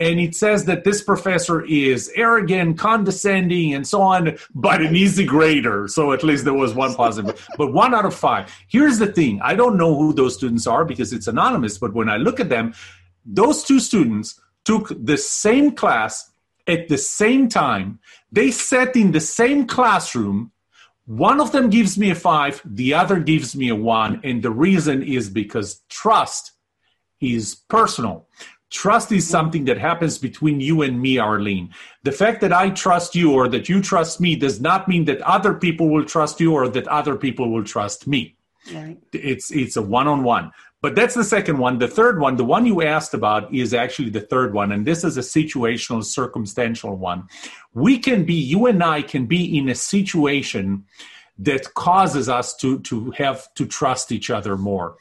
And 0.00 0.18
it 0.18 0.34
says 0.34 0.64
that 0.64 0.84
this 0.84 1.02
professor 1.02 1.64
is 1.64 2.10
arrogant, 2.16 2.78
condescending, 2.78 3.74
and 3.74 3.86
so 3.86 4.02
on, 4.02 4.36
but 4.54 4.82
an 4.82 4.96
easy 4.96 5.24
grader. 5.24 5.86
So 5.86 6.12
at 6.12 6.24
least 6.24 6.44
there 6.44 6.54
was 6.54 6.74
one 6.74 6.94
positive. 6.94 7.46
but 7.58 7.72
one 7.72 7.94
out 7.94 8.04
of 8.04 8.14
five. 8.14 8.52
Here's 8.68 8.98
the 8.98 9.12
thing: 9.12 9.40
I 9.42 9.54
don't 9.54 9.76
know 9.76 9.94
who 9.94 10.12
those 10.12 10.34
students 10.34 10.66
are 10.66 10.84
because 10.84 11.12
it's 11.12 11.26
anonymous. 11.26 11.78
But 11.78 11.94
when 11.94 12.08
I 12.08 12.16
look 12.16 12.40
at 12.40 12.48
them, 12.48 12.74
those 13.24 13.64
two 13.64 13.80
students 13.80 14.40
took 14.64 14.88
the 14.88 15.16
same 15.16 15.72
class 15.72 16.30
at 16.66 16.88
the 16.88 16.98
same 16.98 17.48
time. 17.48 17.98
They 18.32 18.50
sat 18.50 18.96
in 18.96 19.12
the 19.12 19.20
same 19.20 19.66
classroom 19.66 20.50
one 21.06 21.40
of 21.40 21.52
them 21.52 21.70
gives 21.70 21.98
me 21.98 22.10
a 22.10 22.14
five, 22.14 22.62
the 22.64 22.94
other 22.94 23.20
gives 23.20 23.54
me 23.54 23.68
a 23.68 23.74
one. 23.74 24.20
And 24.24 24.42
the 24.42 24.50
reason 24.50 25.02
is 25.02 25.28
because 25.28 25.82
trust 25.88 26.52
is 27.20 27.56
personal. 27.68 28.28
Trust 28.70 29.12
is 29.12 29.28
something 29.28 29.66
that 29.66 29.78
happens 29.78 30.18
between 30.18 30.60
you 30.60 30.82
and 30.82 31.00
me, 31.00 31.18
Arlene. 31.18 31.72
The 32.02 32.10
fact 32.10 32.40
that 32.40 32.52
I 32.52 32.70
trust 32.70 33.14
you 33.14 33.32
or 33.32 33.46
that 33.48 33.68
you 33.68 33.80
trust 33.80 34.20
me 34.20 34.34
does 34.34 34.60
not 34.60 34.88
mean 34.88 35.04
that 35.04 35.20
other 35.22 35.54
people 35.54 35.88
will 35.90 36.04
trust 36.04 36.40
you 36.40 36.54
or 36.54 36.68
that 36.68 36.88
other 36.88 37.16
people 37.16 37.50
will 37.52 37.62
trust 37.64 38.08
me. 38.08 38.36
Right. 38.72 38.98
It's 39.12 39.50
it's 39.52 39.76
a 39.76 39.82
one 39.82 40.08
on 40.08 40.24
one. 40.24 40.50
But 40.84 40.94
that's 40.94 41.14
the 41.14 41.24
second 41.24 41.56
one. 41.56 41.78
The 41.78 41.88
third 41.88 42.20
one, 42.20 42.36
the 42.36 42.44
one 42.44 42.66
you 42.66 42.82
asked 42.82 43.14
about, 43.14 43.50
is 43.54 43.72
actually 43.72 44.10
the 44.10 44.20
third 44.20 44.52
one. 44.52 44.70
And 44.70 44.86
this 44.86 45.02
is 45.02 45.16
a 45.16 45.22
situational, 45.22 46.04
circumstantial 46.04 46.94
one. 46.94 47.26
We 47.72 47.98
can 47.98 48.26
be, 48.26 48.34
you 48.34 48.66
and 48.66 48.84
I 48.84 49.00
can 49.00 49.24
be 49.24 49.56
in 49.56 49.70
a 49.70 49.74
situation 49.74 50.84
that 51.38 51.72
causes 51.72 52.28
us 52.28 52.54
to, 52.56 52.80
to 52.80 53.12
have 53.12 53.48
to 53.54 53.64
trust 53.64 54.12
each 54.12 54.28
other 54.28 54.58
more. 54.58 54.98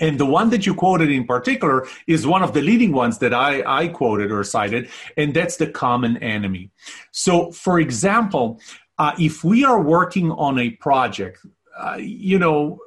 And 0.00 0.18
the 0.18 0.24
one 0.24 0.48
that 0.48 0.64
you 0.64 0.74
quoted 0.74 1.10
in 1.10 1.26
particular 1.26 1.86
is 2.06 2.26
one 2.26 2.42
of 2.42 2.54
the 2.54 2.62
leading 2.62 2.92
ones 2.92 3.18
that 3.18 3.34
I, 3.34 3.62
I 3.66 3.88
quoted 3.88 4.32
or 4.32 4.42
cited, 4.44 4.88
and 5.18 5.34
that's 5.34 5.58
the 5.58 5.66
common 5.66 6.16
enemy. 6.22 6.70
So, 7.10 7.52
for 7.52 7.78
example, 7.78 8.62
uh, 8.96 9.12
if 9.18 9.44
we 9.44 9.62
are 9.62 9.78
working 9.78 10.30
on 10.30 10.58
a 10.58 10.70
project, 10.70 11.44
uh, 11.78 11.98
you 11.98 12.38
know, 12.38 12.78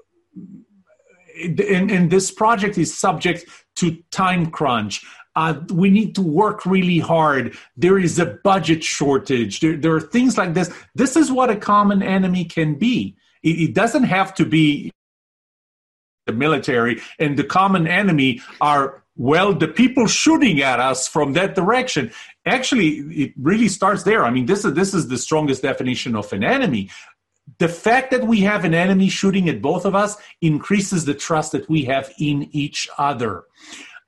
and, 1.43 1.91
and 1.91 2.11
this 2.11 2.31
project 2.31 2.77
is 2.77 2.97
subject 2.97 3.45
to 3.77 3.97
time 4.11 4.51
crunch. 4.51 5.05
Uh, 5.35 5.59
we 5.73 5.89
need 5.89 6.15
to 6.15 6.21
work 6.21 6.65
really 6.65 6.99
hard. 6.99 7.57
There 7.75 7.99
is 7.99 8.19
a 8.19 8.25
budget 8.25 8.83
shortage. 8.83 9.59
There, 9.59 9.75
there, 9.75 9.93
are 9.93 10.01
things 10.01 10.37
like 10.37 10.53
this. 10.53 10.73
This 10.95 11.17
is 11.17 11.29
what 11.31 11.49
a 11.49 11.57
common 11.57 12.01
enemy 12.01 12.45
can 12.45 12.75
be. 12.75 13.17
It, 13.43 13.59
it 13.59 13.73
doesn't 13.73 14.03
have 14.03 14.33
to 14.35 14.45
be 14.45 14.91
the 16.25 16.33
military, 16.33 17.01
and 17.19 17.37
the 17.37 17.43
common 17.43 17.85
enemy 17.85 18.41
are 18.61 19.03
well 19.17 19.53
the 19.53 19.67
people 19.67 20.07
shooting 20.07 20.61
at 20.61 20.79
us 20.79 21.07
from 21.07 21.33
that 21.33 21.55
direction 21.55 22.11
actually 22.45 22.97
it 23.23 23.33
really 23.39 23.69
starts 23.69 24.03
there 24.03 24.25
i 24.25 24.29
mean 24.29 24.45
this 24.45 24.65
is 24.65 24.73
this 24.73 24.93
is 24.93 25.07
the 25.07 25.17
strongest 25.17 25.61
definition 25.61 26.15
of 26.15 26.31
an 26.33 26.43
enemy 26.43 26.89
the 27.59 27.67
fact 27.67 28.11
that 28.11 28.25
we 28.25 28.41
have 28.41 28.65
an 28.65 28.73
enemy 28.73 29.09
shooting 29.09 29.49
at 29.49 29.61
both 29.61 29.85
of 29.85 29.95
us 29.95 30.17
increases 30.41 31.05
the 31.05 31.13
trust 31.13 31.51
that 31.51 31.69
we 31.69 31.85
have 31.85 32.11
in 32.19 32.49
each 32.51 32.89
other. 32.97 33.43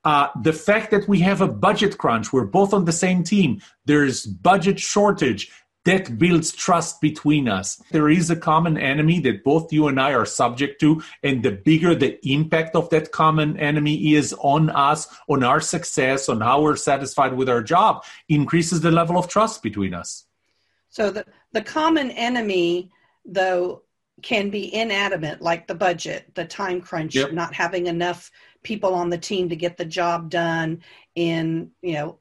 Uh, 0.03 0.29
the 0.41 0.53
fact 0.53 0.91
that 0.91 1.07
we 1.07 1.19
have 1.19 1.41
a 1.41 1.47
budget 1.47 1.97
crunch, 1.97 2.31
we're 2.31 2.45
both 2.45 2.73
on 2.73 2.85
the 2.85 2.91
same 2.91 3.23
team, 3.23 3.61
there's 3.85 4.25
budget 4.25 4.79
shortage, 4.79 5.51
that 5.85 6.17
builds 6.17 6.51
trust 6.51 6.99
between 6.99 7.47
us. 7.47 7.81
There 7.91 8.09
is 8.09 8.29
a 8.29 8.35
common 8.35 8.77
enemy 8.77 9.21
that 9.21 9.45
both 9.45 9.71
you 9.71 9.87
and 9.87 10.01
I 10.01 10.13
are 10.13 10.25
subject 10.25 10.81
to, 10.81 11.01
and 11.23 11.43
the 11.43 11.51
bigger 11.51 11.95
the 11.95 12.19
impact 12.29 12.75
of 12.75 12.89
that 12.89 13.13
common 13.13 13.57
enemy 13.57 14.13
is 14.13 14.33
on 14.39 14.69
us, 14.69 15.07
on 15.29 15.43
our 15.43 15.61
success, 15.61 16.27
on 16.27 16.41
how 16.41 16.61
we're 16.61 16.75
satisfied 16.75 17.33
with 17.35 17.47
our 17.47 17.63
job, 17.63 18.03
increases 18.27 18.81
the 18.81 18.91
level 18.91 19.17
of 19.17 19.29
trust 19.29 19.63
between 19.63 19.93
us. 19.93 20.25
So 20.89 21.09
the, 21.09 21.25
the 21.53 21.61
common 21.61 22.11
enemy 22.11 22.91
though 23.27 23.83
can 24.23 24.49
be 24.49 24.73
inanimate 24.73 25.41
like 25.41 25.67
the 25.67 25.75
budget 25.75 26.33
the 26.33 26.45
time 26.45 26.81
crunch 26.81 27.13
yep. 27.13 27.31
not 27.33 27.53
having 27.53 27.85
enough 27.85 28.31
people 28.63 28.95
on 28.95 29.09
the 29.09 29.17
team 29.17 29.49
to 29.49 29.55
get 29.55 29.77
the 29.77 29.85
job 29.85 30.29
done 30.29 30.81
in 31.13 31.69
you 31.81 31.93
know 31.93 32.17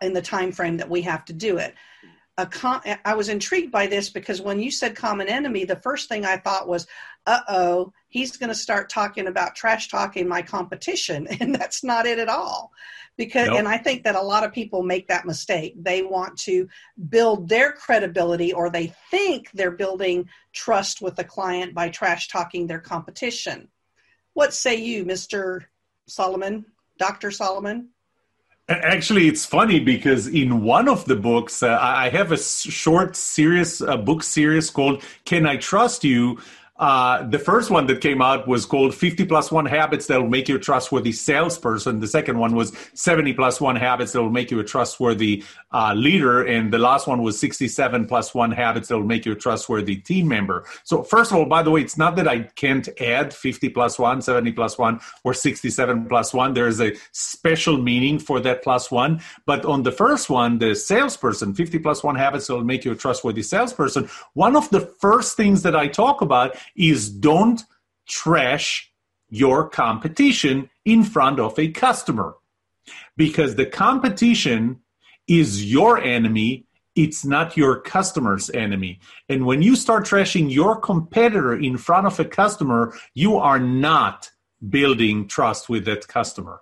in 0.00 0.14
the 0.14 0.22
time 0.22 0.50
frame 0.52 0.78
that 0.78 0.88
we 0.88 1.02
have 1.02 1.24
to 1.24 1.32
do 1.32 1.58
it 1.58 1.74
a 2.38 2.46
com- 2.46 2.82
I 3.04 3.14
was 3.14 3.28
intrigued 3.28 3.72
by 3.72 3.88
this 3.88 4.10
because 4.10 4.40
when 4.40 4.60
you 4.60 4.70
said 4.70 4.94
common 4.94 5.26
enemy, 5.26 5.64
the 5.64 5.74
first 5.74 6.08
thing 6.08 6.24
I 6.24 6.36
thought 6.36 6.68
was, 6.68 6.86
uh 7.26 7.40
oh, 7.48 7.92
he's 8.06 8.36
going 8.36 8.48
to 8.48 8.54
start 8.54 8.88
talking 8.88 9.26
about 9.26 9.56
trash 9.56 9.88
talking 9.88 10.28
my 10.28 10.40
competition. 10.40 11.26
And 11.40 11.52
that's 11.52 11.82
not 11.82 12.06
it 12.06 12.20
at 12.20 12.28
all 12.28 12.70
because 13.18 13.48
nope. 13.48 13.58
and 13.58 13.68
i 13.68 13.76
think 13.76 14.04
that 14.04 14.14
a 14.14 14.20
lot 14.20 14.44
of 14.44 14.52
people 14.52 14.82
make 14.82 15.06
that 15.08 15.26
mistake 15.26 15.74
they 15.76 16.02
want 16.02 16.38
to 16.38 16.66
build 17.10 17.48
their 17.50 17.72
credibility 17.72 18.54
or 18.54 18.70
they 18.70 18.94
think 19.10 19.50
they're 19.52 19.70
building 19.70 20.26
trust 20.54 21.02
with 21.02 21.16
the 21.16 21.24
client 21.24 21.74
by 21.74 21.90
trash 21.90 22.28
talking 22.28 22.66
their 22.66 22.80
competition 22.80 23.68
what 24.32 24.54
say 24.54 24.76
you 24.76 25.04
mr 25.04 25.64
solomon 26.06 26.64
dr 26.98 27.30
solomon 27.30 27.90
Actually, 28.70 29.28
it's 29.28 29.46
funny 29.46 29.80
because 29.80 30.26
in 30.26 30.62
one 30.62 30.90
of 30.90 31.06
the 31.06 31.16
books, 31.16 31.62
uh, 31.62 31.78
I 31.80 32.10
have 32.10 32.32
a 32.32 32.36
short 32.36 33.16
series, 33.16 33.80
a 33.80 33.96
book 33.96 34.22
series 34.22 34.68
called 34.68 35.02
"Can 35.24 35.46
I 35.46 35.56
Trust 35.56 36.04
You?" 36.04 36.38
Uh, 36.78 37.24
the 37.28 37.38
first 37.38 37.70
one 37.70 37.86
that 37.86 38.00
came 38.00 38.22
out 38.22 38.46
was 38.46 38.64
called 38.64 38.94
50 38.94 39.24
plus 39.24 39.50
1 39.50 39.66
habits 39.66 40.06
that 40.06 40.20
will 40.20 40.28
make 40.28 40.48
you 40.48 40.56
a 40.56 40.60
trustworthy 40.60 41.10
salesperson. 41.10 41.98
The 41.98 42.06
second 42.06 42.38
one 42.38 42.54
was 42.54 42.72
70 42.94 43.32
plus 43.32 43.60
1 43.60 43.74
habits 43.76 44.12
that 44.12 44.22
will 44.22 44.30
make 44.30 44.50
you 44.52 44.60
a 44.60 44.64
trustworthy 44.64 45.42
uh, 45.72 45.94
leader. 45.94 46.44
And 46.44 46.72
the 46.72 46.78
last 46.78 47.08
one 47.08 47.22
was 47.22 47.38
67 47.38 48.06
plus 48.06 48.32
1 48.32 48.52
habits 48.52 48.88
that 48.88 48.96
will 48.96 49.04
make 49.04 49.26
you 49.26 49.32
a 49.32 49.36
trustworthy 49.36 49.96
team 49.96 50.28
member. 50.28 50.64
So, 50.84 51.02
first 51.02 51.32
of 51.32 51.38
all, 51.38 51.46
by 51.46 51.64
the 51.64 51.70
way, 51.70 51.80
it's 51.80 51.98
not 51.98 52.14
that 52.16 52.28
I 52.28 52.40
can't 52.40 52.88
add 53.00 53.34
50 53.34 53.70
plus 53.70 53.98
1, 53.98 54.22
70 54.22 54.52
plus 54.52 54.78
1, 54.78 55.00
or 55.24 55.34
67 55.34 56.06
plus 56.06 56.32
1. 56.32 56.54
There 56.54 56.68
is 56.68 56.80
a 56.80 56.94
special 57.10 57.78
meaning 57.78 58.20
for 58.20 58.38
that 58.40 58.62
plus 58.62 58.88
1. 58.90 59.20
But 59.46 59.64
on 59.64 59.82
the 59.82 59.92
first 59.92 60.30
one, 60.30 60.58
the 60.58 60.76
salesperson, 60.76 61.54
50 61.54 61.80
plus 61.80 62.04
1 62.04 62.14
habits 62.14 62.46
that 62.46 62.54
will 62.54 62.64
make 62.64 62.84
you 62.84 62.92
a 62.92 62.96
trustworthy 62.96 63.42
salesperson, 63.42 64.08
one 64.34 64.54
of 64.54 64.70
the 64.70 64.80
first 64.80 65.36
things 65.36 65.62
that 65.62 65.74
I 65.74 65.88
talk 65.88 66.20
about 66.20 66.56
is 66.76 67.08
don't 67.08 67.62
trash 68.06 68.92
your 69.28 69.68
competition 69.68 70.70
in 70.84 71.04
front 71.04 71.38
of 71.38 71.58
a 71.58 71.68
customer. 71.68 72.34
Because 73.16 73.56
the 73.56 73.66
competition 73.66 74.80
is 75.26 75.70
your 75.70 75.98
enemy 76.02 76.64
it's 76.98 77.24
not 77.24 77.56
your 77.56 77.80
customer's 77.80 78.50
enemy. 78.50 78.98
And 79.28 79.46
when 79.46 79.62
you 79.62 79.76
start 79.76 80.04
trashing 80.04 80.52
your 80.52 80.80
competitor 80.80 81.54
in 81.54 81.76
front 81.76 82.08
of 82.08 82.18
a 82.18 82.24
customer 82.24 82.92
you 83.14 83.36
are 83.36 83.60
not 83.60 84.28
building 84.68 85.28
trust 85.28 85.68
with 85.68 85.84
that 85.84 86.08
customer. 86.08 86.60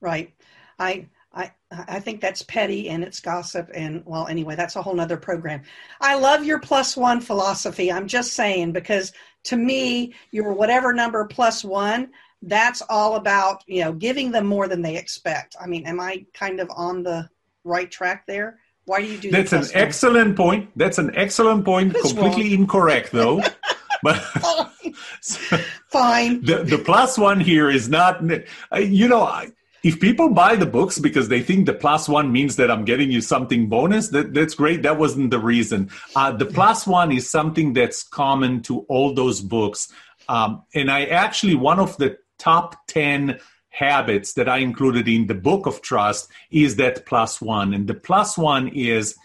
Right. 0.00 0.34
I 0.78 1.06
I, 1.32 1.52
I 1.70 2.00
think 2.00 2.20
that's 2.20 2.42
petty 2.42 2.88
and 2.88 3.04
it's 3.04 3.20
gossip 3.20 3.70
and 3.72 4.02
well 4.04 4.26
anyway 4.26 4.56
that's 4.56 4.76
a 4.76 4.82
whole 4.82 4.94
nother 4.94 5.16
program. 5.16 5.62
I 6.00 6.16
love 6.16 6.44
your 6.44 6.58
plus 6.58 6.96
one 6.96 7.20
philosophy. 7.20 7.90
I'm 7.90 8.08
just 8.08 8.34
saying 8.34 8.72
because 8.72 9.12
to 9.44 9.56
me, 9.56 10.14
you're 10.30 10.52
whatever 10.52 10.92
number 10.92 11.24
plus 11.26 11.64
one. 11.64 12.10
that's 12.42 12.82
all 12.88 13.16
about 13.16 13.62
you 13.66 13.84
know 13.84 13.92
giving 13.92 14.30
them 14.30 14.46
more 14.46 14.66
than 14.68 14.82
they 14.82 14.96
expect. 14.96 15.56
I 15.60 15.66
mean, 15.66 15.86
am 15.86 16.00
I 16.00 16.24
kind 16.32 16.60
of 16.60 16.70
on 16.74 17.02
the 17.02 17.28
right 17.64 17.90
track 17.90 18.26
there? 18.26 18.58
Why 18.86 19.00
do 19.02 19.06
you 19.06 19.18
do 19.18 19.30
that? 19.30 19.48
That's 19.48 19.70
an 19.70 19.76
excellent 19.76 20.36
point. 20.36 20.70
That's 20.74 20.98
an 20.98 21.14
excellent 21.14 21.64
point. 21.64 21.94
Completely 21.94 22.50
wrong. 22.50 22.62
incorrect, 22.62 23.12
though. 23.12 23.42
but 24.02 24.16
fine. 25.88 26.40
The 26.44 26.64
the 26.64 26.78
plus 26.78 27.18
one 27.18 27.40
here 27.40 27.70
is 27.70 27.88
not. 27.88 28.22
You 28.76 29.08
know, 29.08 29.44
if 29.82 30.00
people 30.00 30.30
buy 30.30 30.56
the 30.56 30.66
books 30.66 30.98
because 30.98 31.28
they 31.28 31.40
think 31.40 31.66
the 31.66 31.72
plus 31.72 32.08
one 32.08 32.32
means 32.32 32.56
that 32.56 32.70
I'm 32.70 32.84
getting 32.84 33.10
you 33.10 33.20
something 33.20 33.68
bonus, 33.68 34.08
that 34.08 34.34
that's 34.34 34.54
great. 34.54 34.82
That 34.82 34.98
wasn't 34.98 35.30
the 35.30 35.38
reason. 35.38 35.90
Uh, 36.14 36.32
the 36.32 36.46
plus 36.46 36.86
one 36.86 37.12
is 37.12 37.30
something 37.30 37.72
that's 37.72 38.02
common 38.02 38.62
to 38.62 38.80
all 38.88 39.14
those 39.14 39.40
books. 39.40 39.92
Um, 40.28 40.62
and 40.74 40.90
I 40.90 41.04
actually 41.06 41.54
one 41.54 41.78
of 41.78 41.96
the 41.96 42.18
top 42.38 42.76
ten 42.86 43.40
habits 43.70 44.34
that 44.34 44.48
I 44.48 44.58
included 44.58 45.08
in 45.08 45.26
the 45.26 45.34
book 45.34 45.66
of 45.66 45.80
trust 45.80 46.28
is 46.50 46.76
that 46.76 47.06
plus 47.06 47.40
one. 47.40 47.72
And 47.72 47.86
the 47.86 47.94
plus 47.94 48.36
one 48.36 48.68
is, 48.68 49.16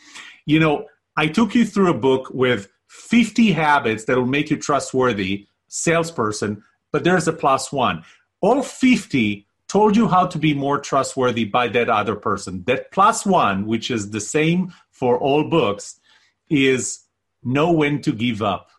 you 0.46 0.60
know, 0.60 0.86
I 1.18 1.28
took 1.28 1.56
you 1.56 1.66
through 1.66 1.90
a 1.90 1.98
book 1.98 2.30
with 2.32 2.70
50 2.88 3.52
habits 3.52 4.06
that 4.06 4.18
will 4.18 4.26
make 4.26 4.50
you 4.50 4.58
trustworthy 4.58 5.48
salesperson, 5.68 6.64
but 6.92 7.04
there's 7.04 7.28
a 7.28 7.34
plus 7.34 7.72
one. 7.72 8.04
All 8.42 8.62
50 8.62 9.45
told 9.68 9.96
you 9.96 10.08
how 10.08 10.28
to 10.28 10.38
be 10.38 10.54
more 10.54 10.80
trustworthy 10.80 11.46
by 11.46 11.68
that 11.70 11.90
other 11.90 12.16
person. 12.16 12.64
That 12.66 12.92
plus 12.92 13.26
one, 13.26 13.66
which 13.66 13.90
is 13.90 14.12
the 14.12 14.22
same 14.22 14.74
for 14.92 15.18
all 15.18 15.50
books, 15.50 16.00
is 16.50 17.02
know 17.44 17.72
when 17.72 18.02
to 18.04 18.12
give 18.12 18.42
up 18.42 18.70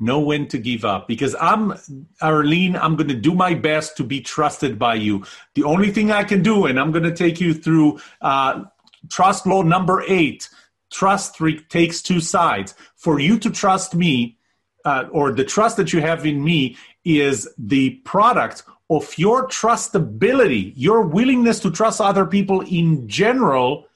know 0.00 0.20
when 0.20 0.46
to 0.48 0.58
give 0.58 0.84
up 0.84 1.08
because 1.08 1.34
I'm 1.40 1.74
Arlene, 2.20 2.76
I'm 2.76 2.96
going 2.96 3.08
to 3.08 3.14
do 3.14 3.34
my 3.34 3.54
best 3.54 3.96
to 3.96 4.04
be 4.04 4.20
trusted 4.20 4.78
by 4.78 4.94
you. 4.94 5.24
The 5.54 5.64
only 5.64 5.90
thing 5.90 6.10
I 6.10 6.24
can 6.24 6.42
do, 6.42 6.66
and 6.66 6.78
I'm 6.78 6.92
going 6.92 7.04
to 7.04 7.14
take 7.14 7.40
you 7.40 7.54
through 7.54 8.00
uh, 8.20 8.64
trust 9.10 9.46
law 9.46 9.62
number 9.62 10.04
eight. 10.06 10.48
Trust 10.90 11.40
re- 11.40 11.60
takes 11.68 12.00
two 12.00 12.20
sides. 12.20 12.74
For 12.96 13.18
you 13.18 13.38
to 13.40 13.50
trust 13.50 13.94
me, 13.94 14.38
uh, 14.84 15.04
or 15.10 15.32
the 15.32 15.44
trust 15.44 15.76
that 15.76 15.92
you 15.92 16.00
have 16.00 16.24
in 16.24 16.42
me, 16.42 16.76
is 17.04 17.48
the 17.58 17.90
product 18.04 18.62
of 18.90 19.16
your 19.18 19.46
trustability, 19.48 20.72
your 20.76 21.02
willingness 21.02 21.60
to 21.60 21.70
trust 21.70 22.00
other 22.00 22.24
people 22.24 22.62
in 22.62 23.06
general 23.08 23.86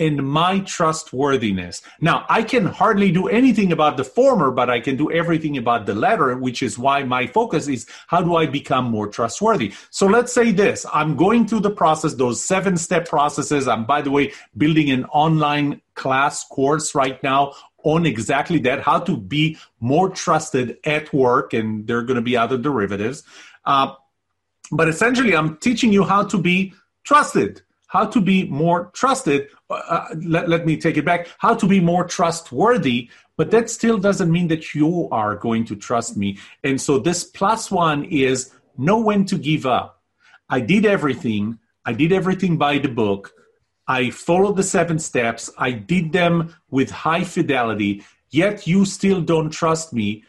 and 0.00 0.26
my 0.26 0.60
trustworthiness. 0.60 1.82
Now, 2.00 2.24
I 2.30 2.42
can 2.42 2.64
hardly 2.64 3.12
do 3.12 3.28
anything 3.28 3.70
about 3.70 3.98
the 3.98 4.04
former, 4.04 4.50
but 4.50 4.70
I 4.70 4.80
can 4.80 4.96
do 4.96 5.12
everything 5.12 5.58
about 5.58 5.84
the 5.84 5.94
latter, 5.94 6.34
which 6.38 6.62
is 6.62 6.78
why 6.78 7.02
my 7.02 7.26
focus 7.26 7.68
is 7.68 7.86
how 8.06 8.22
do 8.22 8.34
I 8.34 8.46
become 8.46 8.86
more 8.86 9.08
trustworthy? 9.08 9.74
So 9.90 10.06
let's 10.06 10.32
say 10.32 10.52
this 10.52 10.86
I'm 10.92 11.16
going 11.16 11.46
through 11.46 11.60
the 11.60 11.70
process, 11.70 12.14
those 12.14 12.42
seven 12.42 12.78
step 12.78 13.06
processes. 13.06 13.68
I'm, 13.68 13.84
by 13.84 14.00
the 14.00 14.10
way, 14.10 14.32
building 14.56 14.90
an 14.90 15.04
online 15.04 15.82
class 15.94 16.44
course 16.44 16.94
right 16.94 17.22
now 17.22 17.52
on 17.84 18.06
exactly 18.06 18.58
that 18.60 18.80
how 18.80 19.00
to 19.00 19.16
be 19.18 19.58
more 19.80 20.08
trusted 20.08 20.78
at 20.84 21.12
work, 21.12 21.52
and 21.52 21.86
there 21.86 21.98
are 21.98 22.02
going 22.02 22.16
to 22.16 22.22
be 22.22 22.38
other 22.38 22.56
derivatives. 22.56 23.22
Uh, 23.66 23.92
but 24.72 24.88
essentially, 24.88 25.34
I'm 25.34 25.56
teaching 25.58 25.92
you 25.92 26.04
how 26.04 26.24
to 26.24 26.38
be 26.38 26.74
trusted 27.04 27.62
how 27.90 28.06
to 28.06 28.20
be 28.20 28.44
more 28.44 28.90
trusted. 28.92 29.48
Uh, 29.68 29.74
uh, 29.74 30.08
let, 30.24 30.48
let 30.48 30.64
me 30.64 30.76
take 30.76 30.96
it 30.96 31.04
back. 31.04 31.26
How 31.38 31.54
to 31.56 31.66
be 31.66 31.80
more 31.80 32.04
trustworthy, 32.04 33.10
but 33.36 33.50
that 33.50 33.68
still 33.68 33.98
doesn't 33.98 34.30
mean 34.30 34.46
that 34.46 34.76
you 34.76 35.08
are 35.10 35.34
going 35.34 35.64
to 35.66 35.74
trust 35.74 36.16
me. 36.16 36.38
And 36.62 36.80
so 36.80 37.00
this 37.00 37.24
plus 37.24 37.68
one 37.68 38.04
is 38.04 38.52
know 38.78 39.00
when 39.00 39.24
to 39.26 39.36
give 39.36 39.66
up. 39.66 40.02
I 40.48 40.60
did 40.60 40.86
everything. 40.86 41.58
I 41.84 41.92
did 41.92 42.12
everything 42.12 42.56
by 42.56 42.78
the 42.78 42.88
book. 42.88 43.32
I 43.88 44.10
followed 44.10 44.56
the 44.56 44.62
seven 44.62 45.00
steps. 45.00 45.50
I 45.58 45.72
did 45.72 46.12
them 46.12 46.54
with 46.70 46.92
high 46.92 47.24
fidelity, 47.24 48.04
yet 48.30 48.68
you 48.68 48.84
still 48.84 49.20
don't 49.20 49.50
trust 49.50 49.92
me. 49.92 50.22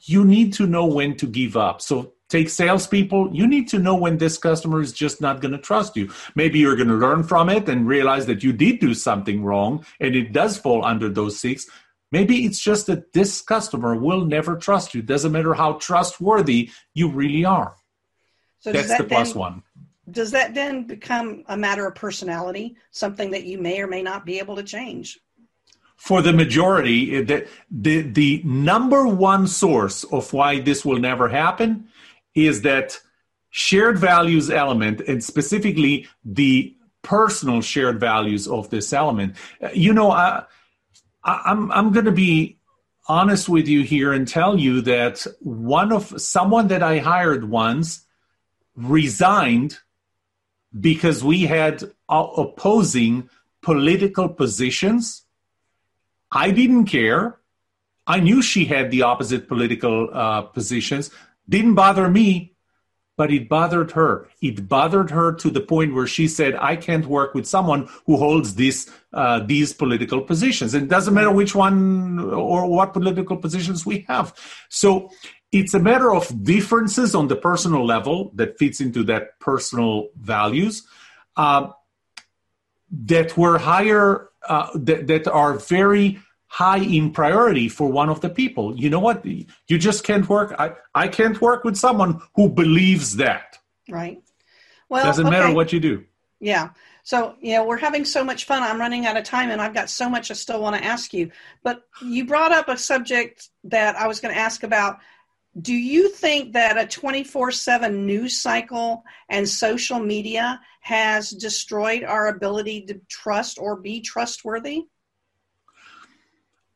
You 0.00 0.24
need 0.24 0.54
to 0.54 0.66
know 0.66 0.86
when 0.86 1.18
to 1.18 1.26
give 1.26 1.58
up. 1.58 1.82
So 1.82 2.14
take 2.32 2.48
salespeople, 2.48 3.30
you 3.32 3.46
need 3.46 3.68
to 3.68 3.78
know 3.78 3.94
when 3.94 4.16
this 4.16 4.38
customer 4.38 4.80
is 4.80 4.92
just 4.92 5.20
not 5.20 5.40
going 5.42 5.52
to 5.52 5.58
trust 5.58 5.96
you. 5.96 6.10
Maybe 6.34 6.58
you're 6.58 6.76
going 6.76 6.88
to 6.88 6.94
learn 6.94 7.22
from 7.22 7.50
it 7.50 7.68
and 7.68 7.86
realize 7.86 8.24
that 8.26 8.42
you 8.42 8.52
did 8.52 8.80
do 8.80 8.94
something 8.94 9.44
wrong 9.44 9.84
and 10.00 10.16
it 10.16 10.32
does 10.32 10.56
fall 10.56 10.84
under 10.84 11.08
those 11.10 11.38
six. 11.38 11.66
Maybe 12.10 12.44
it's 12.46 12.58
just 12.58 12.86
that 12.86 13.12
this 13.12 13.42
customer 13.42 13.94
will 13.94 14.24
never 14.24 14.56
trust 14.56 14.94
you. 14.94 15.02
Doesn't 15.02 15.32
matter 15.32 15.54
how 15.54 15.74
trustworthy 15.74 16.70
you 16.94 17.08
really 17.08 17.44
are. 17.44 17.76
So 18.60 18.72
That's 18.72 18.88
that 18.88 18.98
the 18.98 19.04
plus 19.04 19.32
then, 19.32 19.40
one. 19.40 19.62
Does 20.10 20.30
that 20.32 20.54
then 20.54 20.86
become 20.86 21.44
a 21.48 21.56
matter 21.56 21.86
of 21.86 21.94
personality, 21.94 22.76
something 22.90 23.30
that 23.32 23.44
you 23.44 23.58
may 23.58 23.80
or 23.80 23.86
may 23.86 24.02
not 24.02 24.24
be 24.24 24.38
able 24.38 24.56
to 24.56 24.62
change? 24.62 25.20
for 26.02 26.20
the 26.20 26.32
majority, 26.32 27.16
eh, 27.16 27.22
the, 27.22 27.46
the, 27.70 28.00
the 28.00 28.42
number 28.44 29.06
one 29.06 29.46
source 29.46 30.02
of 30.02 30.32
why 30.32 30.58
this 30.58 30.84
will 30.84 30.98
never 30.98 31.28
happen 31.28 31.86
is 32.34 32.62
that 32.62 32.98
shared 33.50 33.98
values 33.98 34.50
element 34.50 35.00
and 35.02 35.22
specifically 35.22 36.08
the 36.24 36.74
personal 37.02 37.60
shared 37.60 38.00
values 38.00 38.48
of 38.48 38.70
this 38.70 38.92
element. 38.92 39.36
You 39.74 39.92
know, 39.92 40.10
I, 40.10 40.44
I'm, 41.24 41.70
I'm 41.72 41.92
going 41.92 42.06
to 42.06 42.12
be 42.12 42.58
honest 43.08 43.48
with 43.48 43.68
you 43.68 43.82
here 43.82 44.12
and 44.12 44.26
tell 44.26 44.58
you 44.58 44.80
that 44.82 45.26
one 45.40 45.92
of 45.92 46.20
someone 46.20 46.68
that 46.68 46.82
I 46.82 46.98
hired 46.98 47.48
once 47.48 48.06
resigned 48.76 49.78
because 50.78 51.22
we 51.22 51.42
had 51.42 51.84
opposing 52.08 53.28
political 53.60 54.28
positions. 54.28 55.22
I 56.30 56.50
didn't 56.50 56.86
care. 56.86 57.38
I 58.06 58.20
knew 58.20 58.42
she 58.42 58.64
had 58.64 58.90
the 58.90 59.02
opposite 59.02 59.48
political 59.48 60.08
uh, 60.12 60.42
positions. 60.42 61.10
Didn't 61.48 61.74
bother 61.74 62.08
me, 62.08 62.54
but 63.16 63.32
it 63.32 63.48
bothered 63.48 63.92
her. 63.92 64.28
It 64.40 64.68
bothered 64.68 65.10
her 65.10 65.32
to 65.34 65.50
the 65.50 65.60
point 65.60 65.94
where 65.94 66.06
she 66.06 66.28
said, 66.28 66.54
"I 66.54 66.76
can't 66.76 67.06
work 67.06 67.34
with 67.34 67.46
someone 67.46 67.88
who 68.06 68.16
holds 68.16 68.54
this 68.54 68.90
uh, 69.12 69.40
these 69.40 69.72
political 69.72 70.22
positions." 70.22 70.74
And 70.74 70.84
it 70.84 70.88
doesn't 70.88 71.14
matter 71.14 71.30
which 71.30 71.54
one 71.54 72.18
or 72.18 72.66
what 72.66 72.92
political 72.92 73.36
positions 73.36 73.84
we 73.84 74.04
have. 74.08 74.34
So 74.68 75.10
it's 75.52 75.74
a 75.74 75.78
matter 75.78 76.14
of 76.14 76.42
differences 76.42 77.14
on 77.14 77.28
the 77.28 77.36
personal 77.36 77.84
level 77.84 78.32
that 78.34 78.58
fits 78.58 78.80
into 78.80 79.04
that 79.04 79.38
personal 79.38 80.08
values 80.16 80.86
uh, 81.36 81.68
that 82.90 83.36
were 83.36 83.58
higher 83.58 84.30
uh, 84.48 84.70
that, 84.74 85.06
that 85.06 85.28
are 85.28 85.54
very 85.54 86.18
high 86.52 86.80
in 86.80 87.10
priority 87.10 87.66
for 87.66 87.88
one 87.88 88.10
of 88.10 88.20
the 88.20 88.28
people. 88.28 88.78
You 88.78 88.90
know 88.90 89.00
what? 89.00 89.24
You 89.24 89.78
just 89.78 90.04
can't 90.04 90.28
work. 90.28 90.54
I, 90.58 90.74
I 90.94 91.08
can't 91.08 91.40
work 91.40 91.64
with 91.64 91.76
someone 91.78 92.20
who 92.36 92.50
believes 92.50 93.16
that. 93.16 93.58
Right. 93.88 94.22
Well, 94.90 95.02
doesn't 95.02 95.26
okay. 95.26 95.34
matter 95.34 95.54
what 95.54 95.72
you 95.72 95.80
do. 95.80 96.04
Yeah. 96.40 96.70
So, 97.04 97.36
you 97.40 97.54
know, 97.54 97.64
we're 97.64 97.78
having 97.78 98.04
so 98.04 98.22
much 98.22 98.44
fun. 98.44 98.62
I'm 98.62 98.78
running 98.78 99.06
out 99.06 99.16
of 99.16 99.24
time 99.24 99.50
and 99.50 99.62
I've 99.62 99.72
got 99.72 99.88
so 99.88 100.10
much 100.10 100.30
I 100.30 100.34
still 100.34 100.60
want 100.60 100.76
to 100.76 100.84
ask 100.84 101.14
you. 101.14 101.30
But 101.62 101.84
you 102.02 102.26
brought 102.26 102.52
up 102.52 102.68
a 102.68 102.76
subject 102.76 103.48
that 103.64 103.96
I 103.96 104.06
was 104.06 104.20
going 104.20 104.34
to 104.34 104.40
ask 104.40 104.62
about. 104.62 104.98
Do 105.58 105.72
you 105.72 106.10
think 106.10 106.52
that 106.52 106.76
a 106.76 106.86
24 106.86 107.50
7 107.52 108.04
news 108.04 108.38
cycle 108.38 109.04
and 109.30 109.48
social 109.48 110.00
media 110.00 110.60
has 110.82 111.30
destroyed 111.30 112.04
our 112.04 112.28
ability 112.28 112.82
to 112.88 113.00
trust 113.08 113.58
or 113.58 113.76
be 113.76 114.02
trustworthy? 114.02 114.84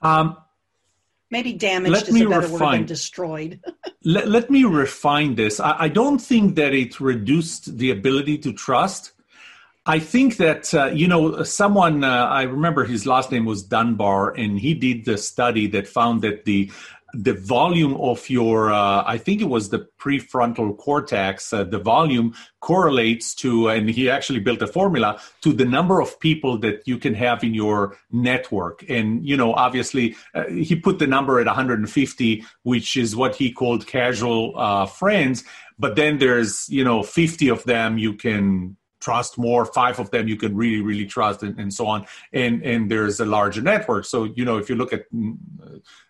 Um, 0.06 0.36
Maybe 1.30 1.54
damaged 1.54 2.08
is 2.08 2.20
a 2.20 2.28
better 2.28 2.40
refine, 2.42 2.50
word 2.52 2.72
than 2.74 2.86
destroyed. 2.86 3.60
let, 4.04 4.28
let, 4.28 4.48
me 4.48 4.62
refine 4.62 5.34
this. 5.34 5.58
I, 5.58 5.76
I, 5.80 5.88
don't 5.88 6.20
think 6.20 6.54
that 6.54 6.72
it 6.72 7.00
reduced 7.00 7.78
the 7.78 7.90
ability 7.90 8.38
to 8.38 8.52
trust. 8.52 9.10
I 9.84 9.98
think 9.98 10.36
that, 10.36 10.72
uh, 10.72 10.86
you 10.86 11.08
know, 11.08 11.42
someone, 11.42 12.04
uh, 12.04 12.26
I 12.26 12.42
remember 12.42 12.84
his 12.84 13.06
last 13.06 13.32
name 13.32 13.44
was 13.44 13.64
Dunbar, 13.64 14.34
and 14.34 14.58
he 14.58 14.74
did 14.74 15.04
the 15.04 15.18
study 15.18 15.66
that 15.68 15.88
found 15.88 16.22
that 16.22 16.44
the 16.44 16.70
the 17.22 17.32
volume 17.32 17.94
of 17.94 18.28
your 18.28 18.72
uh, 18.72 19.02
i 19.06 19.16
think 19.18 19.40
it 19.40 19.48
was 19.48 19.70
the 19.70 19.86
prefrontal 19.98 20.76
cortex 20.76 21.52
uh, 21.52 21.64
the 21.64 21.78
volume 21.78 22.34
correlates 22.66 23.32
to 23.32 23.68
and 23.68 23.88
he 23.88 24.10
actually 24.10 24.40
built 24.40 24.60
a 24.60 24.66
formula 24.66 25.20
to 25.40 25.52
the 25.52 25.64
number 25.64 26.00
of 26.00 26.18
people 26.18 26.58
that 26.58 26.82
you 26.84 26.98
can 26.98 27.14
have 27.14 27.44
in 27.44 27.54
your 27.54 27.96
network. 28.10 28.84
And 28.88 29.24
you 29.24 29.36
know 29.36 29.54
obviously 29.54 30.16
uh, 30.34 30.48
he 30.48 30.74
put 30.74 30.98
the 30.98 31.06
number 31.06 31.38
at 31.38 31.46
150 31.46 32.44
which 32.64 32.96
is 32.96 33.14
what 33.14 33.36
he 33.36 33.52
called 33.52 33.86
casual 33.86 34.52
uh, 34.58 34.86
friends. 34.86 35.44
But 35.78 35.94
then 35.94 36.18
there's 36.18 36.68
you 36.68 36.82
know 36.82 37.04
50 37.04 37.48
of 37.50 37.62
them 37.64 37.98
you 37.98 38.14
can 38.14 38.76
trust 39.06 39.32
more 39.48 39.62
five 39.80 39.96
of 40.02 40.08
them 40.12 40.24
you 40.32 40.38
can 40.44 40.52
really 40.62 40.82
really 40.90 41.08
trust 41.16 41.38
and, 41.46 41.54
and 41.62 41.70
so 41.78 41.84
on 41.94 41.98
and 42.32 42.54
and 42.70 42.90
there's 42.90 43.18
a 43.20 43.28
larger 43.36 43.62
network 43.72 44.04
so 44.04 44.18
you 44.38 44.44
know 44.48 44.56
if 44.62 44.66
you 44.68 44.76
look 44.80 44.92
at 44.92 45.02
mm, 45.12 45.36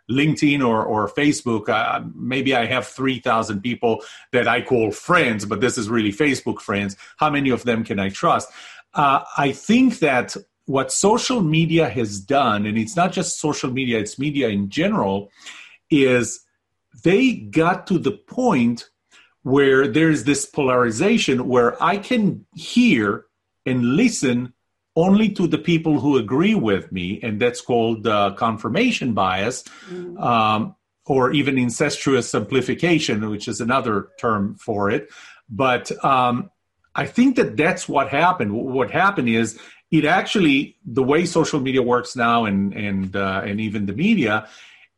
LinkedIn 0.09 0.61
or, 0.65 0.85
or 0.85 1.09
Facebook, 1.09 1.69
uh, 1.69 2.01
maybe 2.15 2.55
I 2.55 2.65
have 2.67 2.87
3,000 2.87 3.61
people 3.61 4.03
that 4.31 4.47
I 4.47 4.63
call 4.63 4.93
friends, 4.93 5.45
but 5.45 5.61
this 5.61 5.77
is 5.77 5.89
really 5.89 6.13
Facebook 6.13 6.61
friends. 6.61 6.97
How 7.17 7.29
many 7.29 7.51
of 7.51 7.65
them 7.65 7.83
can 7.83 7.99
I 7.99 8.11
trust? 8.11 8.49
Uh, 8.95 9.25
I 9.37 9.51
think 9.51 9.99
that 9.99 10.37
what 10.67 10.93
social 10.93 11.41
media 11.43 11.89
has 11.89 12.21
done, 12.21 12.67
and 12.67 12.79
it's 12.79 12.97
not 12.97 13.13
just 13.13 13.41
social 13.41 13.71
media, 13.71 13.99
it's 13.99 14.17
media 14.19 14.49
in 14.49 14.69
general, 14.69 15.31
is 15.91 16.45
they 17.03 17.35
got 17.35 17.87
to 17.89 17.99
the 17.99 18.13
point 18.13 18.89
where 19.47 19.87
there's 19.87 20.25
this 20.25 20.45
polarization 20.45 21.47
where 21.47 21.81
I 21.81 21.99
can 21.99 22.45
hear 22.57 23.27
and 23.65 23.95
listen 23.95 24.53
only 24.97 25.29
to 25.29 25.47
the 25.47 25.57
people 25.57 26.01
who 26.01 26.17
agree 26.17 26.57
with 26.57 26.91
me, 26.91 27.21
and 27.23 27.41
that's 27.41 27.61
called 27.61 28.09
uh, 28.09 28.35
confirmation 28.37 29.13
bias, 29.13 29.63
mm. 29.89 30.21
um, 30.21 30.75
or 31.05 31.31
even 31.31 31.59
incestuous 31.59 32.35
amplification, 32.35 33.31
which 33.31 33.47
is 33.47 33.61
another 33.61 34.09
term 34.19 34.57
for 34.57 34.91
it. 34.91 35.11
But 35.49 35.93
um, 36.05 36.51
I 36.97 37.07
think 37.07 37.37
that 37.37 37.57
that's 37.57 37.89
what 37.89 38.09
happened. 38.09 38.51
What 38.53 38.91
happened 38.91 39.29
is 39.29 39.61
it 39.93 40.05
actually 40.05 40.77
the 40.85 41.05
way 41.05 41.25
social 41.25 41.61
media 41.61 41.83
works 41.83 42.17
now, 42.17 42.47
and 42.47 42.75
and 42.75 43.15
uh, 43.15 43.43
and 43.45 43.61
even 43.61 43.87
the 43.87 43.93
media, 43.93 44.49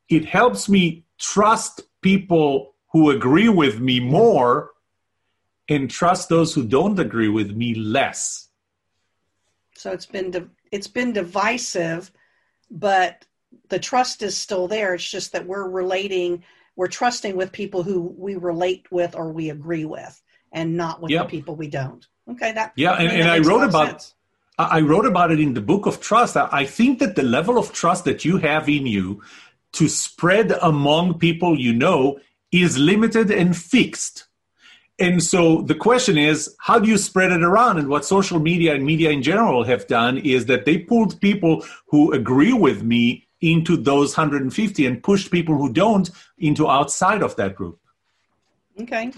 it 0.08 0.24
helps 0.24 0.70
me 0.70 1.04
trust 1.18 1.82
people 2.00 2.74
who 2.92 3.10
agree 3.10 3.48
with 3.48 3.80
me 3.80 4.00
more, 4.00 4.70
and 5.68 5.90
trust 5.90 6.28
those 6.28 6.54
who 6.54 6.64
don't 6.64 6.98
agree 6.98 7.28
with 7.28 7.54
me 7.54 7.74
less 7.74 8.48
so 9.78 9.92
it's 9.92 10.06
been 10.06 10.50
it's 10.72 10.88
been 10.88 11.12
divisive, 11.12 12.10
but 12.70 13.24
the 13.68 13.78
trust 13.78 14.22
is 14.22 14.36
still 14.36 14.66
there. 14.66 14.94
It's 14.94 15.08
just 15.08 15.32
that 15.32 15.46
we're 15.46 15.68
relating, 15.68 16.42
we're 16.74 16.88
trusting 16.88 17.36
with 17.36 17.52
people 17.52 17.84
who 17.84 18.14
we 18.18 18.34
relate 18.34 18.90
with 18.90 19.14
or 19.14 19.32
we 19.32 19.50
agree 19.50 19.84
with, 19.84 20.20
and 20.52 20.76
not 20.76 21.00
with 21.00 21.12
yep. 21.12 21.26
the 21.26 21.30
people 21.30 21.54
we 21.54 21.68
don't. 21.68 22.04
Okay, 22.28 22.52
that 22.52 22.72
yeah, 22.74 22.94
and, 22.94 23.10
and 23.12 23.30
I 23.30 23.38
wrote 23.38 23.62
about. 23.62 24.12
I 24.60 24.80
wrote 24.80 25.06
about 25.06 25.30
it 25.30 25.38
in 25.38 25.54
the 25.54 25.60
book 25.60 25.86
of 25.86 26.00
trust. 26.00 26.36
I 26.36 26.66
think 26.66 26.98
that 26.98 27.14
the 27.14 27.22
level 27.22 27.58
of 27.58 27.72
trust 27.72 28.04
that 28.06 28.24
you 28.24 28.38
have 28.38 28.68
in 28.68 28.88
you 28.88 29.22
to 29.74 29.88
spread 29.88 30.50
among 30.60 31.20
people 31.20 31.56
you 31.56 31.72
know 31.72 32.18
is 32.52 32.78
limited 32.78 33.30
and 33.30 33.56
fixed. 33.56 34.26
And 35.00 35.22
so 35.22 35.62
the 35.62 35.76
question 35.76 36.18
is, 36.18 36.56
how 36.58 36.78
do 36.78 36.88
you 36.88 36.98
spread 36.98 37.30
it 37.30 37.42
around? 37.42 37.78
And 37.78 37.88
what 37.88 38.04
social 38.04 38.40
media 38.40 38.74
and 38.74 38.84
media 38.84 39.10
in 39.10 39.22
general 39.22 39.62
have 39.64 39.86
done 39.86 40.18
is 40.18 40.46
that 40.46 40.64
they 40.64 40.78
pulled 40.78 41.20
people 41.20 41.64
who 41.86 42.12
agree 42.12 42.52
with 42.52 42.82
me 42.82 43.28
into 43.40 43.76
those 43.76 44.16
150 44.16 44.86
and 44.86 45.02
pushed 45.02 45.30
people 45.30 45.56
who 45.56 45.72
don't 45.72 46.10
into 46.38 46.68
outside 46.68 47.22
of 47.22 47.36
that 47.36 47.54
group. 47.54 47.78
Okay, 48.80 49.12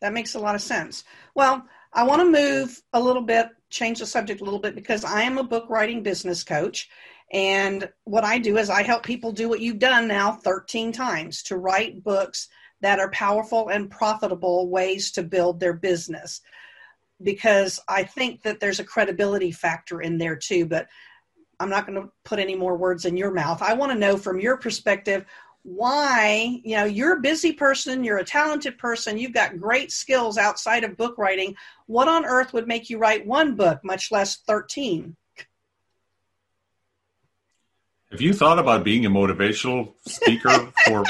that 0.00 0.14
makes 0.14 0.34
a 0.34 0.38
lot 0.38 0.54
of 0.54 0.62
sense. 0.62 1.04
Well, 1.34 1.66
I 1.92 2.04
want 2.04 2.20
to 2.20 2.30
move 2.30 2.82
a 2.94 3.00
little 3.00 3.22
bit, 3.22 3.48
change 3.68 3.98
the 3.98 4.06
subject 4.06 4.40
a 4.40 4.44
little 4.44 4.60
bit 4.60 4.74
because 4.74 5.04
I 5.04 5.22
am 5.22 5.36
a 5.36 5.44
book 5.44 5.68
writing 5.68 6.02
business 6.02 6.42
coach. 6.42 6.88
And 7.32 7.90
what 8.04 8.24
I 8.24 8.38
do 8.38 8.56
is 8.56 8.70
I 8.70 8.82
help 8.82 9.02
people 9.02 9.32
do 9.32 9.48
what 9.48 9.60
you've 9.60 9.78
done 9.78 10.08
now 10.08 10.32
13 10.32 10.92
times 10.92 11.42
to 11.44 11.58
write 11.58 12.02
books 12.02 12.48
that 12.80 13.00
are 13.00 13.10
powerful 13.10 13.68
and 13.68 13.90
profitable 13.90 14.68
ways 14.68 15.10
to 15.12 15.22
build 15.22 15.60
their 15.60 15.72
business 15.72 16.40
because 17.22 17.80
I 17.88 18.04
think 18.04 18.42
that 18.42 18.60
there's 18.60 18.80
a 18.80 18.84
credibility 18.84 19.50
factor 19.50 20.00
in 20.00 20.18
there 20.18 20.36
too. 20.36 20.66
But 20.66 20.88
I'm 21.60 21.70
not 21.70 21.86
going 21.86 22.00
to 22.00 22.10
put 22.24 22.38
any 22.38 22.54
more 22.54 22.76
words 22.76 23.04
in 23.04 23.16
your 23.16 23.32
mouth. 23.32 23.62
I 23.62 23.74
want 23.74 23.92
to 23.92 23.98
know 23.98 24.16
from 24.16 24.40
your 24.40 24.56
perspective 24.56 25.24
why, 25.62 26.60
you 26.64 26.76
know, 26.76 26.84
you're 26.84 27.18
a 27.18 27.20
busy 27.20 27.52
person, 27.52 28.04
you're 28.04 28.18
a 28.18 28.24
talented 28.24 28.78
person, 28.78 29.18
you've 29.18 29.34
got 29.34 29.58
great 29.58 29.90
skills 29.90 30.38
outside 30.38 30.84
of 30.84 30.96
book 30.96 31.18
writing. 31.18 31.54
What 31.86 32.08
on 32.08 32.24
earth 32.24 32.52
would 32.52 32.68
make 32.68 32.88
you 32.88 32.98
write 32.98 33.26
one 33.26 33.56
book, 33.56 33.80
much 33.82 34.10
less 34.12 34.36
13? 34.46 35.16
Have 38.10 38.20
you 38.22 38.32
thought 38.32 38.58
about 38.58 38.84
being 38.84 39.04
a 39.04 39.10
motivational 39.10 39.92
speaker 40.06 40.72
for 40.86 41.04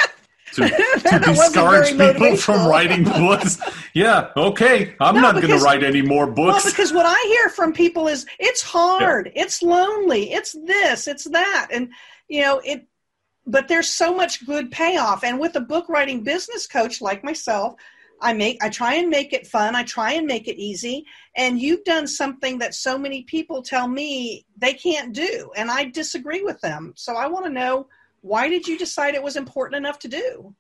to, 0.55 0.69
to 1.11 1.19
discourage 1.19 1.97
people 1.97 2.37
from 2.37 2.67
writing 2.69 3.05
books. 3.05 3.59
yeah, 3.95 4.31
okay, 4.37 4.95
I'm 5.01 5.17
no, 5.17 5.21
not 5.21 5.35
going 5.35 5.49
to 5.49 5.65
write 5.65 5.83
any 5.83 6.03
more 6.03 6.27
books. 6.27 6.65
Well, 6.65 6.73
because 6.73 6.93
what 6.93 7.07
I 7.07 7.21
hear 7.29 7.49
from 7.49 7.73
people 7.73 8.09
is 8.09 8.27
it's 8.39 8.63
hard, 8.63 9.33
yeah. 9.35 9.43
it's 9.43 9.63
lonely, 9.63 10.33
it's 10.33 10.53
this, 10.65 11.09
it's 11.09 11.25
that, 11.25 11.69
and 11.73 11.91
you 12.29 12.43
know 12.43 12.61
it. 12.65 12.87
But 13.47 13.69
there's 13.69 13.89
so 13.89 14.15
much 14.15 14.45
good 14.45 14.71
payoff, 14.71 15.25
and 15.25 15.41
with 15.41 15.57
a 15.57 15.61
book 15.61 15.89
writing 15.89 16.23
business 16.23 16.67
coach 16.67 17.01
like 17.01 17.25
myself, 17.25 17.75
I 18.21 18.33
make 18.33 18.63
I 18.63 18.69
try 18.69 18.95
and 18.95 19.09
make 19.09 19.33
it 19.33 19.47
fun. 19.47 19.75
I 19.75 19.85
try 19.85 20.13
and 20.13 20.27
make 20.27 20.49
it 20.49 20.59
easy. 20.59 21.07
And 21.37 21.61
you've 21.61 21.85
done 21.85 22.07
something 22.07 22.59
that 22.59 22.75
so 22.75 22.99
many 22.99 23.23
people 23.23 23.63
tell 23.63 23.89
me 23.89 24.45
they 24.57 24.75
can't 24.75 25.13
do, 25.13 25.51
and 25.57 25.71
I 25.71 25.85
disagree 25.85 26.43
with 26.43 26.61
them. 26.61 26.93
So 26.97 27.15
I 27.15 27.27
want 27.27 27.47
to 27.47 27.53
know 27.53 27.89
why 28.21 28.49
did 28.49 28.67
you 28.67 28.79
decide 28.79 29.15
it 29.15 29.23
was 29.23 29.37
important 29.37 29.77
enough 29.77 29.99
to 30.01 30.09
do? 30.09 30.55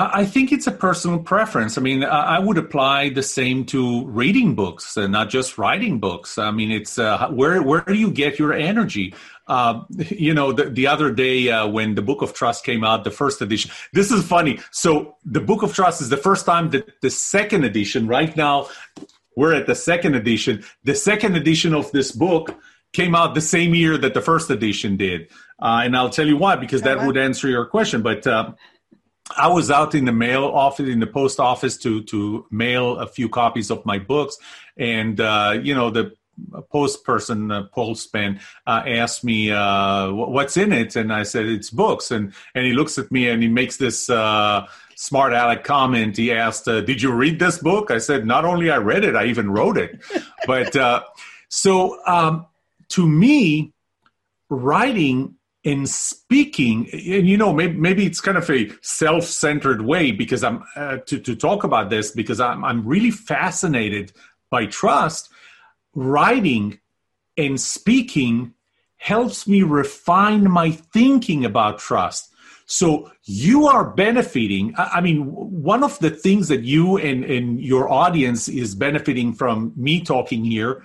I 0.00 0.26
think 0.26 0.52
it's 0.52 0.68
a 0.68 0.72
personal 0.72 1.18
preference. 1.18 1.76
I 1.76 1.80
mean, 1.80 2.04
I 2.04 2.38
would 2.38 2.56
apply 2.56 3.08
the 3.08 3.22
same 3.22 3.64
to 3.66 4.06
reading 4.06 4.54
books 4.54 4.96
and 4.96 5.10
not 5.10 5.28
just 5.28 5.58
writing 5.58 5.98
books. 5.98 6.38
I 6.38 6.52
mean, 6.52 6.70
it's 6.70 7.00
uh, 7.00 7.28
where 7.30 7.60
where 7.62 7.80
do 7.80 7.94
you 7.94 8.12
get 8.12 8.38
your 8.38 8.52
energy? 8.52 9.12
Uh, 9.48 9.82
you 10.10 10.34
know, 10.34 10.52
the, 10.52 10.70
the 10.70 10.86
other 10.86 11.10
day 11.10 11.50
uh, 11.50 11.66
when 11.66 11.96
the 11.96 12.02
Book 12.02 12.22
of 12.22 12.32
Trust 12.32 12.64
came 12.64 12.84
out, 12.84 13.02
the 13.02 13.10
first 13.10 13.42
edition. 13.42 13.72
This 13.92 14.12
is 14.12 14.24
funny. 14.24 14.60
So 14.70 15.16
the 15.24 15.40
Book 15.40 15.64
of 15.64 15.74
Trust 15.74 16.00
is 16.00 16.10
the 16.10 16.16
first 16.16 16.46
time 16.46 16.70
that 16.70 17.00
the 17.00 17.10
second 17.10 17.64
edition. 17.64 18.06
Right 18.06 18.36
now, 18.36 18.68
we're 19.36 19.54
at 19.54 19.66
the 19.66 19.74
second 19.74 20.14
edition. 20.14 20.62
The 20.84 20.94
second 20.94 21.34
edition 21.34 21.74
of 21.74 21.90
this 21.90 22.12
book 22.12 22.56
came 22.92 23.16
out 23.16 23.34
the 23.34 23.40
same 23.40 23.74
year 23.74 23.98
that 23.98 24.14
the 24.14 24.22
first 24.22 24.48
edition 24.48 24.96
did. 24.96 25.28
Uh, 25.60 25.82
and 25.84 25.96
I'll 25.96 26.10
tell 26.10 26.26
you 26.26 26.36
why, 26.36 26.56
because 26.56 26.82
that 26.82 27.04
would 27.04 27.16
answer 27.16 27.48
your 27.48 27.66
question. 27.66 28.02
But 28.02 28.26
uh, 28.26 28.52
I 29.36 29.48
was 29.48 29.70
out 29.70 29.94
in 29.94 30.04
the 30.04 30.12
mail 30.12 30.44
office, 30.44 30.88
in 30.88 31.00
the 31.00 31.06
post 31.06 31.40
office, 31.40 31.76
to 31.78 32.02
to 32.04 32.46
mail 32.50 32.98
a 32.98 33.06
few 33.06 33.28
copies 33.28 33.70
of 33.70 33.84
my 33.84 33.98
books, 33.98 34.38
and 34.76 35.20
uh, 35.20 35.58
you 35.60 35.74
know 35.74 35.90
the 35.90 36.12
post 36.70 37.04
person, 37.04 37.50
uh, 37.50 37.64
postman, 37.72 38.40
uh, 38.66 38.82
asked 38.86 39.24
me 39.24 39.50
uh, 39.50 40.10
what's 40.12 40.56
in 40.56 40.72
it, 40.72 40.94
and 40.94 41.12
I 41.12 41.24
said 41.24 41.46
it's 41.46 41.70
books, 41.70 42.10
and 42.10 42.32
and 42.54 42.64
he 42.64 42.72
looks 42.72 42.96
at 42.98 43.10
me 43.10 43.28
and 43.28 43.42
he 43.42 43.48
makes 43.48 43.76
this. 43.76 44.08
Uh, 44.08 44.66
smart 45.00 45.32
aleck 45.32 45.62
comment. 45.62 46.16
He 46.16 46.32
asked 46.32 46.66
uh, 46.66 46.80
did 46.80 47.00
you 47.00 47.12
read 47.12 47.38
this 47.38 47.58
book? 47.58 47.92
I 47.92 47.98
said 47.98 48.26
not 48.26 48.44
only 48.44 48.68
i 48.68 48.78
read 48.78 49.04
it 49.04 49.14
i 49.14 49.26
even 49.26 49.48
wrote 49.48 49.78
it. 49.78 50.00
But 50.46 50.74
uh, 50.74 51.04
so 51.48 52.04
um, 52.04 52.46
to 52.88 53.06
me 53.06 53.72
writing 54.50 55.37
in 55.68 55.86
speaking 55.86 56.88
and 56.92 57.28
you 57.28 57.36
know 57.36 57.52
maybe, 57.52 57.76
maybe 57.76 58.06
it's 58.06 58.22
kind 58.22 58.38
of 58.38 58.48
a 58.48 58.70
self-centered 58.80 59.82
way 59.82 60.10
because 60.10 60.42
i'm 60.42 60.64
uh, 60.76 60.96
to, 61.08 61.18
to 61.20 61.36
talk 61.36 61.62
about 61.62 61.90
this 61.90 62.10
because 62.10 62.40
I'm, 62.40 62.64
I'm 62.64 62.86
really 62.86 63.10
fascinated 63.10 64.12
by 64.50 64.64
trust. 64.64 65.28
Writing 65.94 66.78
and 67.36 67.60
speaking 67.60 68.54
helps 68.96 69.46
me 69.46 69.62
refine 69.62 70.50
my 70.50 70.70
thinking 70.70 71.44
about 71.44 71.78
trust. 71.78 72.32
So 72.64 73.12
you 73.24 73.66
are 73.66 73.84
benefiting 73.90 74.74
i 74.78 75.00
mean 75.02 75.18
one 75.72 75.82
of 75.84 75.98
the 75.98 76.10
things 76.10 76.48
that 76.48 76.62
you 76.62 76.96
and, 76.96 77.24
and 77.24 77.60
your 77.60 77.90
audience 77.90 78.48
is 78.48 78.74
benefiting 78.74 79.34
from 79.34 79.72
me 79.76 80.00
talking 80.00 80.44
here 80.44 80.84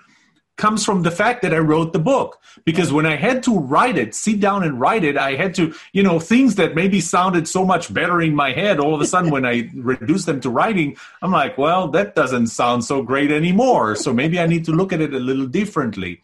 comes 0.64 0.86
from 0.86 1.01
the 1.01 1.11
fact 1.11 1.41
that 1.41 1.53
I 1.53 1.57
wrote 1.57 1.91
the 1.91 1.99
book. 1.99 2.39
Because 2.64 2.93
when 2.93 3.05
I 3.05 3.18
had 3.18 3.43
to 3.43 3.59
write 3.59 3.97
it, 3.97 4.16
sit 4.16 4.39
down 4.39 4.64
and 4.64 4.80
write 4.80 5.03
it, 5.03 5.18
I 5.18 5.36
had 5.36 5.53
to, 5.55 5.76
you 5.91 6.01
know, 6.01 6.22
things 6.22 6.55
that 6.55 6.74
maybe 6.74 7.01
sounded 7.01 7.49
so 7.49 7.66
much 7.66 7.93
better 7.93 8.22
in 8.22 8.34
my 8.34 8.53
head, 8.53 8.80
all 8.80 8.95
of 8.95 9.01
a 9.01 9.05
sudden 9.05 9.30
when 9.30 9.45
I 9.45 9.70
reduce 9.76 10.24
them 10.24 10.39
to 10.39 10.49
writing, 10.49 10.95
I'm 11.22 11.32
like, 11.32 11.57
well, 11.57 11.89
that 11.89 12.16
doesn't 12.16 12.47
sound 12.47 12.86
so 12.86 13.03
great 13.03 13.30
anymore. 13.30 13.97
So 13.97 14.14
maybe 14.14 14.39
I 14.39 14.47
need 14.47 14.64
to 14.64 14.72
look 14.72 14.93
at 14.93 15.01
it 15.01 15.14
a 15.14 15.20
little 15.20 15.47
differently. 15.47 16.22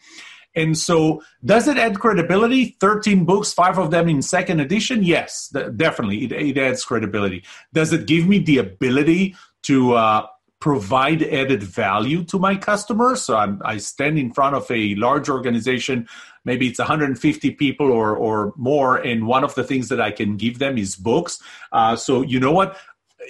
And 0.55 0.77
so, 0.77 1.21
does 1.43 1.67
it 1.67 1.77
add 1.77 1.99
credibility? 1.99 2.77
13 2.79 3.25
books, 3.25 3.51
five 3.51 3.77
of 3.77 3.91
them 3.91 4.07
in 4.07 4.21
second 4.21 4.61
edition? 4.61 5.03
Yes, 5.03 5.53
definitely. 5.75 6.23
It, 6.23 6.31
it 6.31 6.57
adds 6.57 6.85
credibility. 6.85 7.43
Does 7.73 7.91
it 7.91 8.07
give 8.07 8.25
me 8.25 8.39
the 8.39 8.59
ability 8.59 9.35
to, 9.63 9.95
uh, 9.95 10.27
provide 10.59 11.23
added 11.23 11.63
value 11.63 12.23
to 12.25 12.37
my 12.37 12.55
customers. 12.55 13.21
So 13.21 13.37
I'm, 13.37 13.61
i 13.63 13.77
stand 13.77 14.19
in 14.19 14.33
front 14.33 14.55
of 14.55 14.69
a 14.69 14.95
large 14.95 15.29
organization, 15.29 16.07
maybe 16.43 16.67
it's 16.67 16.79
150 16.79 17.51
people 17.51 17.91
or, 17.91 18.15
or 18.15 18.53
more, 18.57 18.97
and 18.97 19.25
one 19.25 19.43
of 19.43 19.55
the 19.55 19.63
things 19.63 19.89
that 19.89 20.01
I 20.01 20.11
can 20.11 20.35
give 20.35 20.59
them 20.59 20.77
is 20.77 20.95
books. 20.95 21.41
Uh, 21.71 21.95
so 21.95 22.21
you 22.21 22.39
know 22.39 22.51
what? 22.51 22.77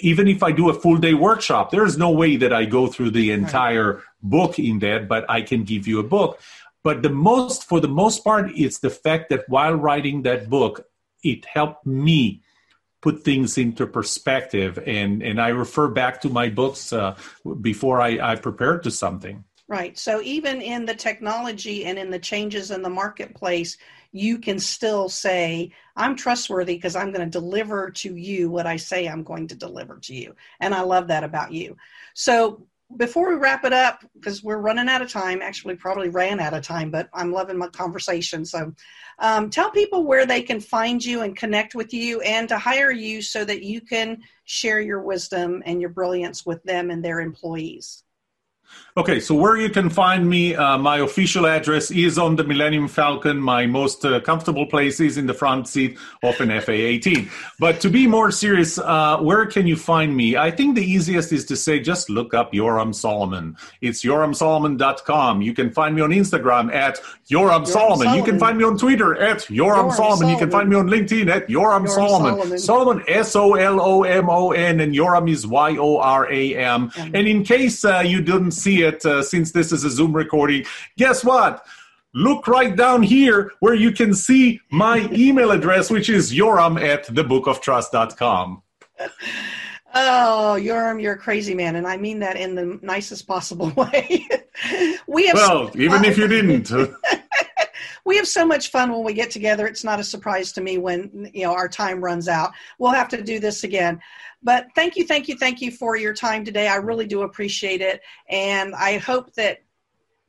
Even 0.01 0.27
if 0.27 0.43
I 0.43 0.51
do 0.51 0.69
a 0.69 0.73
full 0.73 0.97
day 0.97 1.13
workshop, 1.13 1.71
there 1.71 1.85
is 1.85 1.97
no 1.97 2.09
way 2.09 2.35
that 2.37 2.53
I 2.53 2.65
go 2.65 2.87
through 2.87 3.11
the 3.11 3.31
entire 3.31 3.93
right. 3.93 4.03
book 4.23 4.57
in 4.57 4.79
that, 4.79 5.07
but 5.07 5.29
I 5.29 5.41
can 5.41 5.63
give 5.63 5.87
you 5.87 5.99
a 5.99 6.03
book. 6.03 6.39
But 6.83 7.01
the 7.01 7.09
most, 7.09 7.65
for 7.65 7.79
the 7.79 7.89
most 7.89 8.23
part, 8.23 8.51
it's 8.55 8.79
the 8.79 8.89
fact 8.89 9.29
that 9.29 9.47
while 9.49 9.73
writing 9.73 10.23
that 10.23 10.49
book, 10.49 10.87
it 11.23 11.45
helped 11.45 11.85
me 11.85 12.41
put 13.01 13.23
things 13.23 13.57
into 13.57 13.87
perspective. 13.87 14.79
And 14.85 15.21
and 15.21 15.41
i 15.41 15.49
refer 15.49 15.87
back 15.87 16.21
to 16.21 16.29
my 16.29 16.49
books 16.49 16.93
uh, 16.93 17.15
before 17.61 18.01
I, 18.01 18.33
I 18.33 18.35
prepare 18.35 18.79
to 18.79 18.91
something. 18.91 19.43
Right. 19.67 19.97
So 19.99 20.19
even 20.21 20.61
in 20.61 20.85
the 20.85 20.95
technology 20.95 21.85
and 21.85 21.99
in 21.99 22.09
the 22.09 22.17
changes 22.17 22.71
in 22.71 22.81
the 22.81 22.89
marketplace 22.89 23.77
you 24.11 24.39
can 24.39 24.57
still 24.57 25.07
say 25.07 25.71
i'm 25.95 26.15
trustworthy 26.15 26.73
because 26.73 26.95
i'm 26.95 27.11
going 27.11 27.23
to 27.23 27.39
deliver 27.39 27.91
to 27.91 28.15
you 28.15 28.49
what 28.49 28.65
i 28.65 28.75
say 28.75 29.07
i'm 29.07 29.23
going 29.23 29.47
to 29.47 29.55
deliver 29.55 29.99
to 29.99 30.15
you. 30.15 30.35
And 30.59 30.73
i 30.73 30.81
love 30.81 31.07
that 31.07 31.23
about 31.23 31.51
you. 31.51 31.77
So 32.15 32.65
before 32.97 33.29
we 33.29 33.35
wrap 33.35 33.65
it 33.65 33.73
up, 33.73 34.03
because 34.15 34.43
we're 34.43 34.57
running 34.57 34.89
out 34.89 35.01
of 35.01 35.11
time, 35.11 35.41
actually, 35.41 35.75
probably 35.75 36.09
ran 36.09 36.39
out 36.39 36.53
of 36.53 36.63
time, 36.63 36.89
but 36.89 37.09
I'm 37.13 37.31
loving 37.31 37.57
my 37.57 37.67
conversation. 37.67 38.45
So, 38.45 38.73
um, 39.19 39.49
tell 39.49 39.69
people 39.69 40.05
where 40.05 40.25
they 40.25 40.41
can 40.41 40.59
find 40.59 41.03
you 41.03 41.21
and 41.21 41.35
connect 41.35 41.75
with 41.75 41.93
you 41.93 42.21
and 42.21 42.49
to 42.49 42.57
hire 42.57 42.91
you 42.91 43.21
so 43.21 43.45
that 43.45 43.63
you 43.63 43.81
can 43.81 44.21
share 44.45 44.81
your 44.81 45.01
wisdom 45.01 45.61
and 45.65 45.79
your 45.79 45.91
brilliance 45.91 46.45
with 46.45 46.63
them 46.63 46.89
and 46.89 47.03
their 47.03 47.19
employees. 47.19 48.03
Okay, 48.97 49.19
so 49.19 49.33
where 49.35 49.55
you 49.55 49.69
can 49.69 49.89
find 49.89 50.27
me, 50.27 50.55
uh, 50.55 50.77
my 50.77 50.97
official 50.97 51.47
address 51.47 51.89
is 51.89 52.17
on 52.17 52.35
the 52.35 52.43
Millennium 52.43 52.87
Falcon. 52.87 53.37
My 53.37 53.65
most 53.65 54.03
uh, 54.03 54.19
comfortable 54.19 54.65
place 54.65 54.99
is 54.99 55.17
in 55.17 55.25
the 55.25 55.33
front 55.33 55.67
seat 55.69 55.97
of 56.21 56.39
an 56.41 56.49
FA 56.59 56.73
18. 56.73 57.29
But 57.59 57.79
to 57.81 57.89
be 57.89 58.07
more 58.07 58.29
serious, 58.31 58.77
uh, 58.77 59.19
where 59.19 59.45
can 59.45 59.67
you 59.67 59.77
find 59.77 60.15
me? 60.15 60.35
I 60.35 60.51
think 60.51 60.75
the 60.75 60.83
easiest 60.83 61.31
is 61.31 61.45
to 61.45 61.55
say 61.55 61.79
just 61.79 62.09
look 62.09 62.33
up 62.33 62.51
Yoram 62.51 62.93
Solomon. 62.93 63.55
It's 63.79 64.03
yoramsolomon.com. 64.03 65.41
You 65.43 65.53
can 65.53 65.71
find 65.71 65.95
me 65.95 66.01
on 66.01 66.09
Instagram 66.09 66.73
at 66.73 66.97
Yoram, 67.31 67.63
Yoram 67.63 67.67
Solomon. 67.67 67.99
Solomon. 67.99 68.17
You 68.17 68.23
can 68.23 68.39
find 68.39 68.57
me 68.57 68.63
on 68.65 68.77
Twitter 68.77 69.15
at 69.17 69.37
Yoram, 69.37 69.55
Yoram 69.55 69.93
Solomon. 69.93 69.95
Solomon. 69.95 70.29
You 70.29 70.37
can 70.37 70.51
find 70.51 70.69
me 70.69 70.75
on 70.75 70.87
LinkedIn 70.87 71.29
at 71.29 71.47
Yoram, 71.47 71.85
Yoram 71.85 71.89
Solomon. 71.89 72.59
Solomon. 72.59 73.03
S 73.07 73.35
O 73.35 73.53
L 73.53 73.79
O 73.79 74.03
M 74.03 74.29
O 74.29 74.51
N, 74.51 74.79
and 74.79 74.93
Yoram 74.93 75.29
is 75.29 75.47
Y 75.47 75.77
O 75.77 75.99
R 75.99 76.29
A 76.29 76.55
M. 76.55 76.91
And 76.97 77.27
in 77.27 77.43
case 77.43 77.85
uh, 77.85 77.99
you 77.99 78.21
didn't 78.21 78.51
see 78.59 78.83
it 78.83 79.05
uh, 79.05 79.23
since 79.23 79.51
this 79.51 79.71
is 79.71 79.83
a 79.83 79.89
Zoom 79.89 80.15
recording. 80.15 80.65
Guess 80.97 81.23
what? 81.23 81.65
Look 82.13 82.47
right 82.47 82.75
down 82.75 83.03
here 83.03 83.51
where 83.59 83.75
you 83.75 83.91
can 83.91 84.13
see 84.13 84.59
my 84.71 85.07
email 85.11 85.51
address, 85.51 85.91
which 85.91 86.09
is 86.09 86.33
yoram 86.33 86.81
at 86.81 87.05
thebookoftrust.com. 87.05 88.63
Oh, 89.95 90.57
Yoram, 90.59 91.01
you're 91.01 91.13
a 91.13 91.17
crazy 91.17 91.55
man, 91.55 91.75
and 91.75 91.87
I 91.87 91.97
mean 91.97 92.19
that 92.19 92.37
in 92.37 92.53
the 92.53 92.79
nicest 92.81 93.27
possible 93.27 93.69
way. 93.75 94.27
we 95.07 95.27
have 95.27 95.35
well, 95.35 95.71
even 95.75 96.05
if 96.05 96.17
you 96.17 96.27
didn't. 96.27 96.71
we 98.09 98.17
have 98.17 98.27
so 98.27 98.43
much 98.43 98.71
fun 98.71 98.91
when 98.91 99.03
we 99.03 99.13
get 99.13 99.29
together. 99.29 99.67
It's 99.67 99.83
not 99.83 99.99
a 99.99 100.03
surprise 100.03 100.51
to 100.53 100.61
me 100.61 100.79
when 100.79 101.29
you 101.31 101.43
know 101.43 101.53
our 101.53 101.69
time 101.69 102.03
runs 102.03 102.27
out. 102.27 102.53
We'll 102.79 102.91
have 102.91 103.07
to 103.09 103.21
do 103.21 103.39
this 103.39 103.63
again. 103.63 104.01
But 104.41 104.65
thank 104.73 104.95
you, 104.95 105.05
thank 105.05 105.27
you, 105.27 105.37
thank 105.37 105.61
you 105.61 105.69
for 105.69 105.95
your 105.95 106.15
time 106.15 106.43
today. 106.43 106.67
I 106.67 106.77
really 106.77 107.05
do 107.05 107.21
appreciate 107.21 107.81
it. 107.81 108.01
And 108.27 108.73
I 108.73 108.97
hope 108.97 109.35
that 109.35 109.59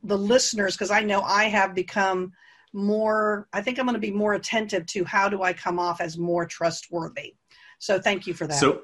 the 0.03 0.15
listeners, 0.15 0.75
because 0.75 0.91
I 0.91 1.01
know 1.01 1.21
I 1.23 1.45
have 1.45 1.73
become 1.73 2.33
more, 2.71 3.47
I 3.51 3.63
think 3.63 3.79
I'm 3.79 3.87
going 3.87 3.95
to 3.95 3.99
be 3.99 4.11
more 4.11 4.35
attentive 4.35 4.85
to 4.87 5.03
how 5.03 5.27
do 5.27 5.41
I 5.41 5.51
come 5.51 5.79
off 5.79 6.01
as 6.01 6.19
more 6.19 6.45
trustworthy. 6.45 7.33
So 7.79 7.99
thank 7.99 8.27
you 8.27 8.35
for 8.35 8.45
that. 8.45 8.59
So 8.59 8.83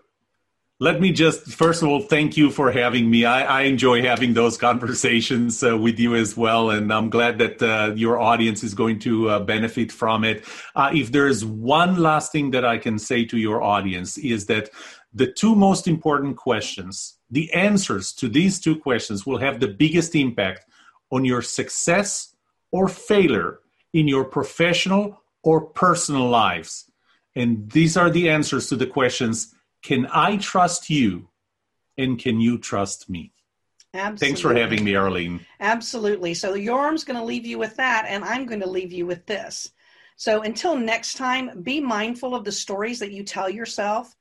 let 0.79 1.01
me 1.01 1.11
just 1.11 1.47
first 1.47 1.81
of 1.81 1.89
all 1.89 2.01
thank 2.01 2.37
you 2.37 2.51
for 2.51 2.71
having 2.71 3.09
me. 3.09 3.25
I, 3.25 3.61
I 3.61 3.61
enjoy 3.63 4.03
having 4.03 4.33
those 4.33 4.57
conversations 4.69 5.63
uh, 5.63 5.77
with 5.77 5.99
you 5.99 6.15
as 6.15 6.37
well, 6.37 6.69
and 6.69 6.93
I'm 6.93 7.09
glad 7.09 7.39
that 7.39 7.61
uh, 7.61 7.93
your 7.95 8.19
audience 8.19 8.63
is 8.63 8.73
going 8.73 8.99
to 8.99 9.29
uh, 9.29 9.39
benefit 9.39 9.91
from 9.91 10.23
it. 10.23 10.43
Uh, 10.75 10.91
if 10.93 11.11
there 11.11 11.27
is 11.27 11.43
one 11.43 11.97
last 11.97 12.31
thing 12.31 12.51
that 12.51 12.63
I 12.63 12.77
can 12.77 12.99
say 12.99 13.25
to 13.25 13.37
your 13.37 13.61
audience 13.63 14.17
is 14.17 14.45
that 14.47 14.69
the 15.13 15.31
two 15.31 15.55
most 15.55 15.87
important 15.87 16.37
questions, 16.37 17.17
the 17.31 17.51
answers 17.53 18.13
to 18.13 18.29
these 18.29 18.59
two 18.59 18.77
questions 18.77 19.25
will 19.25 19.39
have 19.39 19.59
the 19.59 19.67
biggest 19.67 20.15
impact 20.15 20.65
on 21.11 21.25
your 21.25 21.41
success 21.41 22.35
or 22.71 22.87
failure 22.87 23.59
in 23.93 24.07
your 24.07 24.25
professional 24.25 25.23
or 25.41 25.61
personal 25.61 26.29
lives. 26.29 26.91
And 27.35 27.71
these 27.71 27.97
are 27.97 28.09
the 28.09 28.29
answers 28.29 28.67
to 28.69 28.75
the 28.75 28.85
questions 28.85 29.55
Can 29.87 30.05
I 30.11 30.35
trust 30.35 30.89
you? 30.89 31.29
And 31.97 32.19
can 32.19 32.41
you 32.41 32.57
trust 32.57 33.09
me? 33.09 33.31
Absolutely. 33.93 34.27
Thanks 34.27 34.41
for 34.41 34.53
having 34.53 34.83
me, 34.83 34.95
Arlene. 34.95 35.45
Absolutely. 35.61 36.33
So 36.33 36.55
Yoram's 36.55 37.05
going 37.05 37.17
to 37.17 37.23
leave 37.23 37.45
you 37.45 37.57
with 37.57 37.77
that, 37.77 38.03
and 38.05 38.25
I'm 38.25 38.45
going 38.45 38.59
to 38.59 38.69
leave 38.69 38.91
you 38.91 39.05
with 39.05 39.25
this. 39.25 39.71
So 40.17 40.41
until 40.41 40.75
next 40.75 41.13
time, 41.13 41.61
be 41.61 41.79
mindful 41.79 42.35
of 42.35 42.43
the 42.43 42.51
stories 42.51 42.99
that 42.99 43.13
you 43.13 43.23
tell 43.23 43.49
yourself 43.49 44.13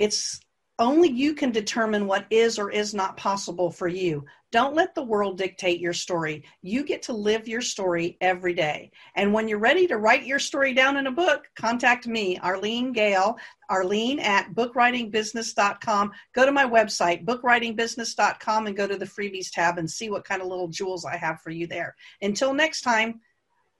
it's 0.00 0.40
only 0.80 1.10
you 1.10 1.34
can 1.34 1.52
determine 1.52 2.08
what 2.08 2.26
is 2.30 2.58
or 2.58 2.72
is 2.72 2.92
not 2.92 3.16
possible 3.16 3.70
for 3.70 3.86
you. 3.86 4.24
Don't 4.52 4.74
let 4.74 4.94
the 4.94 5.02
world 5.02 5.38
dictate 5.38 5.80
your 5.80 5.92
story. 5.92 6.44
You 6.60 6.84
get 6.84 7.02
to 7.02 7.12
live 7.12 7.46
your 7.46 7.60
story 7.60 8.16
every 8.20 8.52
day. 8.52 8.90
And 9.14 9.32
when 9.32 9.46
you're 9.46 9.58
ready 9.58 9.86
to 9.86 9.96
write 9.96 10.24
your 10.24 10.40
story 10.40 10.74
down 10.74 10.96
in 10.96 11.06
a 11.06 11.12
book, 11.12 11.48
contact 11.54 12.08
me, 12.08 12.36
Arlene 12.38 12.92
Gale, 12.92 13.36
Arlene 13.68 14.18
at 14.18 14.52
bookwritingbusiness.com. 14.54 16.10
Go 16.34 16.44
to 16.44 16.52
my 16.52 16.64
website, 16.64 17.24
bookwritingbusiness.com, 17.24 18.66
and 18.66 18.76
go 18.76 18.88
to 18.88 18.96
the 18.96 19.04
freebies 19.04 19.52
tab 19.52 19.78
and 19.78 19.88
see 19.88 20.10
what 20.10 20.24
kind 20.24 20.42
of 20.42 20.48
little 20.48 20.68
jewels 20.68 21.04
I 21.04 21.16
have 21.16 21.40
for 21.40 21.50
you 21.50 21.68
there. 21.68 21.94
Until 22.20 22.52
next 22.52 22.80
time, 22.80 23.20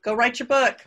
go 0.05 0.15
write 0.15 0.39
your 0.39 0.47
book. 0.47 0.79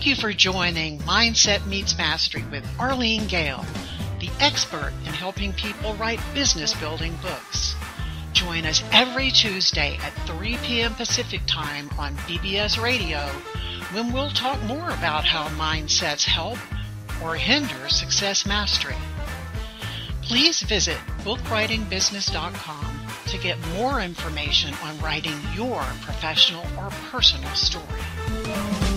Thank 0.00 0.16
you 0.16 0.22
for 0.22 0.32
joining 0.32 0.98
Mindset 1.00 1.66
Meets 1.66 1.98
Mastery 1.98 2.42
with 2.50 2.66
Arlene 2.78 3.26
Gale, 3.26 3.66
the 4.18 4.30
expert 4.40 4.94
in 5.04 5.12
helping 5.12 5.52
people 5.52 5.92
write 5.96 6.18
business 6.32 6.72
building 6.72 7.18
books. 7.20 7.74
Join 8.32 8.64
us 8.64 8.82
every 8.92 9.30
Tuesday 9.30 9.98
at 10.00 10.14
3 10.26 10.56
p.m. 10.62 10.94
Pacific 10.94 11.42
Time 11.46 11.90
on 11.98 12.16
BBS 12.16 12.82
Radio 12.82 13.18
when 13.92 14.10
we'll 14.10 14.30
talk 14.30 14.58
more 14.62 14.88
about 14.88 15.26
how 15.26 15.48
mindsets 15.48 16.24
help 16.24 16.56
or 17.22 17.34
hinder 17.34 17.90
success 17.90 18.46
mastery. 18.46 18.96
Please 20.22 20.62
visit 20.62 20.96
bookwritingbusiness.com 21.24 23.00
to 23.26 23.38
get 23.38 23.58
more 23.74 24.00
information 24.00 24.72
on 24.82 24.98
writing 25.00 25.36
your 25.54 25.82
professional 26.00 26.64
or 26.78 26.88
personal 27.10 27.52
story. 27.52 28.89